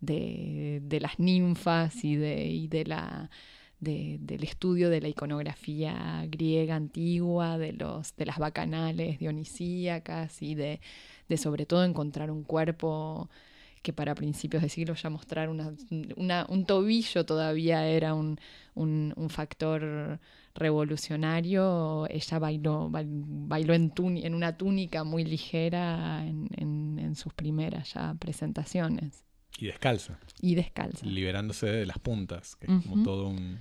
de, 0.00 1.00
las 1.00 1.18
ninfas 1.18 2.04
y, 2.04 2.16
de, 2.16 2.46
y 2.46 2.66
de 2.66 2.86
la, 2.86 3.30
del 3.78 4.42
estudio 4.42 4.90
de 4.90 5.02
la 5.02 5.08
iconografía 5.08 6.24
griega 6.28 6.74
antigua, 6.74 7.58
de, 7.58 7.74
los, 7.74 8.16
de 8.16 8.26
las 8.26 8.38
bacanales 8.38 9.20
dionisíacas 9.20 10.42
y 10.42 10.56
de, 10.56 10.80
de 11.28 11.36
sobre 11.36 11.64
todo 11.64 11.84
encontrar 11.84 12.30
un 12.32 12.42
cuerpo 12.42 13.30
que 13.82 13.92
para 13.92 14.14
principios 14.14 14.62
de 14.62 14.68
siglo 14.68 14.94
ya 14.94 15.08
mostrar 15.10 15.48
una, 15.48 16.46
un 16.48 16.66
tobillo 16.66 17.24
todavía 17.24 17.86
era 17.86 18.14
un, 18.14 18.38
factor 19.28 20.20
revolucionario, 20.54 22.06
ella 22.10 22.38
bailó, 22.38 22.90
bailó 22.90 23.74
en, 23.74 23.92
en 23.96 24.34
una 24.34 24.56
túnica 24.56 25.04
muy 25.04 25.24
ligera 25.24 26.24
en, 26.26 27.14
sus 27.16 27.32
primeras 27.34 27.94
ya 27.94 28.14
presentaciones. 28.14 29.24
Y 29.58 29.66
descalza. 29.66 30.18
Y 30.40 30.54
descalza. 30.54 31.04
Liberándose 31.04 31.66
de 31.66 31.84
las 31.84 31.98
puntas, 31.98 32.56
que 32.56 32.66
es 32.66 32.86
como 32.86 33.02
todo 33.02 33.28
un 33.28 33.58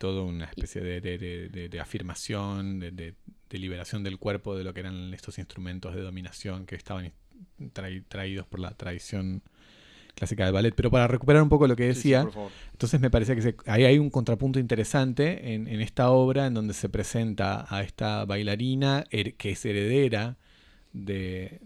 todo 0.00 0.24
una 0.24 0.46
especie 0.46 0.80
de, 0.80 1.78
afirmación, 1.78 2.80
de, 2.80 3.14
liberación 3.50 4.02
del 4.02 4.18
cuerpo 4.18 4.56
de 4.56 4.64
lo 4.64 4.72
que 4.72 4.80
eran 4.80 5.12
estos 5.12 5.38
instrumentos 5.38 5.94
de 5.94 6.00
dominación 6.00 6.64
que 6.64 6.74
estaban 6.74 7.12
traídos 8.08 8.46
por 8.46 8.60
la 8.60 8.72
tradición 8.72 9.42
clásica 10.14 10.44
del 10.44 10.52
ballet. 10.52 10.74
Pero 10.74 10.90
para 10.90 11.08
recuperar 11.08 11.42
un 11.42 11.48
poco 11.48 11.66
lo 11.66 11.76
que 11.76 11.86
decía, 11.86 12.28
entonces 12.72 13.00
me 13.00 13.10
parece 13.10 13.36
que 13.36 13.54
ahí 13.66 13.84
hay 13.84 13.98
un 13.98 14.10
contrapunto 14.10 14.58
interesante 14.58 15.54
en, 15.54 15.68
esta 15.80 16.10
obra 16.10 16.46
en 16.46 16.54
donde 16.54 16.74
se 16.74 16.88
presenta 16.88 17.66
a 17.74 17.82
esta 17.82 18.24
bailarina 18.24 19.04
que 19.10 19.50
es 19.50 19.64
heredera 19.64 20.36
de, 20.92 21.60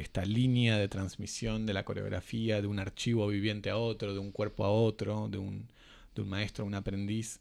esta 0.00 0.24
línea 0.24 0.78
de 0.78 0.88
transmisión 0.88 1.66
de 1.66 1.74
la 1.74 1.84
coreografía, 1.84 2.60
de 2.60 2.66
un 2.66 2.78
archivo 2.78 3.26
viviente 3.26 3.70
a 3.70 3.76
otro, 3.76 4.12
de 4.12 4.20
un 4.20 4.32
cuerpo 4.32 4.64
a 4.64 4.70
otro, 4.70 5.28
de 5.28 5.38
un, 5.38 5.68
de 6.14 6.22
un 6.22 6.28
maestro 6.28 6.64
a 6.64 6.66
un 6.66 6.74
aprendiz 6.74 7.40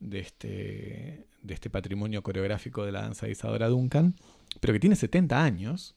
de 0.00 0.20
este, 0.20 1.26
de 1.42 1.54
este 1.54 1.70
patrimonio 1.70 2.22
coreográfico 2.22 2.84
de 2.84 2.92
la 2.92 3.02
danza 3.02 3.26
de 3.26 3.32
Isadora 3.32 3.68
Duncan, 3.68 4.14
pero 4.60 4.72
que 4.72 4.80
tiene 4.80 4.96
70 4.96 5.42
años 5.42 5.94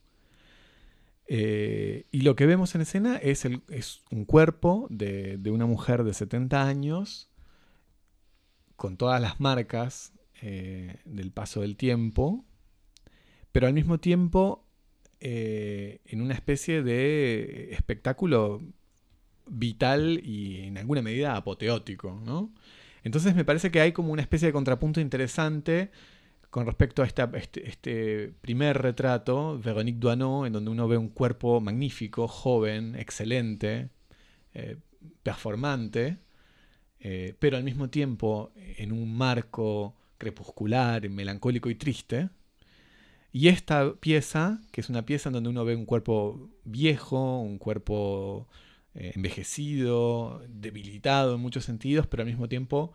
eh, 1.27 2.05
y 2.11 2.21
lo 2.21 2.35
que 2.35 2.45
vemos 2.45 2.75
en 2.75 2.81
escena 2.81 3.17
es, 3.17 3.45
el, 3.45 3.61
es 3.69 4.01
un 4.11 4.25
cuerpo 4.25 4.87
de, 4.89 5.39
una 5.47 5.65
mujer 5.65 6.03
de 6.03 6.13
70 6.13 6.67
años 6.67 7.29
con 8.75 8.97
todas 8.97 9.21
las 9.21 9.39
marcas 9.39 10.13
eh, 10.41 10.97
del 11.05 11.31
paso 11.31 11.61
del 11.61 11.77
tiempo, 11.77 12.45
pero 13.51 13.67
al 13.67 13.73
mismo 13.73 13.99
tiempo 13.99 14.67
eh, 15.19 16.01
en 16.05 16.21
una 16.21 16.33
especie 16.33 16.83
de 16.83 17.69
espectáculo 17.71 18.61
vital 19.47 20.19
y 20.23 20.61
en 20.61 20.77
alguna 20.77 21.01
medida 21.01 21.35
apoteótico. 21.35 22.19
Entonces 23.03 23.35
me 23.35 23.45
parece 23.45 23.71
que 23.71 23.81
hay 23.81 23.91
como 23.93 24.11
una 24.11 24.21
especie 24.21 24.47
de 24.47 24.53
contrapunto 24.53 24.99
interesante 24.99 25.91
con 26.55 26.65
respecto 26.65 27.03
a 27.03 27.05
este, 27.05 27.67
este, 27.67 28.31
primer 28.39 28.81
retrato, 28.81 29.59
Véronique 29.59 29.99
Duanot, 29.99 30.47
en 30.47 30.53
donde 30.53 30.71
uno 30.71 30.87
ve 30.87 30.95
un 30.95 31.09
cuerpo 31.09 31.59
magnífico, 31.59 32.29
joven, 32.29 32.95
excelente, 32.95 33.89
eh, 34.53 34.77
performante, 35.21 36.17
eh, 37.01 37.35
pero 37.39 37.57
al 37.57 37.65
mismo 37.65 37.89
tiempo 37.89 38.53
en 38.55 38.93
un 38.93 39.17
marco 39.17 39.97
crepuscular, 40.17 41.09
melancólico 41.09 41.69
y 41.69 41.75
triste. 41.75 42.29
Y 43.33 43.49
esta 43.49 43.93
pieza, 43.95 44.61
que 44.71 44.79
es 44.79 44.87
una 44.89 45.05
pieza 45.05 45.27
en 45.27 45.33
donde 45.33 45.49
uno 45.49 45.65
ve 45.65 45.75
un 45.75 45.85
cuerpo 45.85 46.51
viejo, 46.63 47.41
un 47.41 47.57
cuerpo 47.57 48.47
eh, 48.93 49.11
envejecido, 49.13 50.41
debilitado 50.47 51.35
en 51.35 51.41
muchos 51.41 51.65
sentidos, 51.65 52.07
pero 52.07 52.21
al 52.23 52.27
mismo 52.27 52.47
tiempo 52.47 52.93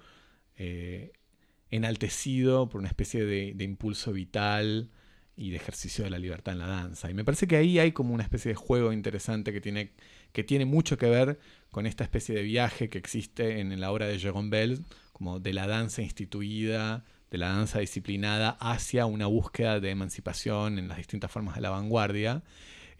enaltecido 1.71 2.69
por 2.69 2.81
una 2.81 2.89
especie 2.89 3.25
de, 3.25 3.65
impulso 3.65 4.13
vital 4.13 4.91
y 5.37 5.51
de 5.51 5.57
ejercicio 5.57 6.05
de 6.05 6.11
la 6.11 6.19
libertad 6.19 6.53
en 6.53 6.59
la 6.59 6.67
danza. 6.67 7.11
Y 7.11 7.15
me 7.15 7.25
parece 7.25 7.47
que 7.47 7.57
ahí 7.57 7.79
hay 7.79 7.93
como 7.93 8.13
una 8.13 8.23
especie 8.23 8.51
de 8.51 8.57
juego 8.57 8.93
interesante 8.93 9.53
que 9.53 9.61
tiene, 9.61 9.93
que 10.33 10.45
tiene 10.45 10.65
mucho 10.65 10.99
que 10.99 11.09
ver 11.09 11.39
con 11.71 11.87
esta 11.87 12.05
especie 12.05 12.35
de 12.35 12.43
viaje 12.43 12.89
que 12.89 12.99
existe 12.99 13.61
en, 13.61 13.79
la 13.81 13.93
obra 13.93 14.07
de 14.07 14.19
Jérôme 14.19 14.51
Bell, 14.51 14.85
como 15.13 15.39
de 15.39 15.53
la 15.53 15.67
danza 15.67 16.03
instituida, 16.03 17.05
de 17.31 17.39
la 17.39 17.49
danza 17.49 17.79
disciplinada, 17.79 18.51
hacia 18.61 19.07
una 19.07 19.27
búsqueda 19.27 19.81
de 19.81 19.91
emancipación 19.91 20.79
en 20.79 20.89
las 20.89 20.99
distintas 20.99 21.31
formas 21.31 21.55
de 21.55 21.61
la 21.61 21.71
vanguardia 21.71 22.43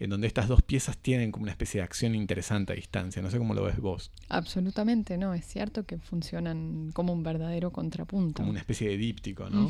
en 0.01 0.09
donde 0.09 0.25
estas 0.25 0.47
dos 0.47 0.63
piezas 0.63 0.97
tienen 0.97 1.31
como 1.31 1.43
una 1.43 1.51
especie 1.51 1.79
de 1.79 1.83
acción 1.83 2.15
interesante 2.15 2.73
a 2.73 2.75
distancia. 2.75 3.21
No 3.21 3.29
sé 3.29 3.37
cómo 3.37 3.53
lo 3.53 3.63
ves 3.63 3.77
vos. 3.77 4.11
Absolutamente, 4.29 5.15
no, 5.15 5.35
es 5.35 5.45
cierto 5.45 5.85
que 5.85 5.99
funcionan 5.99 6.91
como 6.91 7.13
un 7.13 7.21
verdadero 7.21 7.71
contrapunto. 7.71 8.41
Como 8.41 8.49
una 8.49 8.59
especie 8.59 8.89
de 8.89 8.97
díptico, 8.97 9.47
¿no? 9.51 9.69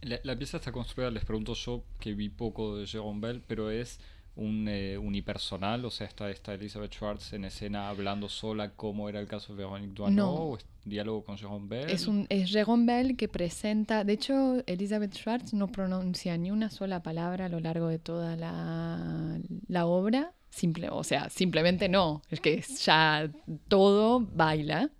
la, 0.00 0.38
pieza 0.38 0.56
está 0.56 0.72
construida, 0.72 1.10
les 1.10 1.26
pregunto 1.26 1.52
yo, 1.52 1.84
que 1.98 2.14
vi 2.14 2.30
poco 2.30 2.78
de 2.78 2.86
Jérôme 2.86 3.20
Bell, 3.20 3.42
pero 3.46 3.70
es 3.70 4.00
un 4.40 4.66
eh, 4.68 4.96
unipersonal, 4.96 5.84
o 5.84 5.90
sea, 5.90 6.06
está, 6.06 6.30
está 6.30 6.54
Elizabeth 6.54 6.94
Schwartz 6.94 7.34
en 7.34 7.44
escena 7.44 7.90
hablando 7.90 8.28
sola 8.28 8.70
como 8.70 9.08
era 9.08 9.20
el 9.20 9.26
caso 9.26 9.54
de 9.54 9.62
Véronique 9.62 9.92
Duano, 9.92 10.16
no. 10.16 10.30
o 10.30 10.56
es 10.56 10.64
diálogo 10.84 11.24
con 11.24 11.36
Jérôme 11.36 11.68
Bell. 11.68 11.90
Es, 11.90 12.06
un, 12.06 12.26
es 12.30 12.50
Jérôme 12.50 12.86
Bell 12.86 13.16
que 13.16 13.28
presenta, 13.28 14.02
de 14.02 14.14
hecho, 14.14 14.62
Elizabeth 14.66 15.14
Schwartz 15.14 15.52
no 15.52 15.68
pronuncia 15.68 16.38
ni 16.38 16.50
una 16.50 16.70
sola 16.70 17.02
palabra 17.02 17.46
a 17.46 17.48
lo 17.50 17.60
largo 17.60 17.88
de 17.88 17.98
toda 17.98 18.34
la, 18.36 19.38
la 19.68 19.86
obra, 19.86 20.32
simple, 20.48 20.88
o 20.90 21.04
sea, 21.04 21.28
simplemente 21.28 21.90
no, 21.90 22.22
es 22.30 22.40
que 22.40 22.62
ya 22.62 23.30
todo 23.68 24.20
baila. 24.20 24.90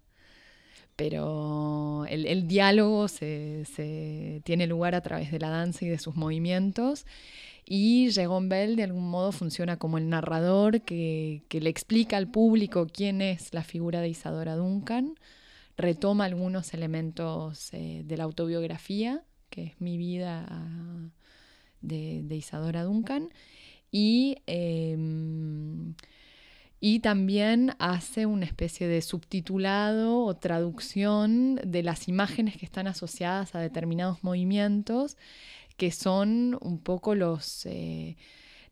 Pero 0.97 2.05
el, 2.11 2.27
el 2.27 2.47
diálogo 2.47 3.09
se, 3.09 3.65
se, 3.65 4.43
tiene 4.45 4.67
lugar 4.67 4.95
a 4.95 5.01
través 5.01 5.33
de 5.33 5.39
la 5.39 5.49
danza 5.49 5.87
y 5.87 5.89
de 5.89 5.99
sus 5.99 6.15
movimientos 6.15 7.07
y 7.65 8.09
Jérôme 8.11 8.49
Bell 8.49 8.77
de 8.77 8.85
algún 8.85 9.09
modo 9.11 9.33
funciona 9.33 9.77
como 9.77 9.99
el 9.99 10.09
narrador 10.09 10.83
que, 10.83 11.43
le 11.51 11.71
explica 11.71 12.17
al 12.17 12.29
público 12.29 12.87
quién 12.93 13.23
es 13.23 13.53
la 13.55 13.63
figura 13.63 14.01
de 14.01 14.09
Isadora 14.09 14.57
Duncan, 14.57 15.15
retoma 15.77 16.25
algunos 16.25 16.75
elementos 16.75 17.73
eh, 17.73 18.03
de 18.05 18.17
la 18.17 18.25
autobiografía, 18.25 19.23
que 19.51 19.65
es 19.65 19.81
mi 19.81 19.97
vida 19.97 20.47
de, 21.81 22.37
Isadora 22.37 22.85
Duncan, 22.85 23.31
y, 23.91 24.39
em, 24.47 25.95
y 26.81 27.01
también 27.01 27.75
hace 27.79 28.27
una 28.27 28.47
especie 28.47 28.89
de 28.89 29.03
subtitulado 29.03 30.25
o 30.25 30.37
traducción 30.37 31.57
de 31.57 31.83
las 31.83 32.09
imágenes 32.09 32.57
que 32.57 32.65
están 32.65 32.87
asociadas 32.87 33.55
a 33.55 33.61
determinados 33.61 34.23
movimientos 34.25 35.17
que 35.81 35.93
son 35.93 36.59
un 36.61 36.79
poco 36.79 37.15
los, 37.15 37.65
eh, 37.65 38.19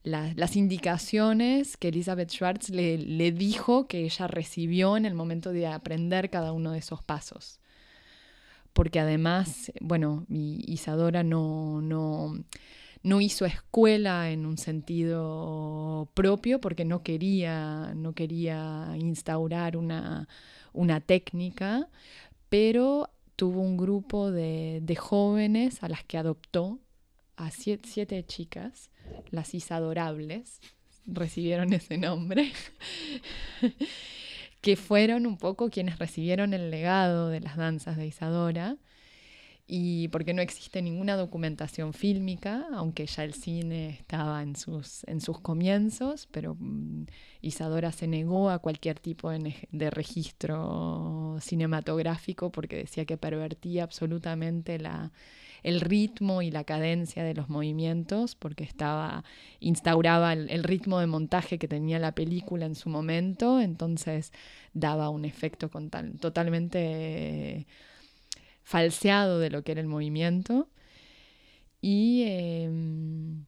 las 0.03 0.57
indicaciones 0.57 1.79
que 1.79 1.89
Elizabeth 1.89 2.31
Schwartz 2.31 2.69
le, 2.69 2.99
le, 2.99 3.33
dijo 3.33 3.89
que 3.89 4.05
ella 4.05 4.27
recibió 4.27 4.95
en 4.95 5.07
el 5.07 5.15
momento 5.15 5.51
de 5.51 5.67
aprender 5.67 6.29
cada 6.29 6.53
uno 6.53 6.73
de 6.73 6.81
esos 6.81 7.03
pasos. 7.03 7.61
Porque 8.75 9.01
además, 9.01 9.73
bueno, 9.81 10.27
Isadora 10.29 11.23
no, 11.23 11.81
no, 11.81 12.45
no 13.03 13.21
hizo 13.23 13.47
escuela 13.47 14.31
en 14.31 14.45
un 14.45 14.59
sentido 14.59 16.11
propio 16.13 16.61
porque 16.61 16.85
no 16.85 17.03
quería, 17.03 17.95
no 17.97 18.13
quería 18.13 18.93
instaurar 18.99 19.79
una, 19.79 20.29
una 20.75 21.01
técnica, 21.01 21.89
pero 22.51 23.09
tuvo 23.35 23.63
un 23.63 23.79
grupo 23.79 24.31
de, 24.31 24.81
de, 24.83 24.95
jóvenes 24.95 25.83
a 25.83 25.89
las 25.89 26.05
que 26.05 26.19
adoptó, 26.19 26.81
a 27.39 27.51
siete, 27.53 28.25
chicas, 28.27 28.91
las 29.31 29.55
Isadorables, 29.55 30.61
recibieron 31.07 31.73
ese 31.73 31.97
nombre, 31.97 32.53
que 34.61 34.77
fueron 34.77 35.25
un 35.25 35.39
poco 35.39 35.71
quienes 35.71 35.99
recibieron 35.99 36.53
el 36.53 36.71
legado 36.71 37.29
de 37.29 37.41
las 37.41 37.57
danzas 37.57 37.97
de 37.97 38.09
Isadora 38.09 38.77
y 39.69 40.09
porque 40.09 40.35
no 40.35 40.43
existe 40.43 40.83
ninguna 40.83 41.15
documentación 41.15 41.93
fílmica, 41.93 42.67
aunque 42.73 43.07
ya 43.07 43.23
el 43.23 43.35
cine 43.35 43.91
estaba 43.91 44.43
en 44.43 44.57
sus, 44.57 45.05
en 45.07 45.21
sus 45.21 45.41
comienzos, 45.41 46.27
pero 46.33 46.57
mm, 46.59 47.05
Isadora 47.43 47.93
se 47.93 48.09
negó 48.09 48.51
a 48.51 48.59
cualquier 48.59 48.99
tipo 48.99 49.31
de, 49.31 49.91
registro 49.91 51.37
cinematográfico 51.41 52.51
porque 52.51 52.77
decía 52.77 53.05
que 53.05 53.17
pervertía 53.17 53.85
absolutamente 53.85 54.79
la, 54.79 55.13
el 55.63 55.81
ritmo 55.81 56.43
y 56.43 56.51
la 56.51 56.65
cadencia 56.65 57.25
de 57.25 57.35
los 57.35 57.49
movimientos, 57.49 58.35
porque 58.35 58.65
estaba, 58.65 59.25
instauraba 59.61 60.33
el, 60.33 60.65
ritmo 60.65 61.01
de 61.01 61.07
montaje 61.07 61.59
que 61.59 61.69
tenía 61.69 61.99
la 61.99 62.13
película 62.13 62.67
en 62.67 62.75
su 62.75 62.89
momento, 62.89 63.61
entonces 63.61 64.33
daba 64.73 65.09
un 65.11 65.25
efecto 65.25 65.71
con 65.71 65.91
totalmente 66.21 67.67
falseado 68.63 69.39
de 69.39 69.51
lo 69.51 69.63
que 69.63 69.73
era 69.73 69.81
el 69.81 69.89
movimiento. 69.89 70.69
Y, 71.81 72.25
em, 72.27 73.47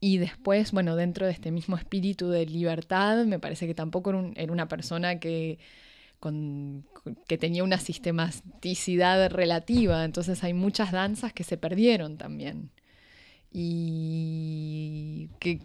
y 0.00 0.18
después, 0.18 0.72
bueno, 0.72 0.96
dentro 0.96 1.26
de 1.26 1.32
este 1.32 1.50
mismo 1.50 1.76
espíritu 1.76 2.28
de 2.28 2.46
libertad, 2.46 3.24
me 3.24 3.38
parece 3.38 3.66
que 3.66 3.74
tampoco 3.74 4.32
era, 4.36 4.52
una 4.52 4.68
persona 4.68 5.18
que, 5.18 5.58
que 7.26 7.38
tenía 7.38 7.64
una 7.64 7.78
sistematicidad 7.78 9.30
relativa, 9.30 10.04
entonces 10.04 10.42
hay 10.44 10.54
muchas 10.54 10.92
danzas 10.92 11.32
que 11.32 11.44
se 11.44 11.56
perdieron 11.56 12.16
también. 12.16 12.70
Y 13.52 15.28
que, 15.38 15.60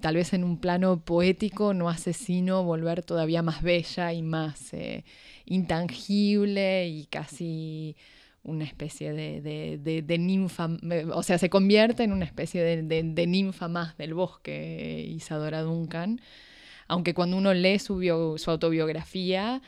tal 0.00 0.14
vez 0.14 0.32
en 0.32 0.44
un 0.44 0.58
plano 0.58 1.04
poético 1.04 1.74
no 1.74 1.90
hace 1.90 2.14
sino 2.14 2.64
volver 2.64 3.02
todavía 3.02 3.42
más 3.42 3.62
bella 3.62 4.12
y 4.14 4.22
más 4.22 4.72
eh, 4.72 5.04
intangible 5.44 6.88
y 6.88 7.04
casi 7.06 7.96
una 8.44 8.64
especie 8.64 9.12
de, 9.12 10.18
ninfa, 10.18 10.68
o 11.14 11.22
sea, 11.22 11.38
se 11.38 11.48
convierte 11.48 12.02
en 12.02 12.12
una 12.12 12.24
especie 12.24 12.62
de, 12.62 13.26
ninfa 13.26 13.68
más 13.68 13.96
del 13.96 14.14
bosque, 14.14 15.04
Isadora 15.08 15.62
Duncan, 15.62 16.20
aunque 16.92 17.14
cuando 17.14 17.38
uno 17.38 17.54
lee 17.54 17.78
su, 17.78 17.94
autobiografía, 18.46 19.62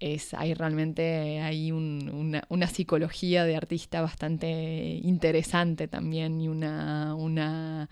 es, 0.00 0.34
hay 0.34 0.52
realmente 0.54 1.40
hay 1.40 1.72
una, 1.72 2.68
psicología 2.68 3.44
de 3.44 3.56
artista 3.56 4.02
bastante 4.02 5.00
interesante 5.02 5.88
también 5.88 6.40
y 6.40 6.48
una, 6.48 7.14
una 7.14 7.88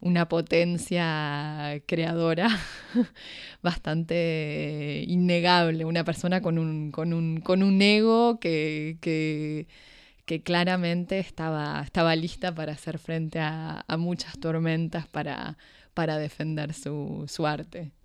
una 0.00 0.28
potencia 0.28 1.82
creadora 1.86 2.48
bastante 3.62 5.04
innegable, 5.08 5.84
una 5.84 6.04
persona 6.04 6.40
con 6.42 6.58
un, 6.58 6.92
con 6.92 7.12
un, 7.12 7.40
con 7.40 7.62
un 7.62 7.80
ego 7.82 8.38
que, 8.38 8.98
que, 9.00 10.42
claramente 10.44 11.18
estaba, 11.18 11.82
estaba 11.82 12.14
lista 12.14 12.54
para 12.54 12.72
hacer 12.72 12.98
frente 12.98 13.40
a, 13.40 13.84
muchas 13.98 14.38
tormentas 14.38 15.08
para, 15.08 15.56
para 15.94 16.18
defender 16.18 16.74
su, 16.74 17.24
su 17.26 17.46
arte. 17.46 17.95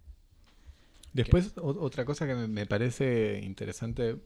Después, 1.14 1.54
otra 1.58 2.06
cosa 2.06 2.26
que 2.26 2.36
me 2.36 2.66
parece 2.66 3.42
interesante 3.44 4.18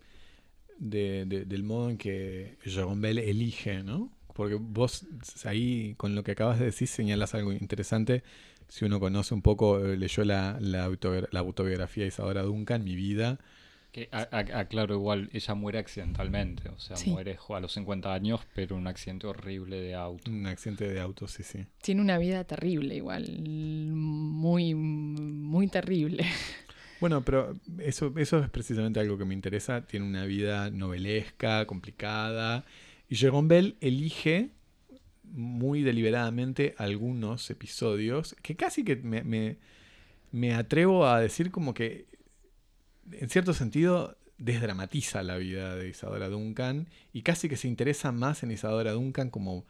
del 0.78 1.64
modo 1.64 1.90
en 1.90 1.98
que 1.98 2.58
Jérôme 2.64 3.02
Bell 3.02 3.20
elige, 3.20 3.84
¿no? 3.84 4.12
Porque 4.34 4.56
vos 4.56 5.08
ahí, 5.46 5.96
con 5.98 6.14
lo 6.14 6.24
que 6.24 6.32
acabas 6.32 6.60
de 6.60 6.66
decir, 6.66 6.88
señalas 6.88 7.34
algo 7.34 7.54
interesante. 7.54 8.24
Si 8.68 8.84
uno 8.84 9.00
conoce 9.00 9.34
un 9.34 9.42
poco, 9.42 9.80
eh, 9.80 9.96
leyó 9.96 10.26
la, 10.26 10.58
la, 10.60 10.86
autobiografía 11.40 12.04
de 12.04 12.10
Isadora 12.10 12.42
Duncan, 12.42 12.84
Mi 12.84 12.96
vida. 12.96 13.40
Que 13.94 14.10
aclaro, 14.12 14.96
igual, 14.96 15.30
ella 15.32 15.56
muere 15.56 15.80
accidentalmente. 15.80 16.68
O 16.68 16.78
sea, 16.80 16.98
muere 17.06 17.38
a 17.48 17.60
los 17.62 17.72
50 17.72 18.14
años, 18.14 18.42
pero 18.54 18.76
un 18.76 18.88
accidente 18.88 19.26
horrible 19.26 19.80
de 19.80 19.96
auto. 19.96 20.30
Un 20.30 20.48
accidente 20.48 20.90
de 20.90 21.00
auto, 21.00 21.30
sí, 21.30 21.44
sí. 21.44 21.66
Tiene 21.82 22.02
una 22.02 22.18
vida 22.18 22.44
terrible, 22.44 22.94
igual. 22.96 23.40
Muy, 23.42 24.76
muy 24.76 25.68
terrible. 25.70 26.26
Bueno, 27.02 27.24
pero 27.24 27.56
eso, 27.80 28.14
eso 28.18 28.40
es 28.40 28.50
precisamente 28.50 29.00
algo 29.00 29.18
que 29.18 29.26
me 29.26 29.34
interesa. 29.34 29.82
Tiene 29.82 30.06
una 30.06 30.26
vida 30.26 30.70
novelesca, 30.70 31.66
complicada 31.66 32.66
y 33.10 33.16
Jérôme 33.16 33.48
Bell 33.48 33.78
elige 33.82 34.52
muy 35.24 35.84
deliberadamente 35.84 36.76
algunos 36.78 37.50
episodios 37.50 38.36
que 38.42 38.56
casi 38.56 38.84
que 38.84 38.96
me, 38.96 40.54
atrevo 40.54 41.08
a 41.08 41.20
decir 41.20 41.52
como 41.52 41.74
que, 41.74 42.08
en 43.12 43.30
cierto 43.30 43.54
sentido, 43.54 44.18
desdramatiza 44.38 45.24
la 45.24 45.38
vida 45.38 45.76
de 45.76 45.90
Isadora 45.90 46.30
Duncan 46.30 46.88
y 47.14 47.22
casi 47.22 47.48
que 47.48 47.58
se 47.58 47.68
interesa 47.68 48.12
más 48.12 48.44
en 48.44 48.52
Isadora 48.52 48.92
Duncan 48.92 49.30
como 49.30 49.66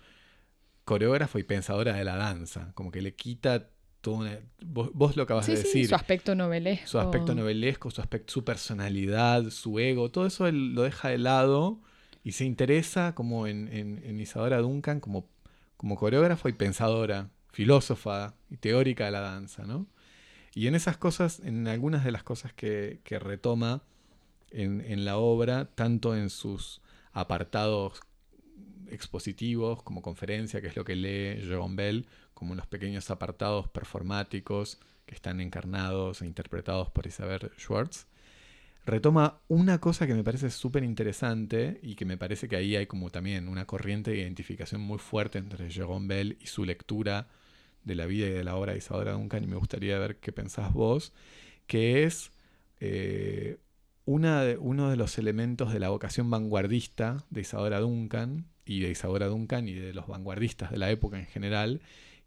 coreógrafo 0.86 1.40
y 1.40 1.44
pensadora 1.44 1.94
de 1.94 2.04
la 2.04 2.16
danza, 2.16 2.72
como 2.74 2.92
que 2.92 3.02
le 3.02 3.16
quita 3.16 3.70
todo 4.06 4.16
una, 4.18 4.40
vos, 4.64 5.16
lo 5.16 5.24
acabas 5.24 5.48
de 5.48 5.56
decir. 5.56 5.88
su 5.88 5.96
aspecto 5.96 6.36
novelesco. 6.36 6.88
Su 6.88 7.00
aspecto 7.00 7.34
novelesco, 7.34 7.90
su 7.90 8.02
aspecto, 8.02 8.34
su 8.34 8.44
personalidad, 8.44 9.50
su 9.50 9.80
ego, 9.80 10.12
todo 10.12 10.28
eso 10.28 10.46
él 10.46 10.76
lo 10.76 10.84
deja 10.84 11.10
de 11.10 11.18
lado 11.18 11.82
y 12.24 12.34
se 12.34 12.46
interesa 12.46 13.16
como 13.16 13.48
en, 13.48 14.20
Isadora 14.20 14.60
Duncan 14.60 15.00
como, 15.00 15.28
como 15.76 15.96
coreógrafa 15.96 16.50
y 16.50 16.54
pensadora, 16.54 17.32
filósofa 17.52 18.36
y 18.52 18.58
teórica 18.58 19.06
de 19.06 19.12
la 19.12 19.22
danza, 19.22 19.64
¿no? 19.66 19.88
Y 20.54 20.68
en 20.68 20.76
esas 20.76 20.98
cosas, 20.98 21.40
en 21.44 21.68
algunas 21.68 22.06
de 22.06 22.12
las 22.12 22.22
cosas 22.22 22.54
que, 22.54 23.02
retoma 23.10 23.82
en, 24.52 25.04
la 25.04 25.18
obra, 25.18 25.66
tanto 25.74 26.16
en 26.16 26.30
sus 26.30 26.80
apartados 27.12 28.02
expositivos 28.90 29.84
como 29.84 30.02
conferencia, 30.02 30.62
que 30.62 30.68
es 30.68 30.76
lo 30.76 30.84
que 30.86 30.96
lee 30.96 31.42
Jérôme 31.42 31.76
Bell, 31.76 32.08
como 32.34 32.54
en 32.54 32.58
los 32.58 32.68
pequeños 32.68 33.10
apartados 33.12 33.68
performáticos 33.70 34.80
que 35.06 35.16
están 35.16 35.42
encarnados 35.42 36.22
e 36.22 36.26
interpretados 36.26 36.90
por 36.90 37.08
Isabel 37.08 37.52
Schwartz, 37.58 38.08
retoma 38.86 39.40
una 39.48 39.80
cosa 39.80 40.06
que 40.06 40.14
me 40.14 40.24
parece 40.24 40.50
súper 40.50 40.84
interesante 40.84 41.80
y 41.82 41.96
que 41.96 42.06
me 42.06 42.18
parece 42.18 42.48
que 42.48 42.56
ahí 42.56 42.76
hay 42.76 42.86
como 42.88 43.10
también 43.10 43.48
una 43.48 43.66
corriente 43.66 44.12
de 44.12 44.18
identificación 44.18 44.82
muy 44.82 45.00
fuerte 45.00 45.40
entre 45.40 45.70
Jérôme 45.70 46.08
Bell 46.08 46.38
y 46.40 46.48
su 46.48 46.66
lectura 46.66 47.28
de 47.84 47.96
la 47.96 48.06
vida 48.06 48.28
y 48.28 48.32
de 48.32 48.44
la 48.44 48.56
obra 48.56 48.74
de 48.74 48.80
Isadora 48.80 49.14
Duncan 49.14 49.44
y 49.44 49.48
me 49.48 49.56
gustaría 49.56 49.98
ver 50.00 50.18
qué 50.18 50.32
pensás 50.32 50.74
vos, 50.74 51.14
que 51.68 52.04
es 52.04 52.32
eh, 52.80 53.58
uno 54.06 54.90
de 54.90 54.96
los 54.96 55.18
elementos 55.18 55.74
de 55.74 55.80
la 55.80 55.90
vocación 55.90 56.30
vanguardista 56.30 57.26
de 57.30 57.42
Isadora 57.42 57.80
Duncan 57.80 58.46
y 58.66 58.80
de 58.80 58.92
Isadora 58.92 59.28
Duncan 59.28 59.68
y 59.68 59.74
de 59.74 59.94
los 59.94 60.08
vanguardistas 60.08 60.72
de 60.72 60.78
la 60.78 60.92
época 60.92 61.20
en 61.20 61.26
general, 61.26 61.82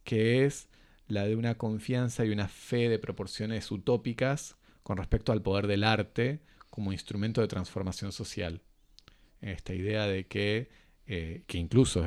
que 0.05 0.45
es 0.45 0.68
la 1.07 1.24
de 1.24 1.37
una 1.37 1.57
confianza 1.57 2.24
y 2.24 2.31
una 2.31 2.49
fe 2.49 2.89
de 2.89 2.99
proporciones 2.99 3.70
utópicas 3.70 4.57
con 4.83 4.97
respecto 4.97 5.33
al 5.33 5.43
poder 5.43 5.66
del 5.66 5.85
arte 5.85 6.41
como 6.70 6.93
instrumento 6.93 7.41
de 7.41 7.49
transformación 7.49 8.12
social. 8.12 8.61
Esta 9.41 9.74
idea 9.74 10.07
de 10.07 10.26
que, 10.26 10.70
eh, 11.07 11.43
que 11.47 11.59
incluso 11.59 12.07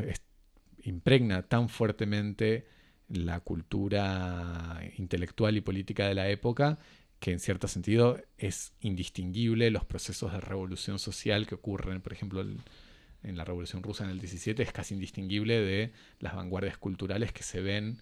impregna 0.83 1.43
tan 1.43 1.69
fuertemente 1.69 2.67
la 3.07 3.39
cultura 3.41 4.81
intelectual 4.97 5.57
y 5.57 5.61
política 5.61 6.07
de 6.07 6.15
la 6.15 6.29
época 6.29 6.79
que 7.21 7.31
en 7.31 7.39
cierto 7.39 7.67
sentido 7.67 8.19
es 8.39 8.73
indistinguible 8.81 9.69
los 9.69 9.85
procesos 9.85 10.33
de 10.33 10.41
revolución 10.41 10.97
social 10.97 11.45
que 11.45 11.53
ocurren, 11.53 12.01
por 12.01 12.13
ejemplo, 12.13 12.41
en 12.41 13.37
la 13.37 13.45
Revolución 13.45 13.83
Rusa 13.83 14.03
en 14.03 14.09
el 14.09 14.19
17, 14.19 14.63
es 14.63 14.73
casi 14.73 14.95
indistinguible 14.95 15.61
de 15.61 15.93
las 16.19 16.35
vanguardias 16.35 16.79
culturales 16.79 17.31
que 17.31 17.43
se 17.43 17.61
ven 17.61 17.99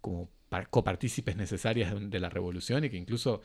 como 0.00 0.30
copartícipes 0.70 1.36
necesarias 1.36 1.92
de, 1.94 2.20
la 2.20 2.30
revolución 2.30 2.84
y 2.84 2.90
que 2.90 2.96
incluso 2.96 3.42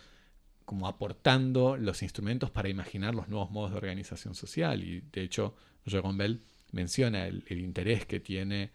como 0.63 0.87
aportando 0.87 1.75
los 1.75 2.01
instrumentos 2.01 2.49
para 2.49 2.69
imaginar 2.69 3.13
los 3.13 3.27
nuevos 3.27 3.51
modos 3.51 3.71
de 3.71 3.77
organización 3.77 4.35
social. 4.35 4.85
Y 4.85 5.01
de 5.11 5.21
hecho, 5.21 5.53
Jérôme 5.85 6.17
Bell 6.17 6.41
menciona 6.71 7.27
el, 7.27 7.43
interés 7.49 8.05
que 8.05 8.21
tiene 8.21 8.71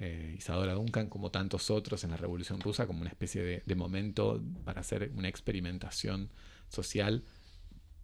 eh, 0.00 0.34
Isadora 0.36 0.72
Duncan, 0.72 1.08
como 1.08 1.30
tantos 1.30 1.70
otros 1.70 2.04
en 2.04 2.10
la 2.10 2.16
Revolución 2.16 2.60
Rusa, 2.60 2.86
como 2.86 3.02
una 3.02 3.10
especie 3.10 3.62
de, 3.64 3.74
momento 3.74 4.42
para 4.64 4.80
hacer 4.80 5.12
una 5.14 5.28
experimentación 5.28 6.30
social 6.68 7.22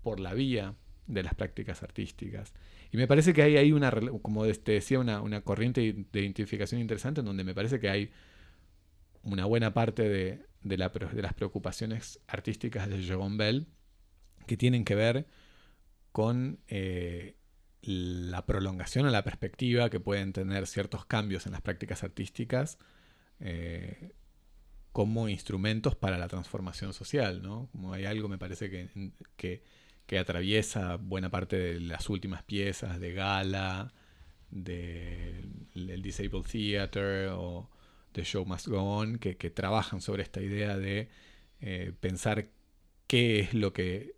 por 0.02 0.20
la 0.20 0.34
vía 0.34 0.74
de 1.06 1.22
las 1.22 1.34
prácticas 1.34 1.82
artísticas. 1.82 2.52
Y 2.92 2.98
me 2.98 3.06
parece 3.06 3.32
que 3.32 3.42
hay 3.42 3.56
ahí 3.56 3.72
una, 3.72 3.90
como 4.22 4.46
te 4.46 4.72
decía, 4.72 4.98
una, 4.98 5.22
una 5.22 5.40
corriente 5.40 5.80
de 6.12 6.20
identificación 6.20 6.80
interesante 6.80 7.20
en 7.20 7.26
donde 7.26 7.44
me 7.44 7.54
parece 7.54 7.80
que 7.80 7.88
hay 7.88 8.10
una 9.22 9.46
buena 9.46 9.72
parte 9.72 10.08
de, 10.08 10.44
de 10.62 10.76
las 10.76 11.34
preocupaciones 11.34 12.20
artísticas 12.26 12.88
de 12.88 12.98
Jérôme 12.98 13.38
Bell 13.38 13.66
que 14.46 14.56
tienen 14.56 14.84
que 14.84 14.94
ver 14.94 15.26
con 16.12 16.60
eh, 16.68 17.35
la 17.86 18.44
prolongación 18.46 19.06
o 19.06 19.10
la 19.10 19.24
perspectiva 19.24 19.90
que 19.90 20.00
pueden 20.00 20.32
tener 20.32 20.66
ciertos 20.66 21.06
cambios 21.06 21.46
en 21.46 21.52
las 21.52 21.60
prácticas 21.60 22.02
artísticas 22.02 22.78
eh, 23.40 24.12
como 24.92 25.28
instrumentos 25.28 25.94
para 25.94 26.18
la 26.18 26.26
transformación 26.26 26.92
social, 26.94 27.42
¿no? 27.42 27.68
Como 27.72 27.92
hay 27.92 28.06
algo, 28.06 28.28
me 28.28 28.38
parece 28.38 28.70
que, 28.70 29.60
que, 30.06 30.18
atraviesa 30.18 30.96
buena 30.96 31.30
parte 31.30 31.56
de 31.58 31.80
las 31.80 32.08
últimas 32.08 32.42
piezas 32.42 32.98
de 32.98 33.12
Gala, 33.12 33.92
del 34.50 35.66
de, 35.74 35.96
Disabled 35.98 36.46
Theater 36.50 37.28
o 37.32 37.68
The 38.12 38.24
Show 38.24 38.46
Must 38.46 38.68
Go 38.68 38.80
On, 38.80 39.18
que, 39.18 39.36
que 39.36 39.50
trabajan 39.50 40.00
sobre 40.00 40.22
esta 40.22 40.40
idea 40.40 40.78
de 40.78 41.10
eh, 41.60 41.92
pensar 42.00 42.48
qué 43.06 43.40
es 43.40 43.54
lo 43.54 43.72
que 43.72 44.14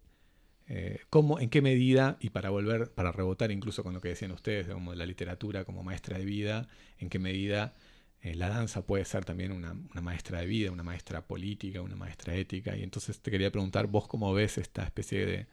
eh, 0.71 1.01
cómo, 1.09 1.41
en 1.41 1.49
qué 1.49 1.63
medida, 1.63 2.19
y 2.21 2.31
para 2.31 2.51
volver, 2.51 2.93
para 2.93 3.11
rebotar 3.11 3.51
incluso 3.51 3.83
con 3.83 3.95
lo 3.95 4.01
que 4.03 4.09
decían 4.09 4.33
ustedes, 4.33 4.67
como 4.69 4.95
la 4.95 5.07
literatura 5.07 5.65
como 5.65 5.83
maestra 5.83 6.19
de 6.19 6.27
vida, 6.27 6.69
en 6.99 7.09
qué 7.09 7.19
medida 7.19 7.75
eh, 8.21 8.35
la 8.35 8.51
danza 8.51 8.85
puede 8.87 9.05
ser 9.07 9.25
también 9.25 9.53
una, 9.53 9.75
maestra 10.03 10.41
de 10.41 10.47
vida, 10.47 10.71
una 10.71 10.83
maestra 10.83 11.27
política, 11.27 11.81
una 11.81 11.97
maestra 11.97 12.35
ética. 12.35 12.77
Y 12.77 12.83
entonces 12.83 13.21
te 13.21 13.31
quería 13.31 13.51
preguntar, 13.51 13.87
vos 13.87 14.09
cómo 14.09 14.35
ves 14.35 14.59
esta 14.59 14.85
especie 14.85 15.25
de, 15.27 15.47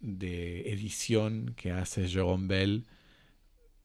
de, 0.00 0.72
edición 0.72 1.54
que 1.56 1.70
hace 1.72 2.08
Jérôme 2.08 2.48
Bell 2.48 2.86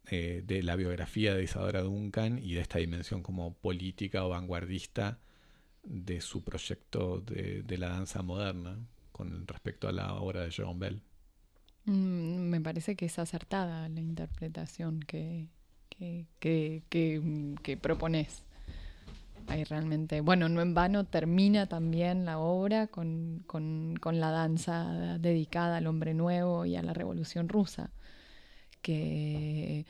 eh, 0.09 0.43
de 0.45 0.63
la 0.63 0.75
biografía 0.75 1.35
de 1.35 1.43
Isadora 1.43 1.81
Duncan 1.81 2.39
y 2.43 2.53
de 2.53 2.61
esta 2.61 2.79
dimensión 2.79 3.23
como 3.23 3.53
política 3.55 4.25
o 4.25 4.29
vanguardista 4.29 5.19
de 5.83 6.21
su 6.21 6.43
proyecto 6.43 7.21
de, 7.21 7.63
de 7.63 7.77
la 7.77 7.89
danza 7.89 8.21
moderna 8.23 8.79
con 9.17 9.47
respecto 9.47 9.87
a 9.87 9.91
la 9.91 10.13
obra 10.13 10.43
de 10.43 10.51
Jerome 10.51 10.79
Bell. 10.79 11.01
Mm, 11.85 12.49
me 12.49 12.61
parece 12.61 12.95
que 12.95 13.05
es 13.05 13.17
acertada 13.17 13.89
la 13.89 13.99
interpretación 13.99 14.99
que, 14.99 15.47
que, 15.89 16.83
que, 16.89 17.77
propones. 17.77 18.43
Ahí 19.47 19.63
realmente, 19.63 20.19
bueno, 20.19 20.49
no 20.49 20.61
en 20.61 20.73
vano 20.73 21.05
termina 21.05 21.67
también 21.67 22.25
la 22.25 22.37
obra 22.37 22.87
con, 22.87 23.43
con, 23.47 23.95
con, 23.95 24.19
la 24.19 24.29
danza 24.31 25.17
dedicada 25.19 25.77
al 25.77 25.87
hombre 25.87 26.13
nuevo 26.13 26.65
y 26.65 26.75
a 26.75 26.83
la 26.83 26.93
revolución 26.93 27.47
rusa, 27.47 27.89
que 28.81 29.85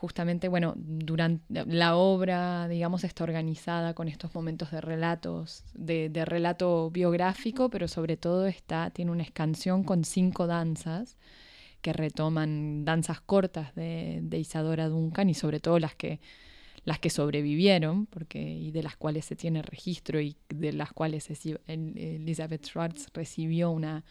justamente, 0.00 0.48
bueno, 0.48 0.72
durante 0.76 1.66
la 1.66 1.94
obra, 1.94 2.68
digamos, 2.68 3.04
está 3.04 3.22
organizada 3.22 3.92
con 3.92 4.08
estos 4.08 4.34
momentos 4.34 4.70
de 4.70 4.80
relatos, 4.80 5.62
de, 5.74 6.24
relato 6.24 6.90
biográfico, 6.90 7.68
pero 7.68 7.86
sobre 7.86 8.16
todo 8.16 8.46
está, 8.46 8.88
tiene 8.88 9.10
una 9.10 9.24
escansión 9.24 9.84
con 9.84 10.04
cinco 10.04 10.46
danzas 10.46 11.18
que 11.82 11.92
retoman 11.92 12.86
danzas 12.86 13.20
cortas 13.20 13.74
de, 13.74 14.38
Isadora 14.38 14.88
Duncan 14.88 15.28
y 15.28 15.34
sobre 15.34 15.60
todo 15.60 15.78
las 15.78 15.94
que 15.94 16.18
las 16.86 16.98
que 16.98 17.10
sobrevivieron, 17.10 18.06
porque, 18.06 18.40
y 18.40 18.70
de 18.70 18.82
las 18.82 18.96
cuales 18.96 19.26
se 19.26 19.36
tiene 19.36 19.60
registro 19.60 20.18
y 20.18 20.38
de 20.48 20.72
las 20.72 20.94
cuales 20.94 21.28
Elizabeth 21.66 22.64
Schwartz 22.64 23.08
recibió 23.12 23.70
una, 23.70 24.02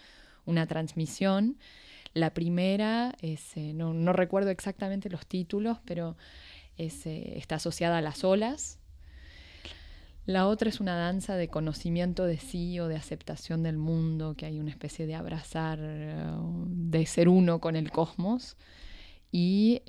una 0.45 0.67
transmisión. 0.67 1.57
La 2.13 2.33
primera 2.33 3.15
es, 3.21 3.55
eh, 3.55 3.73
no, 3.73 4.13
recuerdo 4.13 4.49
exactamente 4.49 5.09
los 5.09 5.27
títulos, 5.27 5.77
pero 5.85 6.17
eh, 6.77 7.33
está 7.37 7.55
asociada 7.55 7.99
a 7.99 8.01
las 8.01 8.23
olas. 8.23 8.79
La 10.25 10.47
otra 10.47 10.69
es 10.69 10.79
una 10.79 10.95
danza 10.95 11.35
de 11.35 11.47
conocimiento 11.47 12.25
de 12.25 12.37
sí 12.37 12.79
o 12.79 12.87
de 12.87 12.95
aceptación 12.95 13.63
del 13.63 13.77
mundo, 13.77 14.35
que 14.35 14.45
hay 14.45 14.59
una 14.59 14.69
especie 14.69 15.07
de 15.07 15.15
abrazar, 15.15 15.79
eh, 15.81 16.23
de 16.67 17.05
ser 17.05 17.29
uno 17.29 17.59
con 17.59 17.75
el 17.75 17.91
cosmos. 17.91 18.57
Y 19.31 19.83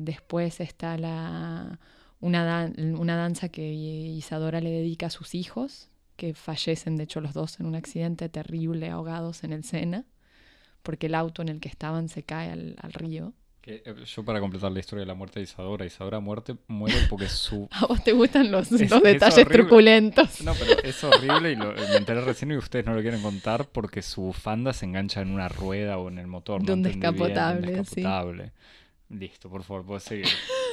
después 0.00 0.60
está 0.60 0.96
la, 0.96 1.80
una, 2.20 2.72
una 2.78 3.16
danza 3.16 3.48
que 3.48 3.62
Isadora 3.72 4.60
le 4.60 4.70
dedica 4.70 5.06
a 5.06 5.10
sus 5.10 5.34
hijos, 5.34 5.88
que 6.16 6.34
fallecen, 6.34 6.96
de 6.96 7.02
hecho, 7.02 7.20
los 7.20 7.34
dos 7.34 7.58
en 7.58 7.66
un 7.66 7.74
accidente 7.74 8.28
terrible, 8.28 8.90
ahogados 8.90 9.42
en 9.42 9.52
el 9.52 9.64
Sena 9.64 10.04
porque 10.84 11.06
el 11.06 11.16
auto 11.16 11.42
en 11.42 11.48
el 11.48 11.58
que 11.58 11.68
estaban 11.68 12.08
se 12.08 12.22
cae 12.22 12.52
al, 12.52 12.76
río. 12.92 13.32
Eh, 13.66 13.82
yo 14.04 14.24
para 14.24 14.40
completar 14.40 14.70
la 14.70 14.78
historia 14.78 15.00
de 15.00 15.06
la 15.06 15.14
muerte 15.14 15.40
de 15.40 15.44
Isadora, 15.44 15.86
Isadora 15.86 16.20
muerte, 16.20 16.54
muere 16.68 16.96
porque 17.08 17.28
su... 17.28 17.66
¿A 17.72 17.86
vos 17.86 18.04
te 18.04 18.12
gustan 18.12 18.52
los, 18.52 18.68
detalles 18.68 19.48
truculentos? 19.48 20.42
No, 20.42 20.52
pero 20.54 20.78
es 20.84 21.02
horrible 21.02 21.52
y 21.52 21.56
lo, 21.56 21.72
me 21.72 21.96
enteré 21.96 22.20
recién 22.20 22.52
y 22.52 22.56
ustedes 22.56 22.84
no 22.84 22.94
lo 22.94 23.00
quieren 23.00 23.22
contar 23.22 23.66
porque 23.66 24.02
su 24.02 24.20
bufanda 24.20 24.74
se 24.74 24.84
engancha 24.84 25.22
en 25.22 25.30
una 25.30 25.48
rueda 25.48 25.96
o 25.96 26.08
en 26.08 26.18
el 26.18 26.26
motor. 26.26 26.62
De 26.62 26.74
un 26.74 26.82
descapotable, 26.82 27.84
sí. 27.86 28.04
Listo, 29.08 29.48
por 29.48 29.62
favor, 29.62 29.86
puedo 29.86 30.00
seguir. 30.00 30.26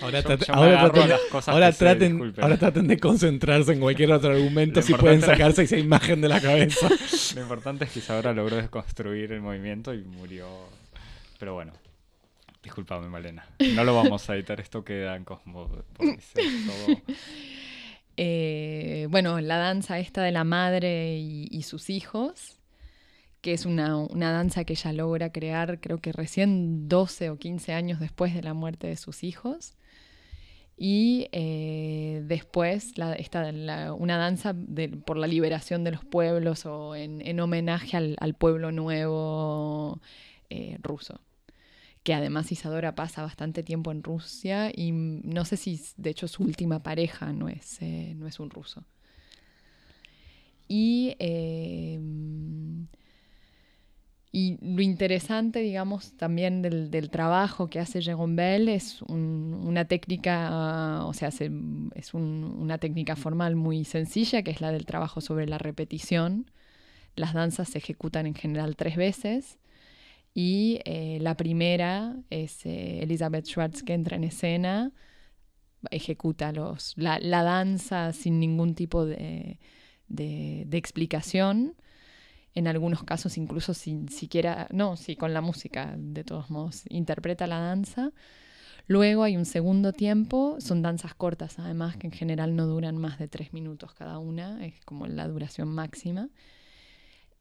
Ahora, 0.00 0.18
ahora, 0.18 1.72
traten, 1.72 2.34
ahora, 2.38 2.58
traten, 2.58 2.88
de 2.88 2.98
concentrarse 2.98 3.72
en 3.72 3.80
cualquier 3.80 4.12
otro 4.12 4.32
argumento 4.32 4.82
si 4.82 4.94
pueden 4.94 5.20
sacarse 5.20 5.62
esa 5.62 5.76
imagen 5.76 6.20
de 6.20 6.28
la 6.28 6.40
cabeza. 6.40 6.88
Lo 7.34 7.42
importante 7.42 7.84
es 7.84 7.92
que 7.92 7.98
Isadora 8.00 8.32
logró 8.32 8.56
desconstruir 8.56 9.32
el 9.32 9.40
movimiento 9.40 9.94
y 9.94 10.02
murió. 10.02 10.48
Pero 11.38 11.54
bueno, 11.54 11.72
disculpame, 12.62 13.08
Malena. 13.08 13.46
No 13.74 13.84
lo 13.84 13.94
vamos 13.94 14.28
a 14.28 14.34
editar, 14.34 14.60
esto 14.60 14.84
queda 14.84 15.16
en 15.16 15.24
Cosmo. 15.24 15.70
Eh, 18.18 19.06
bueno, 19.08 19.40
la 19.40 19.56
danza 19.56 19.98
esta 19.98 20.22
de 20.22 20.32
la 20.32 20.44
madre 20.44 21.16
y 21.16 21.62
sus 21.62 21.88
hijos 21.88 22.61
que 23.42 23.52
es 23.52 23.66
una, 23.66 24.06
danza 24.14 24.64
que 24.64 24.74
ella 24.74 24.92
logra 24.92 25.32
crear 25.32 25.80
creo 25.80 25.98
que 25.98 26.12
recién 26.12 26.88
12 26.88 27.30
o 27.30 27.38
15 27.38 27.72
años 27.74 27.98
después 28.00 28.34
de 28.34 28.42
la 28.42 28.54
muerte 28.54 28.86
de 28.86 28.96
sus 28.96 29.24
hijos. 29.24 29.76
Y 30.76 31.28
eh, 31.32 32.22
después 32.24 32.96
la, 32.96 33.92
una 33.92 34.16
danza 34.16 34.54
por 35.04 35.16
la 35.16 35.26
liberación 35.26 35.84
de 35.84 35.90
los 35.90 36.04
pueblos 36.04 36.66
o 36.66 36.94
en, 36.94 37.40
homenaje 37.40 37.96
al, 37.96 38.34
pueblo 38.34 38.72
nuevo 38.72 40.00
eh, 40.48 40.78
ruso. 40.80 41.20
Que 42.04 42.14
además 42.14 42.50
Isadora 42.50 42.94
pasa 42.94 43.22
bastante 43.22 43.62
tiempo 43.62 43.90
en 43.90 44.02
Rusia 44.02 44.70
y 44.74 44.92
no 44.92 45.44
sé 45.44 45.56
si 45.56 45.80
de 45.96 46.10
hecho 46.10 46.28
su 46.28 46.44
última 46.44 46.82
pareja 46.82 47.32
no 47.32 47.48
es, 47.48 47.82
eh, 47.82 48.14
no 48.16 48.26
es 48.28 48.38
un 48.40 48.50
ruso. 48.50 48.84
Y 50.68 51.16
y 54.34 54.56
lo 54.62 54.80
interesante, 54.80 55.60
digamos, 55.60 56.16
también 56.16 56.62
del, 56.62 56.90
del 56.90 57.10
trabajo 57.10 57.68
que 57.68 57.78
hace 57.78 58.00
Jérôme 58.00 58.34
Bell 58.34 58.68
es 58.70 59.02
una 59.02 59.84
técnica, 59.84 61.04
o 61.04 61.12
sea, 61.12 61.28
es 61.28 62.14
una 62.14 62.78
técnica 62.78 63.14
formal 63.14 63.56
muy 63.56 63.84
sencilla, 63.84 64.42
que 64.42 64.50
es 64.50 64.62
la 64.62 64.72
del 64.72 64.86
trabajo 64.86 65.20
sobre 65.20 65.46
la 65.46 65.58
repetición. 65.58 66.50
Las 67.14 67.34
danzas 67.34 67.68
se 67.68 67.78
ejecutan 67.78 68.26
en 68.26 68.34
general 68.34 68.74
tres 68.74 68.96
veces. 68.96 69.58
Y 70.32 70.80
eh, 70.86 71.18
la 71.20 71.36
primera 71.36 72.16
es 72.30 72.64
eh, 72.64 73.02
Elizabeth 73.02 73.44
Schwartz 73.44 73.82
que 73.82 73.92
entra 73.92 74.16
en 74.16 74.24
escena, 74.24 74.92
ejecuta 75.90 76.52
los, 76.52 76.94
la, 76.96 77.18
la 77.18 77.42
danza 77.42 78.14
sin 78.14 78.40
ningún 78.40 78.74
tipo 78.74 79.04
de, 79.04 79.58
de, 80.08 80.64
de 80.66 80.78
explicación 80.78 81.74
en 82.54 82.68
algunos 82.68 83.02
casos 83.02 83.38
incluso 83.38 83.74
sin 83.74 84.08
siquiera, 84.08 84.68
no, 84.70 84.96
sí, 84.96 85.16
con 85.16 85.32
la 85.32 85.40
música, 85.40 85.94
de 85.96 86.24
todos 86.24 86.50
modos, 86.50 86.82
interpreta 86.88 87.46
la 87.46 87.58
danza. 87.58 88.12
Luego 88.88 89.22
hay 89.22 89.36
un 89.36 89.44
segundo 89.46 89.92
tiempo, 89.92 90.56
son 90.60 90.82
danzas 90.82 91.14
cortas 91.14 91.58
además, 91.58 91.96
que 91.96 92.08
en 92.08 92.12
general 92.12 92.56
no 92.56 92.66
duran 92.66 92.96
más 92.98 93.18
de 93.18 93.28
tres 93.28 93.52
minutos 93.52 93.94
cada 93.94 94.18
una, 94.18 94.64
es 94.66 94.80
como 94.84 95.06
la 95.06 95.26
duración 95.28 95.68
máxima. 95.68 96.28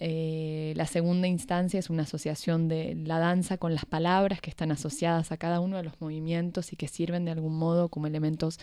Eh, 0.03 0.73
la 0.77 0.87
segunda 0.87 1.27
instancia 1.27 1.79
es 1.79 1.91
una 1.91 2.03
asociación 2.03 2.67
de 2.67 2.95
la 2.95 3.19
danza 3.19 3.57
con 3.57 3.75
las 3.75 3.85
palabras 3.85 4.41
que 4.41 4.49
están 4.49 4.71
asociadas 4.71 5.31
a 5.31 5.37
cada 5.37 5.59
uno 5.59 5.77
de 5.77 5.83
los 5.83 6.01
movimientos 6.01 6.73
y 6.73 6.75
que 6.75 6.87
sirven 6.87 7.25
de 7.25 7.31
algún 7.31 7.55
modo 7.55 7.89
como 7.89 8.07
elementos 8.07 8.59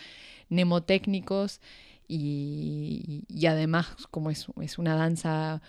mnemotécnicos 0.48 1.60
y, 2.08 3.24
y 3.28 3.46
además 3.46 3.86
como 4.10 4.30
es, 4.30 4.46
es 4.60 4.78
una 4.78 4.96
danza 4.96 5.62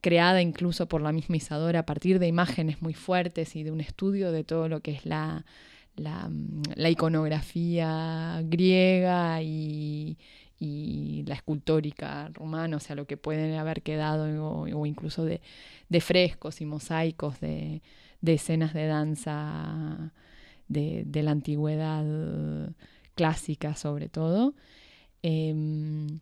creada 0.00 0.42
incluso 0.42 0.86
por 0.86 1.02
la 1.02 1.12
misma 1.12 1.36
Isadora 1.36 1.80
a 1.80 1.86
partir 1.86 2.18
de 2.18 2.26
imágenes 2.28 2.82
muy 2.82 2.94
fuertes 2.94 3.56
y 3.56 3.62
de 3.62 3.72
un 3.72 3.80
estudio 3.80 4.32
de 4.32 4.44
todo 4.44 4.68
lo 4.68 4.80
que 4.80 4.92
es 4.92 5.06
la, 5.06 5.44
la 5.96 6.90
iconografía 6.90 8.40
griega 8.44 9.42
y, 9.42 10.16
la 10.60 11.34
escultórica 11.34 12.30
romana, 12.32 12.78
o 12.78 12.80
sea, 12.80 12.96
lo 12.96 13.06
que 13.06 13.16
pueden 13.16 13.54
haber 13.54 13.82
quedado 13.82 14.24
o, 14.44 14.86
incluso 14.86 15.24
de, 15.24 15.40
frescos 16.00 16.60
y 16.60 16.66
mosaicos 16.66 17.40
de, 17.40 17.82
escenas 18.24 18.74
de 18.74 18.86
danza 18.86 20.12
de, 20.68 21.04
de, 21.06 21.22
la 21.22 21.32
antigüedad 21.32 22.04
clásica 23.14 23.74
sobre 23.74 24.08
todo, 24.08 24.54
em, 25.22 26.20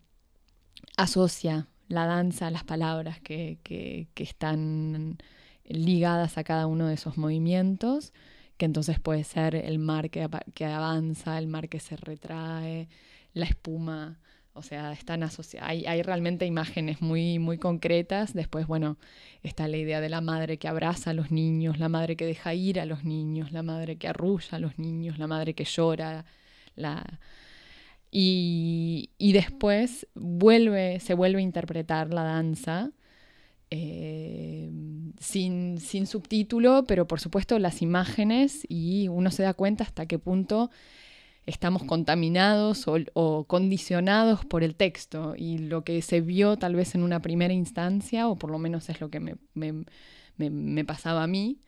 asocia 0.97 1.69
la 1.89 2.07
danza 2.07 2.51
las 2.51 2.65
palabras 2.65 3.21
que, 3.21 3.59
que, 3.63 4.09
que 4.15 4.23
están 4.23 5.19
ligadas 5.65 6.39
a 6.39 6.45
cada 6.45 6.67
uno 6.67 6.87
de 6.87 6.95
esos 6.95 7.17
movimientos, 7.19 8.13
que 8.57 8.67
entonces 8.67 9.01
puede 9.01 9.25
ser 9.25 9.55
el 9.55 9.79
mar 9.79 10.11
que, 10.11 10.29
que 10.55 10.65
avanza, 10.67 11.39
el 11.39 11.47
mar 11.49 11.69
que 11.69 11.81
se 11.81 11.97
retrae, 11.97 12.89
la 13.35 13.47
espuma 13.47 14.19
o 14.57 14.63
sea, 14.63 14.93
están 14.93 15.23
asociadas. 15.23 15.69
Hay, 15.69 15.85
hay, 15.85 16.03
realmente 16.03 16.47
imágenes 16.47 17.03
muy, 17.03 17.39
muy 17.39 17.59
concretas. 17.59 18.33
Después, 18.33 18.67
bueno, 18.67 18.97
está 19.43 19.69
la 19.69 19.77
idea 19.77 20.01
de 20.01 20.09
la 20.09 20.23
madre 20.23 20.57
que 20.57 20.67
abraza 20.67 21.11
a 21.11 21.13
los 21.13 21.31
niños, 21.31 21.79
la 21.79 21.91
madre 21.91 22.17
que 22.17 22.25
deja 22.25 22.55
ir 22.55 22.81
a 22.81 22.87
los 22.87 23.05
niños, 23.05 23.53
la 23.53 23.63
madre 23.63 23.97
que 23.97 24.09
arrulla 24.09 24.57
a 24.57 24.59
los 24.59 24.79
niños, 24.79 25.19
la 25.19 25.27
madre 25.27 25.53
que 25.53 25.65
llora. 25.65 26.25
La... 26.75 27.05
Y, 28.11 29.11
y 29.19 29.33
después 29.33 30.07
vuelve, 30.15 31.01
se 31.01 31.15
vuelve 31.15 31.41
a 31.41 31.43
interpretar 31.43 32.13
la 32.13 32.23
danza. 32.23 32.93
Eh, 33.71 34.71
sin, 35.19 35.81
sin 35.81 36.07
subtítulo, 36.07 36.85
pero 36.87 37.09
por 37.09 37.19
supuesto 37.19 37.59
las 37.59 37.83
imágenes 37.83 38.65
y 38.69 39.09
uno 39.09 39.33
se 39.33 39.43
da 39.43 39.55
cuenta 39.55 39.83
hasta 39.83 40.07
qué 40.07 40.21
punto 40.21 40.71
estamos 41.47 41.85
contaminados 41.85 42.87
o, 42.89 43.45
condicionados 43.45 44.45
por 44.45 44.65
el 44.65 44.75
texto 44.75 45.35
y 45.37 45.59
lo 45.59 45.85
que 45.85 46.03
se 46.03 46.21
vio 46.21 46.57
tal 46.57 46.75
vez 46.75 46.95
en 46.95 47.03
una 47.03 47.21
primera 47.23 47.55
instancia, 47.55 48.29
o 48.29 48.37
por 48.37 48.51
lo 48.51 48.59
menos 48.59 48.89
es 48.89 49.01
lo 49.01 49.11
que 49.11 49.21
me, 49.21 50.85
pasaba 50.85 51.23
a 51.23 51.27
mí, 51.27 51.59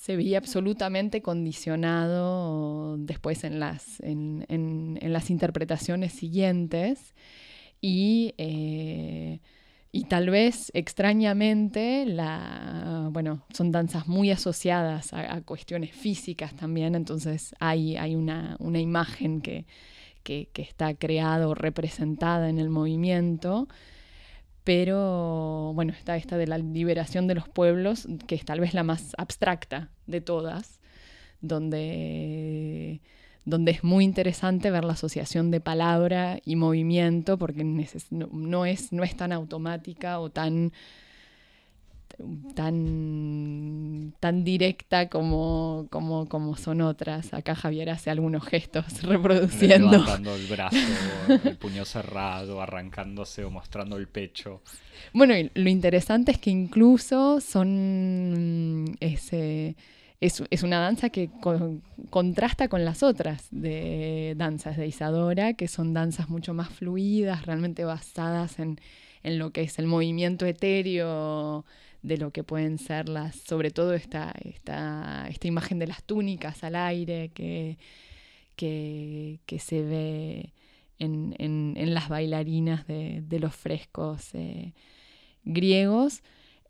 se 0.00 0.16
veía 0.16 0.38
absolutamente 0.38 1.20
condicionado 1.20 2.96
después 2.96 3.44
en 3.44 3.60
las, 3.60 4.00
en, 4.00 4.98
las 5.02 5.28
interpretaciones 5.28 6.14
siguientes 6.14 7.14
y 7.82 8.34
eh, 8.38 9.40
y 9.92 10.04
tal 10.04 10.30
vez 10.30 10.70
extrañamente, 10.72 12.06
la, 12.06 13.08
bueno, 13.10 13.44
son 13.52 13.72
danzas 13.72 14.06
muy 14.06 14.30
asociadas 14.30 15.12
a, 15.12 15.40
cuestiones 15.42 15.90
físicas 15.90 16.54
también, 16.54 16.94
entonces 16.94 17.56
hay, 17.58 17.96
hay 17.96 18.14
una, 18.14 18.56
una 18.60 18.78
imagen 18.78 19.40
que, 19.40 19.66
que, 20.22 20.48
que, 20.52 20.62
está 20.62 20.94
creada 20.94 21.48
o 21.48 21.54
representada 21.54 22.48
en 22.48 22.58
el 22.60 22.70
movimiento, 22.70 23.66
pero 24.72 25.72
bueno, 25.74 25.92
está 25.92 26.16
esta 26.16 26.38
de 26.38 26.46
la 26.46 26.56
liberación 26.56 27.26
de 27.26 27.34
los 27.34 27.48
pueblos, 27.48 28.06
que 28.28 28.36
es 28.36 28.44
tal 28.44 28.60
vez 28.60 28.72
la 28.72 28.84
más 28.84 29.16
abstracta 29.18 29.90
de 30.06 30.20
todas, 30.20 30.78
donde 31.40 33.00
donde 33.44 33.72
es 33.72 33.82
muy 33.82 34.04
interesante 34.04 34.70
ver 34.70 34.84
la 34.84 34.92
asociación 34.92 35.50
de 35.50 35.60
palabra 35.60 36.38
y 36.44 36.54
movimiento, 36.54 37.36
porque 37.36 37.64
no, 37.64 38.64
es, 38.64 38.92
no 38.92 39.02
es 39.02 39.16
tan 39.16 39.32
automática 39.32 40.20
o 40.20 40.30
tan, 40.30 40.72
tan, 42.54 44.14
tan 44.20 44.44
directa 44.44 45.08
como, 45.08 45.86
como, 45.90 46.28
como 46.28 46.56
son 46.56 46.80
otras. 46.80 47.32
Acá 47.34 47.54
Javier 47.54 47.90
hace 47.90 48.10
algunos 48.10 48.44
gestos 48.44 49.02
reproduciendo. 49.02 49.90
Levantando 49.90 50.34
el 50.34 50.46
brazo, 50.46 50.76
el 51.44 51.56
puño 51.56 51.84
cerrado, 51.84 52.60
arrancándose 52.60 53.44
o 53.44 53.50
mostrando 53.50 53.96
el 53.96 54.08
pecho. 54.08 54.62
Bueno, 55.12 55.36
y 55.36 55.50
lo 55.54 55.68
interesante 55.68 56.32
es 56.32 56.38
que 56.38 56.50
incluso 56.50 57.40
son 57.40 58.96
ese 59.00 59.76
es, 60.20 60.62
una 60.62 60.80
danza 60.80 61.08
que 61.08 61.30
contrasta 62.10 62.68
con 62.68 62.84
las 62.84 63.02
otras 63.02 63.48
de 63.50 64.34
danzas 64.36 64.76
de 64.76 64.86
Isadora, 64.86 65.54
que 65.54 65.66
son 65.66 65.94
danzas 65.94 66.28
mucho 66.28 66.52
más 66.52 66.68
fluidas, 66.68 67.46
realmente 67.46 67.84
basadas 67.84 68.58
en, 68.58 68.78
lo 69.22 69.50
que 69.50 69.62
es 69.62 69.78
el 69.78 69.86
movimiento 69.86 70.44
etéreo 70.44 71.64
de 72.02 72.16
lo 72.16 72.30
que 72.30 72.44
pueden 72.44 72.78
ser 72.78 73.08
las, 73.08 73.36
sobre 73.36 73.70
todo 73.70 73.94
esta, 73.94 74.32
esta, 74.42 75.26
esta 75.28 75.48
imagen 75.48 75.78
de 75.78 75.86
las 75.86 76.02
túnicas 76.02 76.64
al 76.64 76.76
aire 76.76 77.30
que, 77.34 77.78
que, 78.56 79.58
se 79.58 79.82
ve 79.82 80.52
en, 80.98 81.94
las 81.94 82.08
bailarinas 82.08 82.86
de, 82.86 83.38
los 83.40 83.54
frescos 83.54 84.34
eh, 84.34 84.74
griegos. 85.44 86.22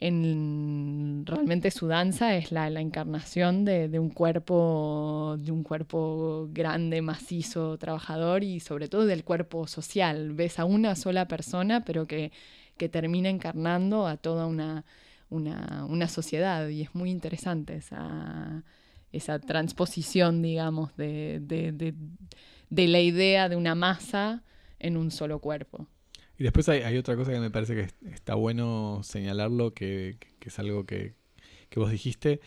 En 0.02 1.24
realmente 1.26 1.70
su 1.70 1.86
danza 1.86 2.34
es 2.34 2.52
la, 2.52 2.68
encarnación 2.68 3.66
de, 3.66 3.98
un 3.98 4.08
cuerpo 4.08 5.36
de 5.38 5.52
un 5.52 5.62
cuerpo 5.62 6.48
grande 6.52 7.02
macizo 7.02 7.76
trabajador 7.76 8.42
y 8.42 8.60
sobre 8.60 8.88
todo 8.88 9.04
del 9.04 9.24
cuerpo 9.24 9.66
social. 9.66 10.32
Ves 10.32 10.58
a 10.58 10.64
una 10.64 10.94
sola 10.96 11.28
persona 11.28 11.84
pero 11.84 12.06
que, 12.06 12.32
termina 12.90 13.28
encarnando 13.28 14.06
a 14.06 14.16
toda 14.16 14.46
una, 14.46 14.86
una, 15.30 16.08
sociedad 16.08 16.68
y 16.68 16.82
es 16.82 16.94
muy 16.94 17.10
interesante 17.10 17.76
esa, 17.76 18.64
esa 19.12 19.38
transposición 19.38 20.42
digamos 20.42 20.96
de, 20.96 21.40
de 21.40 22.88
la 22.88 23.00
idea 23.00 23.48
de 23.48 23.56
una 23.56 23.74
masa 23.74 24.42
en 24.78 24.96
un 24.96 25.10
solo 25.10 25.38
cuerpo 25.38 25.86
y 26.40 26.42
después 26.42 26.70
hay, 26.70 26.96
otra 26.96 27.16
cosa 27.16 27.32
que 27.32 27.38
me 27.38 27.50
parece 27.50 27.74
que 27.74 28.08
está 28.14 28.34
bueno 28.34 29.02
señalarlo, 29.02 29.74
que, 29.74 30.16
es 30.40 30.58
algo 30.58 30.86
que, 30.86 31.14
vos 31.76 31.90
dijiste. 31.90 32.40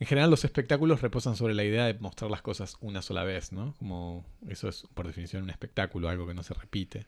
En 0.00 0.08
general 0.08 0.28
los 0.28 0.44
espectáculos 0.44 1.02
reposan 1.02 1.36
sobre 1.36 1.54
la 1.54 1.62
idea 1.62 1.84
de 1.86 1.94
mostrar 2.00 2.32
las 2.32 2.42
cosas 2.42 2.76
una 2.80 3.02
sola 3.02 3.22
vez, 3.22 3.52
¿no? 3.52 3.76
Como 3.78 4.26
eso 4.48 4.68
es 4.68 4.88
por 4.92 5.06
definición 5.06 5.44
un 5.44 5.50
espectáculo, 5.50 6.08
algo 6.08 6.26
que 6.26 6.34
no 6.34 6.42
se 6.42 6.52
repite. 6.54 7.06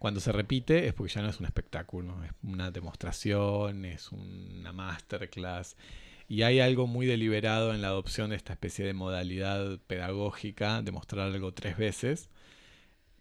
Cuando 0.00 0.20
se 0.20 0.32
repite 0.32 0.86
es 0.86 0.94
porque 0.94 1.12
ya 1.12 1.20
no 1.20 1.28
es 1.28 1.40
un 1.40 1.44
espectáculo, 1.44 2.24
es 2.24 2.32
una 2.42 2.70
demostración, 2.70 3.84
es 3.84 4.10
una 4.12 4.72
masterclass. 4.72 5.76
Y 6.26 6.40
hay 6.40 6.58
algo 6.60 6.86
muy 6.86 7.04
deliberado 7.04 7.74
en 7.74 7.82
la 7.82 7.88
adopción 7.88 8.30
de 8.30 8.36
esta 8.36 8.54
especie 8.54 8.82
de 8.86 8.94
modalidad 8.94 9.78
pedagógica 9.86 10.80
de 10.80 10.90
mostrar 10.90 11.26
algo 11.26 11.52
tres 11.52 11.76
veces 11.76 12.30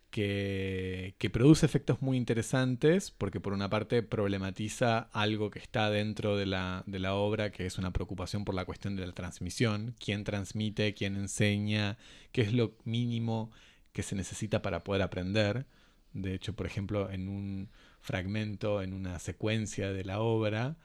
que, 0.10 1.30
produce 1.34 1.66
efectos 1.66 2.02
muy 2.02 2.16
interesantes 2.16 3.12
porque 3.12 3.42
por 3.42 3.52
una 3.52 3.70
parte 3.70 4.02
problematiza 4.02 5.10
algo 5.12 5.50
que 5.52 5.60
está 5.60 5.90
dentro 5.90 6.38
de 6.38 6.46
la, 6.46 6.84
de 6.86 7.00
la, 7.00 7.14
obra, 7.14 7.52
que 7.52 7.66
es 7.66 7.78
una 7.78 7.92
preocupación 7.92 8.46
por 8.46 8.56
la 8.56 8.64
cuestión 8.64 8.96
de 8.96 9.06
la 9.06 9.12
transmisión, 9.12 9.96
quién 10.00 10.24
transmite, 10.24 10.94
quién 10.94 11.18
enseña, 11.18 11.98
qué 12.32 12.44
es 12.44 12.54
lo 12.54 12.78
mínimo 12.86 13.52
que 13.92 14.02
se 14.02 14.16
necesita 14.16 14.62
para 14.62 14.80
poder 14.86 15.02
aprender. 15.02 15.66
De 16.14 16.34
hecho, 16.34 16.54
por 16.56 16.66
ejemplo, 16.66 17.10
en 17.10 17.28
un 17.28 17.70
fragmento, 18.02 18.82
en 18.82 18.94
una 18.94 19.20
secuencia 19.20 19.92
de 19.92 20.04
la 20.04 20.20
obra, 20.20 20.78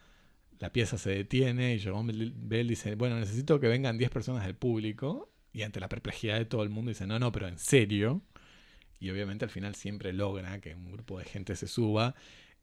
la 0.58 0.72
pieza 0.72 0.98
se 0.98 1.10
detiene 1.10 1.74
y 1.74 1.80
Jerome 1.80 2.12
Bell 2.34 2.68
dice, 2.68 2.94
bueno, 2.94 3.18
necesito 3.18 3.60
que 3.60 3.68
vengan 3.68 3.98
10 3.98 4.10
personas 4.10 4.44
del 4.44 4.54
público. 4.54 5.30
Y 5.52 5.62
ante 5.62 5.78
la 5.78 5.88
perplejidad 5.88 6.38
de 6.38 6.46
todo 6.46 6.64
el 6.64 6.70
mundo 6.70 6.90
dice, 6.90 7.06
no, 7.06 7.18
no, 7.18 7.30
pero 7.30 7.46
en 7.46 7.58
serio 7.58 8.22
y 9.04 9.10
obviamente 9.10 9.44
al 9.44 9.50
final 9.50 9.74
siempre 9.74 10.14
logra 10.14 10.60
que 10.60 10.74
un 10.74 10.90
grupo 10.90 11.18
de 11.18 11.26
gente 11.26 11.56
se 11.56 11.66
suba 11.66 12.14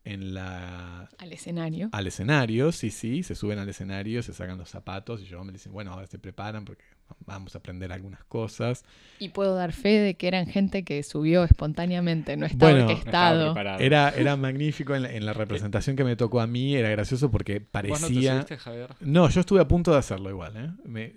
en 0.03 0.33
la... 0.33 1.07
Al 1.19 1.31
escenario. 1.31 1.89
Al 1.91 2.07
escenario, 2.07 2.71
sí, 2.71 2.89
sí, 2.89 3.21
se 3.21 3.35
suben 3.35 3.59
al 3.59 3.69
escenario, 3.69 4.23
se 4.23 4.33
sacan 4.33 4.57
los 4.57 4.69
zapatos 4.69 5.21
y 5.21 5.25
yo 5.25 5.43
me 5.43 5.51
dicen, 5.51 5.71
bueno, 5.71 5.93
ahora 5.93 6.07
se 6.07 6.17
preparan 6.17 6.65
porque 6.65 6.83
vamos 7.25 7.55
a 7.55 7.59
aprender 7.59 7.91
algunas 7.91 8.23
cosas. 8.25 8.83
Y 9.19 9.29
puedo 9.29 9.55
dar 9.55 9.73
fe 9.73 9.99
de 9.99 10.15
que 10.15 10.27
eran 10.27 10.47
gente 10.47 10.83
que 10.83 11.03
subió 11.03 11.43
espontáneamente, 11.43 12.37
no 12.37 12.45
estaba 12.45 12.73
orquestado. 12.73 13.55
era, 13.79 14.09
era 14.09 14.35
magnífico 14.37 14.95
en 14.95 15.25
la, 15.25 15.33
representación 15.33 15.95
que 15.95 16.03
me 16.03 16.15
tocó 16.15 16.41
a 16.41 16.47
mí, 16.47 16.75
era 16.75 16.89
gracioso 16.89 17.31
porque 17.31 17.61
parecía... 17.61 18.35
no, 18.35 18.45
te 18.45 18.57
Javier? 18.57 18.89
no, 18.99 19.29
yo 19.29 19.41
estuve 19.41 19.61
a 19.61 19.67
punto 19.67 19.91
de 19.91 19.97
hacerlo 19.97 20.29
igual, 20.29 20.77
¿eh? 20.85 21.15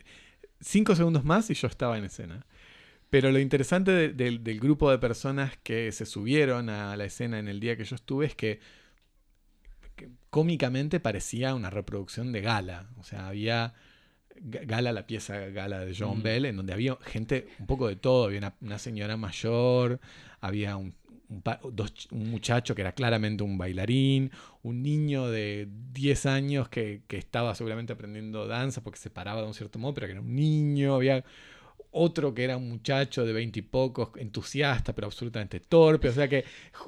Cinco 0.61 0.95
segundos 0.97 1.25
más 1.25 1.51
y 1.51 1.55
yo 1.55 1.69
estaba 1.69 1.99
en 1.99 2.05
escena. 2.05 2.47
Pero 3.15 3.31
lo 3.31 3.39
interesante 3.39 4.09
del 4.13 4.61
grupo 4.61 4.91
de 4.91 4.99
personas 4.99 5.57
que 5.63 5.93
se 5.93 6.05
subieron 6.05 6.69
a 6.69 6.97
la 6.97 7.05
escena 7.05 7.39
en 7.39 7.47
el 7.47 7.61
día 7.61 7.77
que 7.77 7.85
yo 7.85 7.95
estuve 7.95 8.27
es 8.27 8.35
que, 8.35 8.59
cómicamente 10.31 10.99
parecía 10.99 11.55
una 11.55 11.71
reproducción 11.71 12.33
de 12.33 12.41
Gala. 12.41 12.89
O 12.99 13.05
sea, 13.05 13.29
había 13.29 13.75
Gala, 14.41 14.93
la 14.93 15.07
pieza 15.07 15.39
Gala 15.51 15.85
de 15.85 15.95
John 15.97 16.19
mm. 16.19 16.23
Bell, 16.23 16.45
en 16.47 16.57
donde 16.57 16.73
había 16.73 16.97
gente 17.03 17.47
un 17.59 17.67
poco 17.67 17.89
de 17.89 17.97
todo. 17.97 18.27
Había 18.27 18.55
una, 18.61 18.79
señora 18.79 19.17
mayor, 19.17 20.01
había 20.41 20.77
un, 20.77 20.95
un, 21.29 22.31
muchacho 22.31 22.75
que 22.75 22.83
era 22.83 22.93
claramente 22.93 23.43
un 23.43 23.57
bailarín, 23.59 24.31
un 24.63 24.83
niño 24.83 25.29
de 25.29 25.69
10 25.93 26.27
años 26.27 26.69
que, 26.69 27.03
que, 27.07 27.17
estaba 27.17 27.55
seguramente 27.55 27.93
aprendiendo 27.93 28.47
danza 28.47 28.83
porque 28.83 28.99
se 28.99 29.11
paraba 29.11 29.41
de 29.41 29.47
un 29.47 29.55
cierto 29.55 29.79
modo, 29.79 29.95
pero 29.95 30.07
que 30.07 30.13
era 30.13 30.21
un 30.21 30.35
niño, 30.35 30.95
había 30.95 31.25
otro 31.91 32.35
que 32.35 32.45
era 32.45 32.57
un 32.57 32.69
muchacho 32.69 33.25
de 33.25 33.33
20 33.33 33.59
y 33.61 33.63
pocos, 33.63 34.11
entusiasta, 34.17 34.95
pero 34.95 35.07
absolutamente 35.07 35.61
torpe, 35.61 36.09
o 36.09 36.13
sea 36.13 36.29
que 36.29 36.45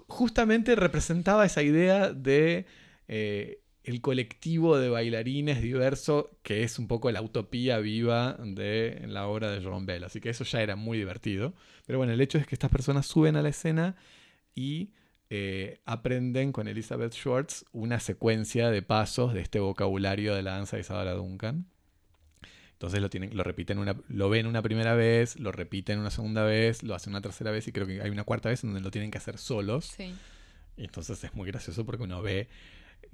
justamente 0.07 0.75
representaba 0.75 1.47
esa 1.47 1.63
idea 1.63 2.13
de... 2.13 2.67
Eh, 3.09 3.61
el 3.87 4.01
colectivo 4.01 4.79
de 4.79 4.89
bailarines 4.89 5.63
diverso, 5.63 6.37
que 6.43 6.65
es 6.65 6.81
un 6.81 6.89
poco 6.89 7.13
la 7.13 7.23
utopía 7.23 7.79
viva 7.79 8.37
de 8.41 9.05
la 9.07 9.29
obra 9.29 9.49
de 9.53 9.61
Jerome 9.61 9.87
Bell. 9.87 10.03
Así 10.03 10.21
que 10.21 10.29
eso 10.29 10.43
ya 10.43 10.61
era 10.61 10.75
muy 10.75 10.99
divertido. 10.99 11.55
Pero 11.87 11.99
bueno, 11.99 12.13
el 12.13 12.21
hecho 12.21 12.37
es 12.37 12.49
que 12.49 12.57
estas 12.57 12.71
personas 12.71 13.07
suben 13.07 13.37
a 13.37 13.43
la 13.43 13.49
escena 13.49 13.95
y 14.57 14.91
eh, 15.31 15.79
aprenden 15.85 16.51
con 16.51 16.67
Elizabeth 16.67 17.13
Schwartz 17.13 17.65
una 17.71 18.01
secuencia 18.01 18.71
de 18.71 18.83
pasos 18.83 19.33
de 19.33 19.41
este 19.41 19.61
vocabulario 19.61 20.35
de 20.35 20.43
la 20.43 20.53
danza 20.53 20.77
de 20.77 20.81
Isadora 20.81 21.13
Duncan. 21.13 21.67
Entonces 22.73 23.01
lo, 23.01 23.09
tienen, 23.09 23.37
lo 23.37 23.45
repiten 23.45 23.79
una, 23.79 23.97
lo 24.09 24.29
ven 24.29 24.49
una 24.49 24.63
primera 24.63 24.97
vez, 24.97 25.39
lo 25.39 25.53
repiten 25.53 26.01
una 26.01 26.11
segunda 26.11 26.43
vez, 26.43 26.83
lo 26.83 26.97
hacen 26.97 27.13
una 27.13 27.21
tercera 27.21 27.53
vez 27.53 27.69
y 27.69 27.73
creo 27.73 27.87
que 27.87 28.03
hay 28.03 28.11
una 28.11 28.25
cuarta 28.25 28.49
vez 28.49 28.65
en 28.65 28.71
donde 28.71 28.83
lo 28.83 28.91
tienen 28.91 29.13
que 29.13 29.19
hacer 29.19 29.39
solos. 29.39 29.95
Sí. 29.97 30.13
Y 30.77 30.85
entonces 30.85 31.23
es 31.23 31.35
muy 31.35 31.47
gracioso 31.47 31.87
porque 31.87 32.03
uno 32.03 32.21
ve 32.21 32.49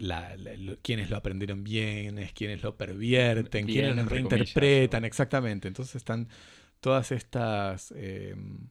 la, 0.03 0.37
quienes 0.83 1.11
lo 1.11 1.17
aprendieron 1.17 1.63
bien, 1.63 2.17
quienes 2.35 2.63
lo 2.63 2.77
pervierten, 2.77 3.67
quienes 3.67 3.95
lo 3.95 4.05
reinterpretan, 4.05 5.05
exactamente. 5.05 5.69
Entonces 5.69 5.95
están 5.95 6.29
todas 6.81 7.13
estas, 7.13 7.93
em, 7.97 8.69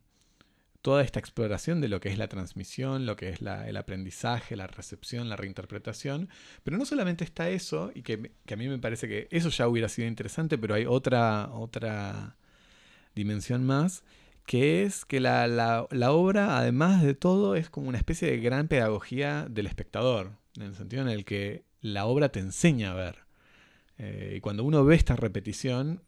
toda 0.81 1.03
esta 1.03 1.19
exploración 1.19 1.79
de 1.79 1.87
lo 1.87 2.01
que 2.01 2.09
es 2.09 2.17
la 2.17 2.27
transmisión, 2.27 3.05
lo 3.05 3.15
que 3.15 3.29
es 3.29 3.39
el 3.41 3.77
aprendizaje, 3.77 4.57
la 4.57 4.67
recepción, 4.67 5.29
la 5.29 5.37
reinterpretación. 5.37 6.27
Pero 6.63 6.77
no 6.77 6.85
solamente 6.85 7.23
está 7.23 7.49
eso, 7.49 7.91
y 7.95 8.01
que, 8.01 8.31
a 8.51 8.55
mí 8.57 8.67
me 8.67 8.79
parece 8.79 9.07
que 9.07 9.29
eso 9.31 9.49
ya 9.49 9.69
hubiera 9.69 9.87
sido 9.87 10.09
interesante, 10.09 10.57
pero 10.57 10.75
hay 10.75 10.85
otra, 10.85 11.49
otra 11.53 12.35
dimensión 13.15 13.65
más, 13.65 14.03
que 14.45 14.83
es 14.83 15.05
que 15.05 15.21
la, 15.21 15.47
la 15.47 16.11
obra, 16.11 16.57
además 16.57 17.03
de 17.03 17.13
todo, 17.13 17.55
es 17.55 17.69
como 17.69 17.87
una 17.87 17.97
especie 17.99 18.29
de 18.29 18.39
gran 18.39 18.67
pedagogía 18.67 19.47
del 19.49 19.67
espectador 19.67 20.40
en 20.55 20.63
el 20.63 20.75
sentido 20.75 21.01
en 21.01 21.09
el 21.09 21.25
que 21.25 21.65
la 21.81 22.05
obra 22.05 22.29
te 22.29 22.39
enseña 22.39 22.91
a 22.91 22.95
ver. 22.95 23.19
Eh, 23.97 24.35
y 24.37 24.39
cuando 24.41 24.63
uno 24.63 24.83
ve 24.83 24.95
esta 24.95 25.15
repetición, 25.15 26.03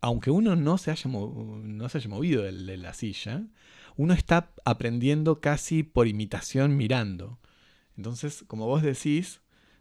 aunque 0.00 0.30
uno 0.30 0.56
no 0.56 0.78
se 0.78 0.90
haya, 0.90 1.08
no 1.08 1.88
se 1.88 1.98
haya 1.98 2.08
movido 2.08 2.42
de, 2.42 2.76
la 2.76 2.92
silla, 2.92 3.46
uno 3.96 4.14
está 4.14 4.52
aprendiendo 4.64 5.40
casi 5.40 5.82
por 5.82 6.08
imitación 6.08 6.76
mirando. 6.76 7.38
Entonces, 7.96 8.44
como 8.46 8.66
vos 8.66 8.82
decís, 8.82 9.40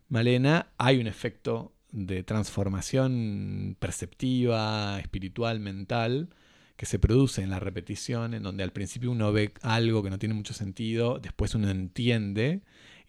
Malena, 0.10 0.68
hay 0.78 1.00
un 1.00 1.08
efecto 1.08 1.74
de 1.92 2.24
transformación 2.24 3.76
perceptiva, 3.80 5.00
espiritual, 5.00 5.60
mental, 5.60 6.30
que 6.76 6.86
se 6.86 7.00
produce 7.00 7.42
en 7.42 7.50
la 7.50 7.60
repetición, 7.60 8.34
en 8.34 8.44
donde 8.44 8.64
al 8.64 8.72
principio 8.72 9.12
uno 9.12 9.32
ve 9.32 9.54
algo 9.62 10.04
que 10.04 10.10
no 10.10 10.20
tiene 10.20 10.36
mucho 10.36 10.54
sentido, 10.54 11.20
después 11.20 11.56
uno 11.56 11.70
entiende 11.70 12.62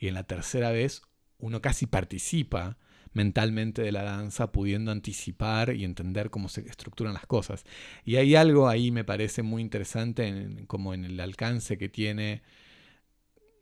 y 0.03 0.09
en 0.09 0.15
la 0.15 0.25
tercera 0.25 0.73
vez 0.73 1.03
uno 1.39 1.63
casi 1.63 1.87
participa 1.87 2.77
mentalmente 3.13 3.83
de 3.83 3.93
la 3.93 4.03
danza, 4.03 4.51
pudiendo 4.51 4.91
anticipar 4.91 5.77
y 5.77 5.85
entender 5.85 6.29
cómo 6.29 6.49
se 6.49 6.63
estructuran 6.63 7.15
las 7.15 7.27
cosas. 7.27 7.65
Y 8.05 8.17
hay 8.17 8.35
algo 8.35 8.69
ahí, 8.69 8.91
me 8.91 9.05
parece 9.05 9.43
muy 9.43 9.63
interesante, 9.63 10.65
como 10.67 10.93
en 10.93 11.05
el 11.05 11.21
alcance 11.21 11.79
que 11.79 11.89
tiene 11.89 12.43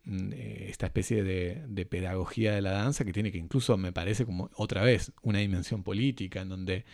mm, 0.05 0.33
eh, 0.33 0.65
esta 0.69 0.87
especie 0.87 1.23
de, 1.23 1.85
pedagogía 1.85 2.53
de 2.55 2.61
la 2.63 2.71
danza, 2.71 3.05
que 3.05 3.13
tiene 3.13 3.31
que 3.31 3.37
incluso, 3.37 3.77
me 3.77 3.91
parece 3.93 4.25
como 4.25 4.49
otra 4.55 4.81
vez, 4.81 5.11
una 5.21 5.39
dimensión 5.39 5.83
política, 5.83 6.41
en 6.41 6.49
donde 6.49 6.85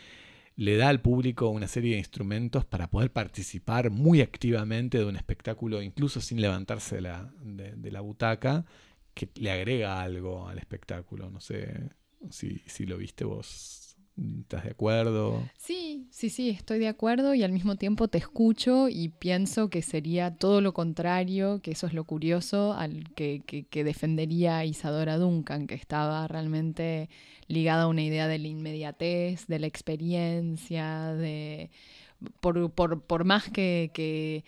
le 0.58 0.76
da 0.76 0.90
al 0.90 1.00
público 1.00 1.48
una 1.48 1.70
serie 1.70 1.94
de 1.94 2.00
instrumentos 2.00 2.66
para 2.66 2.90
poder 2.90 3.14
participar 3.14 3.92
muy 3.92 4.20
activamente 4.20 4.98
de 4.98 5.06
un 5.06 5.16
espectáculo, 5.16 5.82
incluso 5.82 6.20
sin 6.20 6.42
levantarse 6.42 6.96
de 6.96 7.02
la, 7.02 7.32
de 7.44 7.92
la 7.92 8.02
butaca, 8.02 8.66
que 9.18 9.28
le 9.42 9.52
agrega 9.52 10.00
algo 10.00 10.48
al 10.48 10.60
espectáculo. 10.60 11.32
No 11.32 11.42
sé 11.42 11.90
si, 12.30 12.62
si 12.68 12.86
lo 12.86 12.98
viste 12.98 13.26
vos. 13.26 13.84
¿Estás 14.42 14.64
de 14.64 14.72
acuerdo? 14.72 15.48
Sí, 15.58 16.08
sí, 16.10 16.32
sí, 16.32 16.50
estoy 16.50 16.80
de 16.80 16.88
acuerdo 16.88 17.36
y 17.36 17.44
al 17.44 17.52
mismo 17.52 17.76
tiempo 17.76 18.08
te 18.08 18.18
escucho 18.18 18.90
y 18.90 19.10
pienso 19.10 19.70
que 19.70 19.84
sería 19.84 20.36
todo 20.36 20.60
lo 20.60 20.74
contrario, 20.74 21.62
que 21.62 21.72
eso 21.72 21.86
es 21.86 21.94
lo 21.94 22.04
curioso, 22.04 22.74
al 22.74 23.14
que, 23.14 23.44
que, 23.46 23.84
defendería 23.84 24.66
Isadora 24.66 25.20
Duncan, 25.20 25.68
que 25.68 25.76
estaba 25.76 26.28
realmente 26.28 27.10
ligada 27.48 27.84
a 27.84 27.88
una 27.88 28.02
idea 28.02 28.28
de 28.28 28.40
la 28.40 28.48
inmediatez, 28.48 29.46
de 29.46 29.60
la 29.60 29.68
experiencia, 29.68 31.14
de 31.14 31.70
por, 32.40 32.72
por, 32.72 33.04
por 33.04 33.24
más 33.24 33.52
que, 33.52 33.92
que 33.94 34.44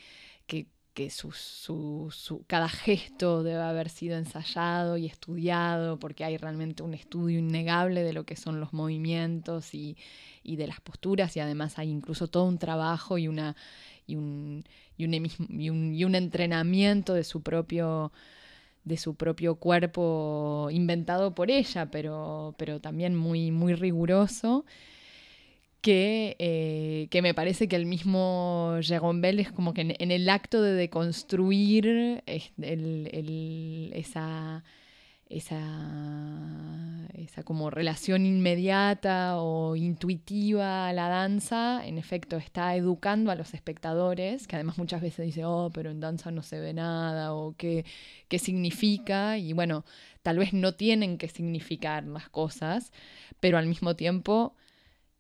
que 0.99 1.09
su, 1.09 1.31
su, 1.31 2.43
cada 2.45 2.67
gesto 2.67 3.41
debe 3.41 3.61
haber 3.61 3.87
sido 3.87 4.17
ensayado 4.17 4.97
y 4.97 5.05
estudiado, 5.05 5.97
porque 5.97 6.25
hay 6.25 6.35
realmente 6.35 6.83
un 6.83 6.93
estudio 6.93 7.39
innegable 7.39 8.03
de 8.03 8.11
lo 8.11 8.25
que 8.25 8.35
son 8.35 8.59
los 8.59 8.73
movimientos 8.73 9.73
y, 9.73 9.95
de 10.43 10.67
las 10.67 10.81
posturas, 10.81 11.37
y 11.37 11.39
además 11.39 11.79
hay 11.79 11.89
incluso 11.89 12.27
todo 12.27 12.43
un 12.43 12.57
trabajo 12.57 13.17
y, 13.17 13.29
una, 13.29 13.55
y, 14.07 14.17
un, 14.17 14.65
y, 14.97 15.05
un, 15.05 15.93
y 15.95 16.03
un, 16.03 16.15
entrenamiento 16.15 17.13
de 17.13 17.23
su 17.23 17.41
propio 17.43 18.11
de 18.83 18.97
su 18.97 19.15
propio 19.15 19.55
cuerpo 19.55 20.67
inventado 20.69 21.33
por 21.33 21.49
ella, 21.49 21.89
pero, 21.91 22.55
pero 22.57 22.81
también 22.81 23.15
muy, 23.15 23.51
muy 23.51 23.73
riguroso 23.73 24.65
que, 25.81 26.35
eh, 26.39 27.07
que, 27.09 27.21
me 27.21 27.33
parece 27.33 27.67
que 27.67 27.75
el 27.75 27.85
mismo 27.85 28.75
Jérôme 28.81 29.21
Bell 29.21 29.39
es 29.39 29.51
como 29.51 29.73
que 29.73 29.95
en, 29.97 30.11
el 30.11 30.29
acto 30.29 30.61
de 30.61 30.73
deconstruir 30.73 32.23
esa, 32.25 34.63
esa, 35.29 37.07
esa 37.13 37.43
como 37.43 37.69
relación 37.69 38.25
inmediata 38.25 39.37
o 39.37 39.75
intuitiva 39.75 40.89
a 40.89 40.93
la 40.93 41.07
danza, 41.07 41.85
en 41.85 41.97
efecto 41.97 42.37
está 42.37 42.75
educando 42.75 43.31
a 43.31 43.35
los 43.35 43.53
espectadores, 43.53 44.47
que 44.47 44.55
además 44.57 44.77
muchas 44.77 45.01
veces 45.01 45.25
dice, 45.25 45.45
oh, 45.45 45.71
pero 45.73 45.91
en 45.91 46.01
danza 46.01 46.31
no 46.31 46.43
se 46.43 46.59
ve 46.59 46.73
nada, 46.73 47.33
o 47.33 47.55
qué, 47.57 47.85
qué 48.27 48.39
significa, 48.39 49.37
y 49.37 49.53
bueno, 49.53 49.85
tal 50.23 50.39
vez 50.39 50.51
no 50.51 50.73
tienen 50.73 51.17
que 51.17 51.29
significar 51.29 52.03
las 52.03 52.27
cosas, 52.29 52.91
pero 53.39 53.57
al 53.57 53.67
mismo 53.67 53.95
tiempo 53.95 54.55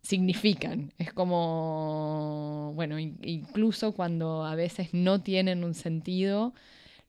significan. 0.09 0.91
Es 0.97 1.13
como, 1.13 2.73
bueno, 2.75 2.97
incluso 2.97 3.91
cuando 3.93 4.43
a 4.43 4.55
veces 4.55 4.89
no 4.91 5.21
tienen 5.21 5.63
un 5.63 5.75
sentido, 5.75 6.53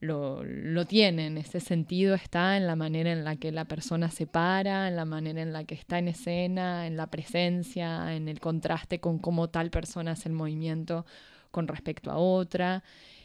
lo, 0.00 0.44
lo, 0.44 0.84
tienen. 0.86 1.38
Ese 1.38 1.60
sentido 1.60 2.14
está 2.14 2.58
en 2.58 2.66
la 2.66 2.76
manera 2.76 3.10
en 3.10 3.24
la 3.24 3.36
que 3.36 3.52
la 3.52 3.64
persona 3.64 4.10
se 4.10 4.26
para, 4.26 4.88
en 4.88 4.96
la 4.96 5.06
manera 5.06 5.40
en 5.40 5.52
la 5.54 5.64
que 5.64 5.74
está 5.74 5.98
en 5.98 6.08
escena, 6.08 6.86
en 6.86 6.98
la 6.98 7.06
presencia, 7.06 8.14
en 8.14 8.28
el 8.28 8.38
contraste 8.38 9.00
con 9.00 9.18
cómo 9.18 9.48
tal 9.48 9.70
persona 9.70 10.12
hace 10.12 10.28
el 10.28 10.34
movimiento 10.34 11.06
con 11.50 11.68
respecto 11.68 12.10
a 12.10 12.18
otra. 12.18 12.84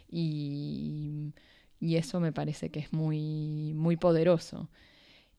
Y, 0.09 1.33
y 1.81 1.97
eso 1.97 2.21
me 2.21 2.31
parece 2.31 2.69
que 2.69 2.79
es 2.79 2.93
muy, 2.93 3.73
muy 3.73 3.97
poderoso. 3.97 4.69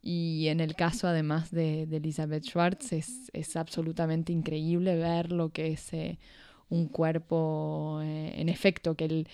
Y 0.09 0.46
en 0.46 0.61
el 0.61 0.76
caso 0.76 1.09
además 1.09 1.50
de, 1.50 1.82
Elizabeth 1.82 2.44
Schwartz 2.44 2.92
es, 2.92 3.57
absolutamente 3.57 4.32
increíble 4.32 4.94
ver 4.94 5.32
lo 5.32 5.48
que 5.48 5.72
es 5.72 5.92
eh, 5.92 6.20
un 6.68 6.86
cuerpo, 6.86 7.98
eh, 8.04 8.34
en 8.36 8.48
efecto, 8.48 8.94
que 8.94 9.26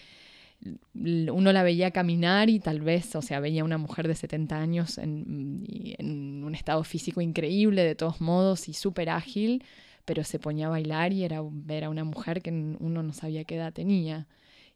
uno 0.95 1.53
la 1.53 1.63
veía 1.63 1.91
caminar 1.91 2.49
y 2.49 2.59
tal 2.59 2.81
vez, 2.81 3.15
o 3.17 3.21
sea, 3.21 3.39
veía 3.39 3.65
una 3.65 3.77
mujer 3.77 4.09
de 4.09 4.15
70 4.15 4.57
años 4.59 4.97
en, 4.97 5.67
en 5.99 6.43
un 6.43 6.55
estado 6.55 6.83
físico 6.85 7.21
increíble 7.21 7.85
de 7.85 7.95
todos 7.95 8.23
modos 8.23 8.67
y 8.67 8.73
súper 8.73 9.11
ágil, 9.11 9.63
pero 10.07 10.25
se 10.25 10.39
ponía 10.39 10.69
a 10.69 10.71
bailar 10.71 11.13
y 11.13 11.25
era 11.25 11.43
ver 11.45 11.85
a 11.85 11.91
una 11.91 12.05
mujer 12.05 12.41
que 12.41 12.51
uno 12.51 13.03
no 13.03 13.13
sabía 13.13 13.45
qué 13.45 13.57
edad 13.57 13.75
tenía 13.75 14.27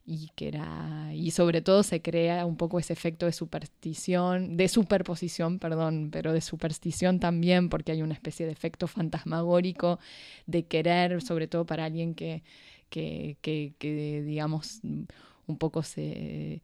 y 0.09 0.29
que 0.35 0.47
era 0.47 1.11
y 1.13 1.31
sobre 1.31 1.61
todo 1.61 1.83
se 1.83 2.01
crea 2.01 2.45
un 2.45 2.55
poco 2.55 2.79
ese 2.79 2.93
efecto 2.93 3.25
de 3.25 3.33
superstición, 3.33 4.55
de 4.55 4.69
superposición, 4.69 5.59
perdón, 5.59 6.09
pero 6.11 6.31
de 6.31 6.39
superstición 6.39 7.19
también 7.19 7.67
porque 7.69 7.91
hay 7.91 8.01
una 8.01 8.13
especie 8.13 8.45
de 8.45 8.53
efecto 8.53 8.87
fantasmagórico 8.87 9.99
de 10.45 10.65
querer, 10.65 11.21
sobre 11.21 11.47
todo 11.47 11.65
para 11.65 11.83
alguien 11.85 12.15
que, 12.15 12.41
que, 12.89 13.37
que, 13.41 14.23
digamos 14.25 14.79
un 15.47 15.57
poco 15.57 15.83
se 15.83 16.61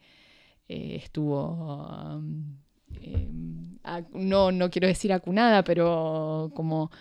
eh, 0.70 0.96
estuvo 0.96 2.16
um, 2.16 2.56
em, 3.02 3.78
no 4.14 4.52
no 4.54 4.70
quiero 4.70 4.88
decir 4.88 5.12
acunada, 5.12 5.64
pero 5.66 6.52
como 6.56 6.92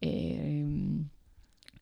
em, 0.00 1.08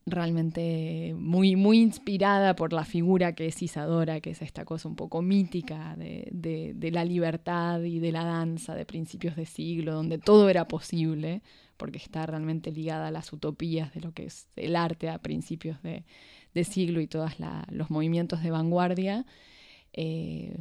realmente 0.06 1.14
muy, 1.16 1.56
muy 1.56 1.80
inspirada 1.80 2.54
por 2.54 2.72
la 2.72 2.84
figura 2.84 3.34
que 3.34 3.46
es 3.46 3.62
Isadora, 3.62 4.20
que 4.20 4.30
es 4.30 4.42
esta 4.42 4.64
cosa 4.64 4.88
un 4.88 4.96
poco 4.96 5.22
mítica 5.22 5.96
de, 5.96 6.28
de, 6.74 6.90
la 6.90 7.04
libertad 7.04 7.82
y 7.82 8.00
de 8.00 8.12
la 8.12 8.24
danza 8.24 8.74
de 8.74 8.84
principios 8.84 9.34
de 9.36 9.46
siglo, 9.46 9.94
donde 9.94 10.18
todo 10.18 10.50
era 10.50 10.68
posible, 10.68 11.42
porque 11.76 11.98
está 11.98 12.26
realmente 12.26 12.70
ligada 12.70 13.08
a 13.08 13.10
las 13.10 13.32
utopías 13.32 13.94
de 13.94 14.00
lo 14.00 14.12
que 14.12 14.26
es 14.26 14.48
el 14.56 14.76
arte 14.76 15.08
a 15.08 15.18
principios 15.18 15.78
de, 15.82 16.04
siglo 16.64 17.00
y 17.00 17.08
todos 17.08 17.32
los 17.70 17.90
movimientos 17.90 18.42
de 18.42 18.50
vanguardia. 18.50 19.26
Eh, 19.92 20.56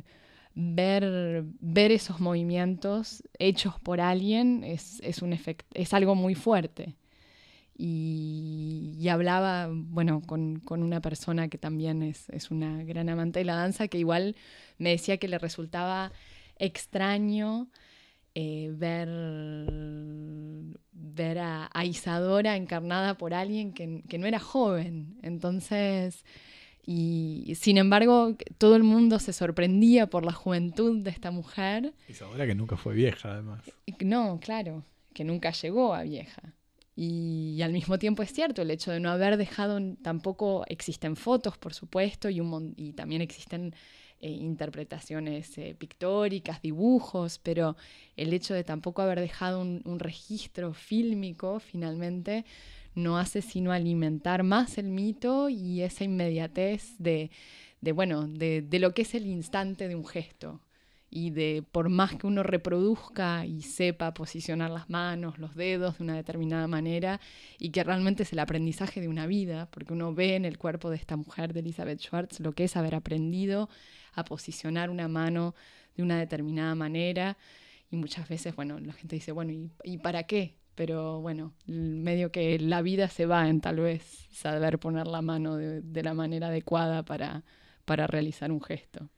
ver, 0.55 1.43
ver 1.59 1.91
esos 1.91 2.19
movimientos 2.19 3.23
hechos 3.37 3.79
por 3.79 4.01
alguien 4.01 4.63
es, 4.63 4.99
es, 5.03 5.21
un 5.21 5.37
es 5.73 5.93
algo 5.93 6.15
muy 6.15 6.33
fuerte 6.33 6.95
y, 7.75 9.07
hablaba, 9.09 9.69
bueno, 9.71 10.21
con, 10.21 10.61
una 10.67 11.01
persona 11.01 11.47
que 11.47 11.57
también 11.57 12.03
es, 12.03 12.51
una 12.51 12.83
gran 12.83 13.09
amante 13.09 13.39
de 13.39 13.45
la 13.45 13.55
danza, 13.55 13.87
que 13.87 13.97
igual 13.97 14.35
me 14.77 14.91
decía 14.91 15.17
que 15.17 15.27
le 15.27 15.39
resultaba 15.39 16.11
extraño 16.57 17.69
eh, 18.35 18.69
ver, 18.73 19.09
ver 20.91 21.39
a, 21.39 21.85
Isadora 21.85 22.55
encarnada 22.55 23.17
por 23.17 23.33
alguien 23.33 23.73
que, 23.73 24.17
no 24.17 24.27
era 24.27 24.39
joven. 24.39 25.17
Entonces, 25.23 26.25
y 26.85 27.53
sin 27.55 27.77
embargo, 27.79 28.35
todo 28.59 28.75
el 28.75 28.83
mundo 28.83 29.17
se 29.17 29.33
sorprendía 29.33 30.07
por 30.07 30.25
la 30.25 30.33
juventud 30.33 31.01
de 31.01 31.09
esta 31.09 31.31
mujer. 31.31 31.93
Isadora 32.07 32.45
que 32.45 32.55
nunca 32.55 32.77
fue 32.77 32.93
vieja, 32.93 33.33
además. 33.33 33.63
No, 33.99 34.39
claro, 34.39 34.85
que 35.13 35.23
nunca 35.23 35.51
llegó 35.51 35.95
a 35.95 36.03
vieja. 36.03 36.53
Y, 36.95 37.61
al 37.63 37.71
mismo 37.71 37.97
tiempo 37.97 38.21
es 38.23 38.31
cierto 38.31 38.61
el 38.61 38.71
hecho 38.71 38.91
de 38.91 38.99
no 38.99 39.09
haber 39.09 39.37
dejado, 39.37 39.79
tampoco 40.01 40.63
existen 40.67 41.15
fotos, 41.15 41.57
por 41.57 41.73
supuesto, 41.73 42.29
y, 42.29 42.39
un, 42.39 42.73
y 42.77 42.93
también 42.93 43.21
existen 43.21 43.73
eh, 44.19 44.29
interpretaciones 44.29 45.57
eh, 45.57 45.75
pictóricas, 45.77 46.61
dibujos, 46.61 47.39
pero 47.39 47.75
el 48.15 48.31
hecho 48.33 48.53
de 48.53 48.63
tampoco 48.63 49.01
haber 49.01 49.19
dejado 49.19 49.61
un, 49.61 49.99
registro 49.99 50.73
fílmico 50.73 51.59
finalmente 51.59 52.45
no 52.95 53.17
hace 53.17 53.41
sino 53.41 53.71
alimentar 53.71 54.43
más 54.43 54.77
el 54.77 54.87
mito 54.87 55.49
y 55.49 55.81
esa 55.81 56.03
inmediatez 56.03 56.95
de, 56.99 57.31
de 57.81 57.91
bueno, 57.91 58.27
de, 58.27 58.61
de 58.61 58.79
lo 58.79 58.93
que 58.93 59.01
es 59.01 59.15
el 59.15 59.25
instante 59.25 59.87
de 59.87 59.95
un 59.95 60.05
gesto 60.05 60.61
y 61.15 61.29
de 61.29 61.63
por 61.71 61.89
más 61.89 62.15
que 62.15 62.25
uno 62.25 62.41
reproduzca 62.41 63.45
y 63.45 63.61
sepa 63.61 64.15
posicionar 64.15 64.71
las 64.71 64.89
manos, 64.89 65.37
los 65.37 65.53
dedos 65.53 65.99
de 65.99 66.03
una 66.03 66.15
determinada 66.15 66.67
manera 66.67 67.21
y 67.59 67.69
que 67.69 67.83
realmente 67.83 68.23
es 68.23 68.33
el 68.33 68.39
aprendizaje 68.39 68.99
de 68.99 69.07
una 69.07 69.27
vida, 69.27 69.69
porque 69.69 69.93
uno 69.93 70.15
ve 70.15 70.35
en 70.35 70.43
el 70.43 70.57
cuerpo 70.57 70.89
de 70.89 70.95
esta 70.95 71.15
mujer 71.15 71.53
de 71.53 71.59
Elizabeth 71.59 71.99
Schwartz 71.99 72.39
lo 72.39 72.53
que 72.53 72.63
es 72.63 72.75
haber 72.75 72.95
aprendido 72.95 73.69
a 74.13 74.25
posicionar 74.25 74.89
una 74.89 75.07
mano 75.07 75.53
de 75.95 76.01
una 76.01 76.17
determinada 76.17 76.73
manera 76.73 77.37
y 77.91 77.95
muchas 77.95 78.27
veces, 78.27 78.55
bueno, 78.55 78.79
la 78.79 78.93
gente 78.93 79.15
dice, 79.15 79.31
bueno, 79.31 79.53
¿y, 79.83 79.97
para 79.99 80.23
qué? 80.23 80.57
Pero 80.73 81.21
bueno, 81.21 81.53
medio 81.67 82.31
que 82.31 82.57
la 82.57 82.81
vida 82.81 83.07
se 83.07 83.27
va 83.27 83.47
en 83.47 83.61
tal 83.61 83.75
vez 83.81 84.01
saber 84.31 84.79
poner 84.79 85.05
la 85.05 85.21
mano 85.21 85.57
de, 85.57 86.03
la 86.03 86.15
manera 86.15 86.47
adecuada 86.47 87.03
para, 87.05 87.43
para 87.85 88.07
realizar 88.07 88.51
un 88.51 88.63
gesto. 88.63 89.11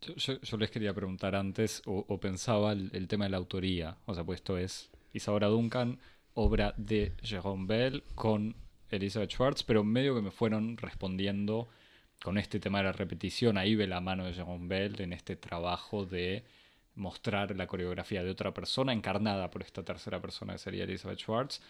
Yo, 0.00 0.56
les 0.56 0.70
quería 0.70 0.94
preguntar 0.94 1.34
antes, 1.34 1.82
o, 1.86 2.20
pensaba 2.20 2.72
el, 2.72 3.08
tema 3.08 3.24
de 3.24 3.30
la 3.30 3.36
autoría. 3.38 3.96
O 4.06 4.14
sea, 4.14 4.24
pues 4.24 4.40
esto 4.40 4.58
es 4.58 4.90
Isadora 5.12 5.48
Duncan, 5.48 5.98
obra 6.34 6.74
de 6.76 7.14
Jerome 7.22 7.66
Bell 7.66 8.04
con 8.14 8.54
Elizabeth 8.90 9.30
Schwartz, 9.30 9.62
pero 9.62 9.84
medio 9.84 10.14
que 10.14 10.22
me 10.22 10.30
fueron 10.30 10.76
respondiendo 10.76 11.68
con 12.22 12.38
este 12.38 12.60
tema 12.60 12.78
de 12.78 12.84
la 12.84 12.92
repetición. 12.92 13.58
Ahí 13.58 13.74
ve 13.74 13.86
la 13.86 14.00
mano 14.00 14.24
de 14.24 14.34
Jerome 14.34 14.68
Bell 14.68 15.00
en 15.00 15.12
este 15.12 15.36
trabajo 15.36 16.04
de 16.06 16.44
mostrar 16.94 17.54
la 17.56 17.66
coreografía 17.66 18.22
de 18.22 18.30
otra 18.30 18.54
persona 18.54 18.92
encarnada 18.92 19.50
por 19.50 19.62
esta 19.62 19.84
tercera 19.84 20.20
persona 20.20 20.54
que 20.54 20.58
sería 20.58 20.84
Elizabeth 20.84 21.20
Schwartz, 21.20 21.60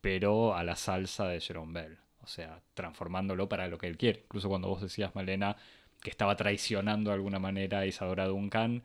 pero 0.00 0.54
a 0.54 0.64
la 0.64 0.76
salsa 0.76 1.26
de 1.28 1.40
Jerome 1.40 1.80
Bell. 1.80 1.98
O 2.22 2.26
sea, 2.26 2.60
transformándolo 2.74 3.48
para 3.48 3.68
lo 3.68 3.78
que 3.78 3.86
él 3.86 3.96
quiere. 3.96 4.20
Incluso 4.24 4.48
cuando 4.48 4.68
vos 4.68 4.82
decías, 4.82 5.14
Malena, 5.14 5.56
que 6.00 6.10
estaba 6.10 6.36
traicionando 6.36 7.10
de 7.10 7.14
alguna 7.14 7.38
manera 7.38 7.80
a 7.80 7.86
Isadora 7.86 8.26
Duncan, 8.26 8.82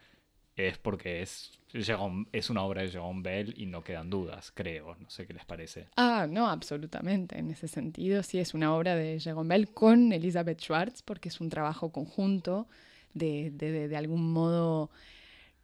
es 0.55 0.78
porque 0.78 1.22
es, 1.22 1.59
es 1.74 2.49
una 2.49 2.64
obra 2.64 2.84
de 2.84 2.89
Jerome 2.89 3.22
Bell 3.24 3.53
y 3.57 3.66
no 3.66 3.84
quedan 3.84 4.09
dudas, 4.09 4.51
creo. 4.53 4.95
No 4.99 5.09
sé 5.09 5.26
qué 5.26 5.34
les 5.34 5.45
parece. 5.45 5.88
Ah, 5.95 6.28
no, 6.30 6.47
absolutamente. 6.47 7.38
En 7.38 7.49
ese 7.49 7.68
sentido, 7.68 8.22
sí 8.24 8.39
es 8.39 8.53
una 8.53 8.76
obra 8.76 8.95
de 8.95 9.20
Jerome 9.20 9.49
Bell 9.49 9.70
con 9.70 10.11
Elizabeth 10.11 10.61
Schwartz, 10.61 11.01
porque 11.01 11.30
es 11.30 11.41
un 11.41 11.49
trabajo 11.49 11.91
conjunto 11.91 12.68
de, 13.14 13.51
de, 13.51 13.88
de, 13.88 13.97
algún 13.97 14.32
modo 14.32 14.89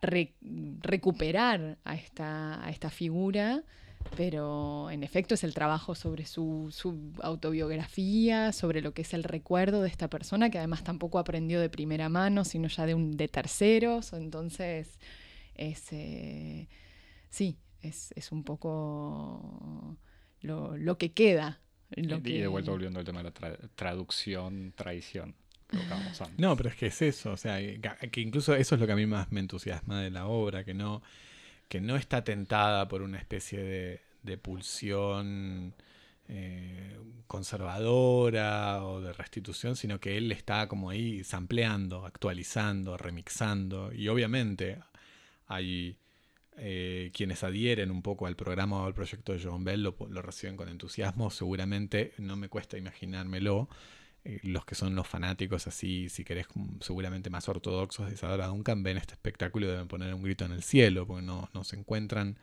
recuperar 0.01 1.77
a 1.83 1.95
esta, 1.95 2.63
a 2.63 2.69
esta 2.69 2.89
figura 2.89 3.63
pero 4.15 4.89
en 4.89 5.03
efecto 5.03 5.35
es 5.35 5.43
el 5.43 5.53
trabajo 5.53 5.95
sobre 5.95 6.25
su, 6.25 6.71
autobiografía, 7.21 8.51
sobre 8.51 8.81
lo 8.81 8.93
que 8.93 9.03
es 9.03 9.13
el 9.13 9.23
recuerdo 9.23 9.81
de 9.81 9.89
esta 9.89 10.09
persona, 10.09 10.49
que 10.49 10.57
además 10.57 10.83
tampoco 10.83 11.19
aprendió 11.19 11.59
de 11.61 11.69
primera 11.69 12.09
mano, 12.09 12.45
sino 12.45 12.67
ya 12.67 12.85
de, 12.85 12.95
un, 12.95 13.15
de 13.17 13.27
terceros, 13.27 14.13
entonces 14.13 14.99
es, 15.55 15.87
eh, 15.91 16.67
sí, 17.29 17.57
es, 17.81 18.31
un 18.31 18.43
poco 18.43 19.97
lo, 20.41 20.97
que 20.97 21.13
queda. 21.13 21.61
y 21.95 22.07
de 22.07 22.47
vuelta 22.47 22.71
volviendo 22.71 22.99
al 22.99 23.05
tema 23.05 23.23
de 23.23 23.31
la 23.31 23.57
traducción, 23.75 24.73
traición. 24.75 25.35
No, 26.37 26.57
pero 26.57 26.69
es 26.69 26.75
que 26.75 26.87
es 26.87 27.01
eso, 27.01 27.31
o 27.31 27.37
sea, 27.37 27.59
que 27.59 28.21
incluso 28.21 28.55
eso 28.55 28.75
es 28.75 28.81
lo 28.81 28.87
que 28.87 28.93
a 28.93 28.95
mí 28.95 29.05
más 29.05 29.31
me 29.31 29.39
entusiasma 29.39 30.01
de 30.01 30.09
la 30.09 30.25
obra, 30.25 30.63
que 30.63 30.73
no 30.73 31.03
que 31.70 31.80
no 31.80 31.95
está 31.95 32.24
tentada 32.24 32.88
por 32.88 33.01
una 33.03 33.17
especie 33.20 34.01
de, 34.24 34.38
pulsión 34.38 35.74
eh, 36.28 36.99
conservadora 37.28 38.84
o 38.86 39.01
de 39.01 39.13
restitución, 39.13 39.76
sino 39.76 39.99
que 39.99 40.17
él 40.17 40.32
está 40.32 40.67
como 40.67 40.89
ahí 40.89 41.24
sampleando, 41.24 42.05
actualizando, 42.05 42.97
remixando. 42.97 43.93
Y 43.93 44.07
obviamente 44.07 44.80
hay 45.47 45.97
eh, 46.57 47.11
quienes 47.13 47.43
adhieren 47.43 47.91
un 47.91 48.01
poco 48.01 48.28
al 48.28 48.36
programa 48.36 48.84
o 48.84 48.86
al 48.86 48.93
proyecto 48.93 49.34
de 49.34 49.41
John 49.43 49.63
Bell, 49.63 49.84
lo 49.84 50.22
reciben 50.22 50.57
con 50.57 50.70
entusiasmo. 50.70 51.30
Seguramente 51.30 52.13
no 52.17 52.36
me 52.36 52.49
cuesta 52.49 52.78
imaginármelo 52.78 53.70
eh, 54.26 54.39
los 54.43 54.65
que 54.65 54.76
son 54.76 54.95
los 54.95 55.07
fanáticos 55.07 55.67
así, 55.67 56.09
si 56.09 56.24
querés, 56.26 56.47
seguramente 56.82 57.30
más 57.30 57.47
ortodoxos 57.47 58.07
de 58.07 58.15
Isadora 58.15 58.47
Duncan, 58.47 58.84
ven 58.84 58.97
este 58.97 59.13
espectáculo 59.13 59.65
y 59.67 59.70
deben 59.70 59.88
poner 59.88 60.13
un 60.13 60.24
grito 60.24 60.45
en 60.45 60.51
el 60.51 60.63
cielo, 60.63 61.07
porque 61.07 61.26
no, 61.26 61.49
no, 61.53 61.63
se 61.63 61.78
encuentran 61.78 62.38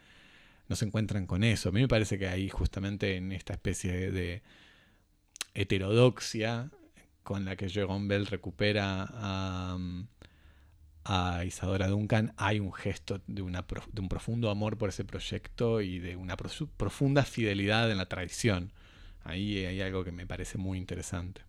no 0.68 0.77
se 0.77 0.85
encuentran 0.87 1.27
con 1.27 1.45
eso. 1.45 1.68
A 1.68 1.72
mí 1.72 1.81
me 1.81 1.89
parece 1.89 2.18
que 2.18 2.29
ahí 2.29 2.49
justamente 2.49 3.16
en 3.16 3.33
esta 3.33 3.53
especie 3.53 4.11
de 4.11 4.43
heterodoxia 5.55 6.70
con 7.22 7.45
la 7.45 7.57
que 7.57 7.68
Jerome 7.68 8.09
Bell 8.09 8.27
recupera 8.27 9.07
a, 9.09 9.79
a 11.05 11.45
Isadora 11.45 11.89
Duncan, 11.89 12.35
hay 12.37 12.61
un 12.61 12.72
gesto 12.72 13.21
de, 13.26 13.42
una, 13.42 13.64
de 13.92 14.00
un 14.00 14.09
profundo 14.09 14.50
amor 14.50 14.79
por 14.79 14.88
ese 14.88 15.05
proyecto 15.05 15.80
y 15.83 15.99
de 15.99 16.17
una 16.17 16.37
profunda 16.37 17.25
fidelidad 17.25 17.91
en 17.91 17.99
la 17.99 18.09
tradición. 18.09 18.72
Ahí 19.25 19.64
hay 19.67 19.80
algo 19.83 20.05
que 20.05 20.13
me 20.13 20.26
parece 20.26 20.59
muy 20.59 20.79
interesante 20.79 21.46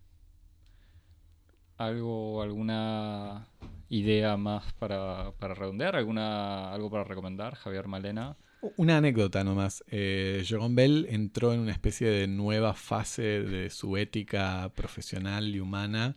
algo, 1.77 2.41
alguna 2.41 3.47
idea 3.89 4.37
más 4.37 4.73
para, 4.73 5.31
para 5.39 5.53
redondear, 5.53 5.95
alguna, 5.95 6.73
algo 6.73 6.89
para 6.89 7.03
recomendar, 7.03 7.55
Javier 7.55 7.87
Malena. 7.87 8.35
Una 8.75 8.97
anécdota 8.97 9.43
nomás. 9.43 9.83
Eh, 9.89 10.43
Bell 10.71 11.07
entró 11.09 11.53
en 11.53 11.59
una 11.59 11.71
especie 11.71 12.07
de 12.07 12.27
nueva 12.27 12.73
fase 12.73 13.21
de 13.21 13.69
su 13.69 13.97
ética 13.97 14.71
profesional 14.75 15.47
y 15.55 15.59
humana, 15.59 16.15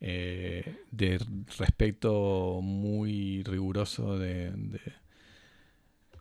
eh, 0.00 0.76
de 0.90 1.18
respecto 1.58 2.60
muy 2.62 3.42
riguroso 3.42 4.18
de, 4.18 4.52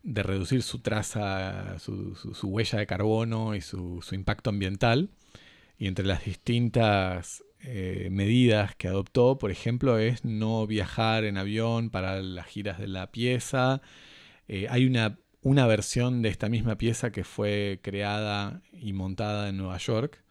de, 0.03 0.23
reducir 0.23 0.63
su 0.63 0.79
traza, 0.79 1.77
su, 1.79 2.15
su, 2.15 2.47
huella 2.47 2.79
de 2.79 2.87
carbono 2.87 3.55
y 3.55 3.61
su, 3.61 4.01
su 4.01 4.15
impacto 4.15 4.49
ambiental. 4.49 5.09
Y 5.77 5.87
entre 5.87 6.05
las 6.05 6.25
distintas 6.25 7.43
eh, 7.61 8.07
medidas 8.11 8.75
que 8.75 8.87
adoptó, 8.87 9.37
por 9.37 9.51
ejemplo, 9.51 9.97
es 9.97 10.23
no 10.23 10.65
viajar 10.65 11.25
en 11.25 11.37
avión 11.37 11.89
para 11.89 12.21
las 12.21 12.47
giras 12.47 12.79
de 12.79 12.87
la 12.87 13.11
pieza. 13.11 13.81
Eh, 14.47 14.67
hay 14.69 14.85
una, 14.85 15.19
una 15.41 15.67
versión 15.67 16.21
de 16.21 16.29
esta 16.29 16.47
misma 16.49 16.77
pieza 16.77 17.11
que 17.11 17.23
fue 17.23 17.79
creada 17.81 18.61
y 18.71 18.93
montada 18.93 19.49
en 19.49 19.57
Nueva 19.57 19.77
York. 19.77 20.23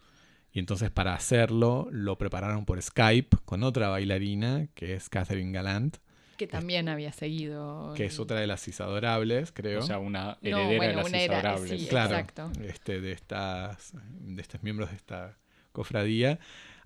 Y 0.53 0.59
entonces 0.59 0.91
para 0.91 1.15
hacerlo 1.15 1.89
lo 1.93 2.17
prepararon 2.17 2.65
por 2.65 2.81
Skype 2.81 3.37
con 3.45 3.63
otra 3.63 3.89
bailarina 3.89 4.69
que 4.75 4.95
es 4.95 5.09
Catherine 5.09 5.53
Galant. 5.53 5.99
Que 6.39 6.47
también 6.47 6.89
había 6.89 7.13
seguido. 7.13 7.93
Que 7.95 8.07
es 8.07 8.19
otra 8.19 8.41
de 8.41 8.47
las 8.47 8.67
Isadorables, 8.69 9.53
creo. 9.53 9.81
O 9.81 9.83
sea, 9.83 9.99
una 9.99 10.39
heredera 10.41 10.89
de 10.89 10.95
las 10.95 11.13
Isadorables. 11.13 11.87
claro, 11.89 12.27
Este, 12.63 13.01
de, 13.01 13.13
estas, 13.13 13.93
de 14.21 14.41
estos 14.41 14.63
miembros 14.63 14.91
de 14.91 14.97
esta 14.97 15.37
cofradía. 15.73 16.39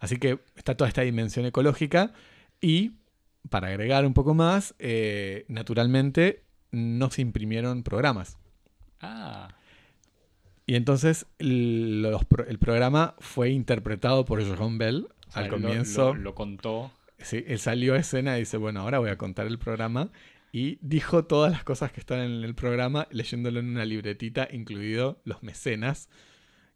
Así 0.03 0.17
que 0.19 0.41
está 0.57 0.77
toda 0.77 0.89
esta 0.89 1.03
dimensión 1.03 1.47
ecológica 1.47 2.13
y, 2.61 2.93
para 3.51 3.69
agregar 3.69 4.05
un 4.05 4.15
poco 4.15 4.35
más, 4.35 4.75
eh, 4.81 5.45
naturalmente 5.49 6.43
no 6.73 7.09
se 7.11 7.23
imprimieron 7.23 7.83
programas. 7.85 8.37
Ah, 9.01 9.49
Y 10.67 10.75
entonces 10.75 11.27
el, 11.39 12.03
los 12.03 12.25
pro- 12.25 12.47
el 12.47 12.59
programa 12.59 13.15
fue 13.21 13.51
interpretado 13.51 14.25
por 14.25 14.43
John 14.45 14.79
Bell 14.79 15.07
o 15.29 15.31
sea, 15.33 15.43
al 15.43 15.49
lo- 15.51 15.55
comienzo. 15.61 16.15
Lo, 16.15 16.21
lo 16.21 16.35
contó. 16.35 16.91
Sí, 17.19 17.45
él 17.47 17.61
salió 17.61 17.95
a 17.95 17.99
escena 17.99 18.37
y 18.37 18.41
dice, 18.41 18.57
bueno, 18.57 18.81
ahora 18.81 18.99
voy 18.99 19.11
a 19.11 19.17
contar 19.19 19.47
el 19.47 19.59
programa. 19.59 20.11
Y 20.51 20.79
dijo 20.83 21.25
todas 21.25 21.51
las 21.53 21.63
cosas 21.65 21.93
que 21.93 22.01
están 22.01 22.19
en 22.21 22.43
el 22.45 22.55
programa, 22.55 23.07
leyéndolo 23.11 23.61
en 23.61 23.69
una 23.69 23.85
libretita, 23.85 24.49
incluido 24.51 25.21
los 25.25 25.43
mecenas, 25.45 26.09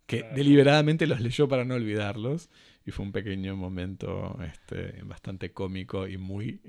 que 0.07 0.21
Claro. 0.21 0.37
deliberadamente 0.37 1.07
los 1.09 1.21
leyó 1.21 1.49
para 1.49 1.65
no 1.65 1.75
olvidarlos. 1.75 2.49
Y 2.87 2.93
fue 2.93 3.05
un 3.05 3.11
pequeño 3.13 3.57
momento 3.57 4.39
este, 4.47 5.03
bastante 5.03 5.51
cómico 5.53 6.07
y 6.07 6.17
muy 6.19 6.61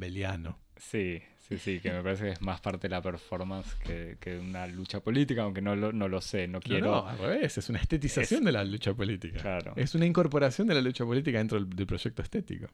Belliano. 0.00 0.58
Sí, 0.76 1.22
sí, 1.38 1.58
sí, 1.58 1.78
que 1.78 1.92
me 1.92 2.02
parece 2.02 2.24
que 2.24 2.30
es 2.32 2.40
más 2.42 2.60
parte 2.60 2.88
de 2.88 2.92
la 2.96 3.00
performance 3.02 3.76
que, 3.76 4.16
que 4.18 4.38
una 4.38 4.66
lucha 4.66 5.00
política, 5.00 5.42
aunque 5.42 5.62
no 5.62 5.76
lo, 5.76 5.92
no 5.92 6.08
lo 6.08 6.20
sé, 6.20 6.48
no 6.48 6.58
quiero... 6.60 6.86
No, 6.86 6.92
no, 7.02 7.06
al 7.08 7.18
revés, 7.18 7.56
es 7.58 7.68
una 7.68 7.78
estetización 7.78 8.40
Es- 8.40 8.44
de 8.46 8.52
la 8.52 8.64
lucha 8.64 8.94
política. 8.94 9.40
Claro. 9.40 9.72
Es 9.76 9.94
una 9.94 10.06
incorporación 10.06 10.66
de 10.66 10.74
la 10.74 10.80
lucha 10.80 11.04
política 11.04 11.38
dentro 11.38 11.60
del, 11.60 11.70
del 11.70 11.86
proyecto 11.86 12.22
estético. 12.22 12.66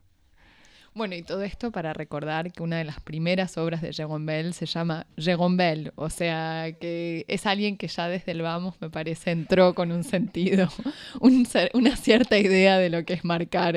Bueno, 0.96 1.14
y 1.14 1.20
todo 1.20 1.42
esto 1.42 1.70
para 1.70 1.92
recordar 1.92 2.50
que 2.52 2.62
una 2.62 2.78
de 2.78 2.84
las 2.84 3.02
primeras 3.02 3.58
obras 3.58 3.82
de 3.82 3.90
Jérôme 3.90 4.24
Bell 4.24 4.54
se 4.54 4.64
llama 4.64 5.06
Jérôme 5.18 5.58
Bell, 5.58 5.92
o 5.94 6.08
sea, 6.08 6.72
que 6.80 7.26
es 7.28 7.44
alguien 7.44 7.76
que 7.76 7.86
ya 7.86 8.08
desde 8.08 8.32
el 8.32 8.40
vamos, 8.40 8.76
me 8.80 8.88
parece, 8.88 9.30
entró 9.30 9.74
con 9.74 9.92
un 9.92 10.04
sentido, 10.04 10.68
un 11.20 11.46
una 11.74 11.96
cierta 11.98 12.38
idea 12.38 12.78
de 12.78 12.88
lo 12.88 13.04
que 13.04 13.12
es 13.12 13.26
marcar 13.26 13.74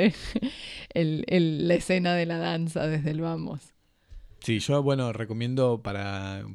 la 0.94 1.74
escena 1.74 2.14
de 2.14 2.26
la 2.26 2.38
danza 2.38 2.88
desde 2.88 3.12
el 3.12 3.20
vamos. 3.20 3.74
Sí, 4.40 4.60
yo, 4.60 4.82
bueno, 4.82 5.12
recomiendo 5.12 5.82
para, 5.84 6.46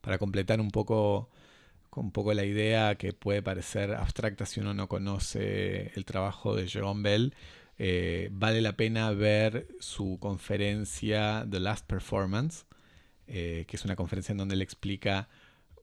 para, 0.00 0.16
completar 0.16 0.62
un 0.62 0.70
poco, 0.70 1.28
un 1.94 2.12
poco 2.12 2.32
la 2.32 2.46
idea 2.46 2.94
que 2.94 3.12
puede 3.12 3.42
parecer 3.42 3.92
abstracta 3.92 4.46
si 4.46 4.58
uno 4.58 4.72
no 4.72 4.88
conoce 4.88 5.92
el 5.96 6.06
trabajo 6.06 6.56
de 6.56 6.66
Jerome 6.66 7.02
Bell, 7.02 7.34
eh, 7.78 8.28
vale 8.32 8.60
la 8.60 8.76
pena 8.76 9.10
ver 9.12 9.66
su 9.80 10.18
conferencia 10.20 11.46
The 11.50 11.60
Last 11.60 11.86
Performance, 11.86 12.64
eh, 13.26 13.64
que 13.68 13.76
es 13.76 13.84
una 13.84 13.96
conferencia 13.96 14.32
en 14.32 14.38
donde 14.38 14.54
él 14.54 14.62
explica 14.62 15.28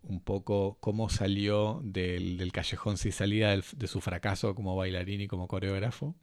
un 0.03 0.22
poco 0.22 0.78
cómo 0.80 1.10
salió 1.10 1.82
del, 1.84 2.38
del 2.38 2.52
callejón 2.53 2.98
sin 2.98 3.11
salida 3.11 3.49
del- 3.52 3.64
de 3.76 3.88
su 3.88 3.99
fracaso 4.02 4.56
como 4.56 4.76
bailarín 4.76 5.22
y 5.22 5.28
como 5.28 5.48
coreógrafo. 5.48 6.16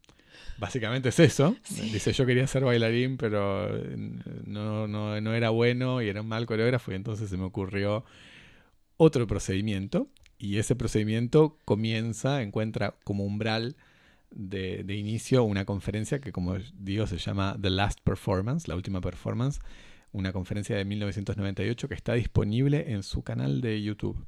Básicamente 0.58 1.10
es 1.10 1.18
eso. 1.20 1.56
Sí. 1.62 1.90
Dice, 1.90 2.12
yo 2.12 2.24
quería 2.26 2.46
ser 2.46 2.64
bailarín, 2.64 3.16
pero 3.16 3.68
no, 4.46 4.86
no, 4.86 5.20
no 5.20 5.34
era 5.34 5.50
bueno 5.50 6.00
y 6.02 6.08
era 6.08 6.22
un 6.22 6.28
mal 6.28 6.46
coreógrafo 6.46 6.92
y 6.92 6.94
entonces 6.94 7.28
se 7.28 7.36
me 7.36 7.44
ocurrió 7.44 8.04
otro 8.96 9.26
procedimiento 9.26 10.08
y 10.38 10.58
ese 10.58 10.74
procedimiento 10.76 11.58
comienza, 11.64 12.42
encuentra 12.42 12.94
como 13.04 13.24
umbral 13.24 13.76
de, 14.30 14.82
de 14.84 14.94
inicio 14.96 15.44
una 15.44 15.64
conferencia 15.64 16.20
que 16.20 16.32
como 16.32 16.56
digo 16.74 17.06
se 17.06 17.18
llama 17.18 17.56
The 17.60 17.70
Last 17.70 18.00
Performance, 18.02 18.68
la 18.68 18.76
última 18.76 19.00
performance, 19.00 19.60
una 20.12 20.32
conferencia 20.32 20.76
de 20.76 20.84
1998 20.84 21.88
que 21.88 21.94
está 21.94 22.14
disponible 22.14 22.92
en 22.92 23.02
su 23.02 23.22
canal 23.22 23.60
de 23.60 23.82
YouTube. 23.82 24.26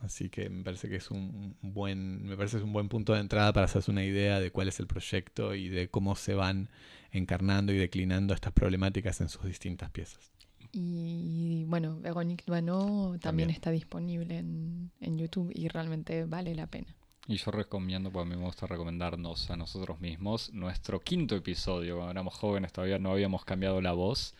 Así 0.00 0.28
que 0.28 0.48
me 0.48 0.62
parece 0.62 0.88
que 0.88 0.96
es 0.96 1.10
un 1.10 1.56
buen, 1.60 2.24
me 2.24 2.36
parece 2.36 2.58
es 2.58 2.62
un 2.62 2.72
buen 2.72 2.88
punto 2.88 3.14
de 3.14 3.20
entrada 3.20 3.52
para 3.52 3.64
hacerse 3.64 3.90
una 3.90 4.04
idea 4.04 4.38
de 4.38 4.52
cuál 4.52 4.68
es 4.68 4.78
el 4.78 4.86
proyecto 4.86 5.54
y 5.56 5.68
de 5.68 5.88
cómo 5.88 6.14
se 6.14 6.34
van 6.34 6.68
encarnando 7.10 7.72
y 7.72 7.78
declinando 7.78 8.32
estas 8.32 8.52
problemáticas 8.52 9.20
en 9.20 9.28
sus 9.28 9.44
distintas 9.44 9.90
piezas. 9.90 10.32
Y 10.70 11.64
bueno, 11.66 11.98
Véronique 11.98 12.44
Duano 12.46 13.16
también, 13.20 13.20
También. 13.20 13.50
está 13.50 13.70
disponible 13.70 14.38
en, 14.38 14.92
en 15.00 15.18
YouTube 15.18 15.50
y 15.54 15.66
realmente 15.68 16.26
vale 16.26 16.54
la 16.54 16.66
pena. 16.68 16.94
Y 17.30 17.36
yo 17.36 17.50
recomiendo, 17.50 18.10
porque 18.10 18.26
a 18.26 18.30
mí 18.30 18.36
me 18.40 18.46
gusta 18.46 18.66
recomendarnos 18.66 19.50
a 19.50 19.56
nosotros 19.58 20.00
mismos, 20.00 20.50
nuestro 20.54 20.98
quinto 21.00 21.36
episodio. 21.36 21.96
Cuando 21.96 22.10
éramos 22.12 22.34
jóvenes 22.34 22.72
todavía 22.72 22.98
no 22.98 23.10
habíamos 23.12 23.44
cambiado 23.44 23.82
la 23.82 23.92
voz, 23.92 24.32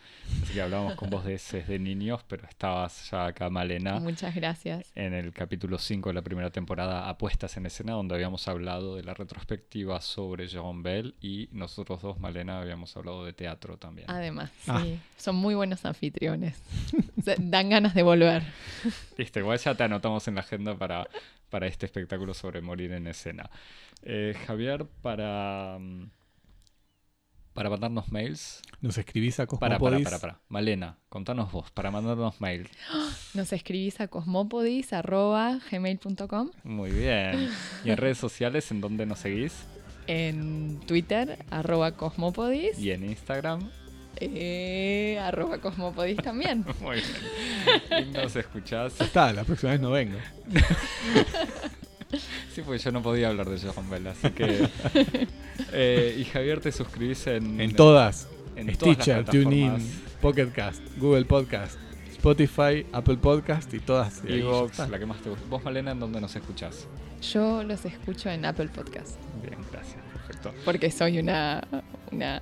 así 0.42 0.54
que 0.54 0.62
hablábamos 0.62 0.94
con 0.94 1.10
voz 1.10 1.26
de 1.26 1.34
ese 1.34 1.62
de 1.64 1.78
niños, 1.78 2.22
pero 2.26 2.48
estabas 2.48 3.10
ya 3.10 3.26
acá, 3.26 3.50
Malena, 3.50 4.00
Muchas 4.00 4.34
gracias. 4.34 4.90
en 4.94 5.12
el 5.12 5.34
capítulo 5.34 5.76
5 5.76 6.08
de 6.08 6.14
la 6.14 6.22
primera 6.22 6.48
temporada, 6.48 7.10
Apuestas 7.10 7.58
en 7.58 7.66
Escena, 7.66 7.92
donde 7.92 8.14
habíamos 8.14 8.48
hablado 8.48 8.96
de 8.96 9.02
la 9.02 9.12
retrospectiva 9.12 10.00
sobre 10.00 10.48
Jerome 10.48 10.80
Bell 10.82 11.14
y 11.20 11.50
nosotros 11.52 12.00
dos, 12.00 12.18
Malena, 12.18 12.58
habíamos 12.62 12.96
hablado 12.96 13.22
de 13.26 13.34
teatro 13.34 13.76
también. 13.76 14.10
Además, 14.10 14.50
Ah. 14.66 14.80
sí, 14.82 14.98
son 15.18 15.36
muy 15.36 15.54
buenos 15.54 15.84
anfitriones. 15.84 16.56
Dan 17.38 17.68
ganas 17.68 17.92
de 17.94 18.02
volver. 18.02 18.44
Listo, 19.18 19.40
igual 19.40 19.58
ya 19.58 19.74
te 19.74 19.82
anotamos 19.84 20.26
en 20.26 20.36
la 20.36 20.40
agenda 20.40 20.74
para, 20.74 21.06
para 21.50 21.66
este 21.66 21.86
espectáculo 21.86 22.34
sobre 22.34 22.60
morir 22.60 22.92
en 22.92 23.06
escena. 23.06 23.48
Eh, 24.02 24.34
Javier, 24.46 24.84
para, 25.02 25.78
mm, 25.80 26.10
para 27.54 27.70
mandarnos 27.70 28.12
mails. 28.12 28.60
Nos 28.80 28.96
escribís 28.98 29.40
a 29.40 29.46
Para, 29.46 29.58
para, 29.58 29.78
Cosmopodis. 29.78 30.04
para, 30.04 30.18
para. 30.20 30.40
Malena, 30.48 30.98
contanos 31.08 31.50
vos, 31.50 31.70
para 31.72 31.90
mandarnos 31.90 32.40
mails. 32.40 32.70
Nos 33.34 33.52
escribís 33.52 34.00
a 34.00 34.06
cosmopodis.gmail.com 34.08 36.50
Muy 36.64 36.90
bien. 36.90 37.50
¿Y 37.84 37.90
en 37.90 37.96
redes 37.96 38.18
sociales 38.18 38.70
en 38.70 38.80
dónde 38.80 39.06
nos 39.06 39.18
seguís? 39.20 39.64
en 40.10 40.80
Twitter, 40.86 41.44
arroba 41.50 41.92
cosmopodis, 41.92 42.78
Y 42.78 42.92
en 42.92 43.04
Instagram. 43.04 43.70
Eh, 44.20 45.18
arroba 45.20 45.58
cosmopodis 45.58 46.16
también. 46.18 46.64
Muy 46.80 46.96
bien. 46.96 48.08
Y 48.08 48.10
nos 48.12 48.34
escuchás. 48.36 48.98
Ya 48.98 49.04
está, 49.04 49.32
la 49.32 49.44
próxima 49.44 49.72
vez 49.72 49.80
no 49.80 49.90
vengo. 49.90 50.18
Sí, 52.54 52.62
porque 52.62 52.78
yo 52.78 52.90
no 52.90 53.02
podía 53.02 53.28
hablar 53.28 53.50
de 53.50 53.60
Johan 53.60 53.90
Bell, 53.90 54.06
así 54.06 54.30
que. 54.30 54.68
Eh, 55.72 56.16
y 56.18 56.24
Javier, 56.24 56.60
te 56.60 56.72
suscribís 56.72 57.26
en. 57.26 57.60
En 57.60 57.74
todas. 57.74 58.28
en 58.56 58.74
Stitcher. 58.74 59.24
TuneIn, 59.24 59.76
Pocket 60.22 60.50
Cast, 60.52 60.80
Google 60.96 61.26
Podcast, 61.26 61.78
Spotify, 62.12 62.86
Apple 62.92 63.16
Podcast 63.16 63.74
y 63.74 63.80
todas. 63.80 64.22
Y 64.24 64.40
la 64.90 64.98
que 64.98 65.04
más 65.04 65.20
te 65.20 65.30
gusta. 65.30 65.44
Vos, 65.50 65.62
Malena, 65.62 65.90
¿en 65.90 66.00
dónde 66.00 66.20
nos 66.20 66.34
escuchás? 66.34 66.86
Yo 67.20 67.62
los 67.64 67.84
escucho 67.84 68.30
en 68.30 68.44
Apple 68.44 68.68
Podcast 68.68 69.16
Bien, 69.42 69.58
gracias. 69.72 69.97
Perfecto. 70.28 70.54
porque 70.64 70.90
soy 70.90 71.18
una 71.18 71.66
una 72.12 72.40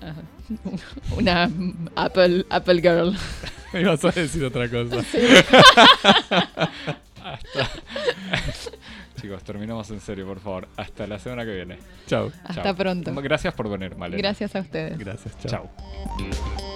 una 1.16 1.50
Apple 1.94 2.44
Apple 2.50 2.80
girl. 2.80 3.16
Me 3.72 3.80
ibas 3.82 4.04
a 4.04 4.10
decir 4.10 4.44
otra 4.44 4.68
cosa. 4.68 4.98
Hasta. 7.26 7.70
Chicos, 9.20 9.42
terminamos 9.42 9.90
en 9.90 10.00
serio, 10.00 10.26
por 10.26 10.40
favor. 10.40 10.68
Hasta 10.76 11.06
la 11.06 11.18
semana 11.18 11.44
que 11.44 11.54
viene. 11.54 11.78
Chao. 12.06 12.30
Hasta 12.44 12.74
pronto. 12.74 13.12
Gracias 13.14 13.54
por 13.54 13.68
venir, 13.68 13.96
Malena. 13.96 14.18
Gracias 14.18 14.54
a 14.54 14.60
ustedes. 14.60 14.98
Gracias, 14.98 15.36
chao. 15.38 15.70
Chao. 16.18 16.72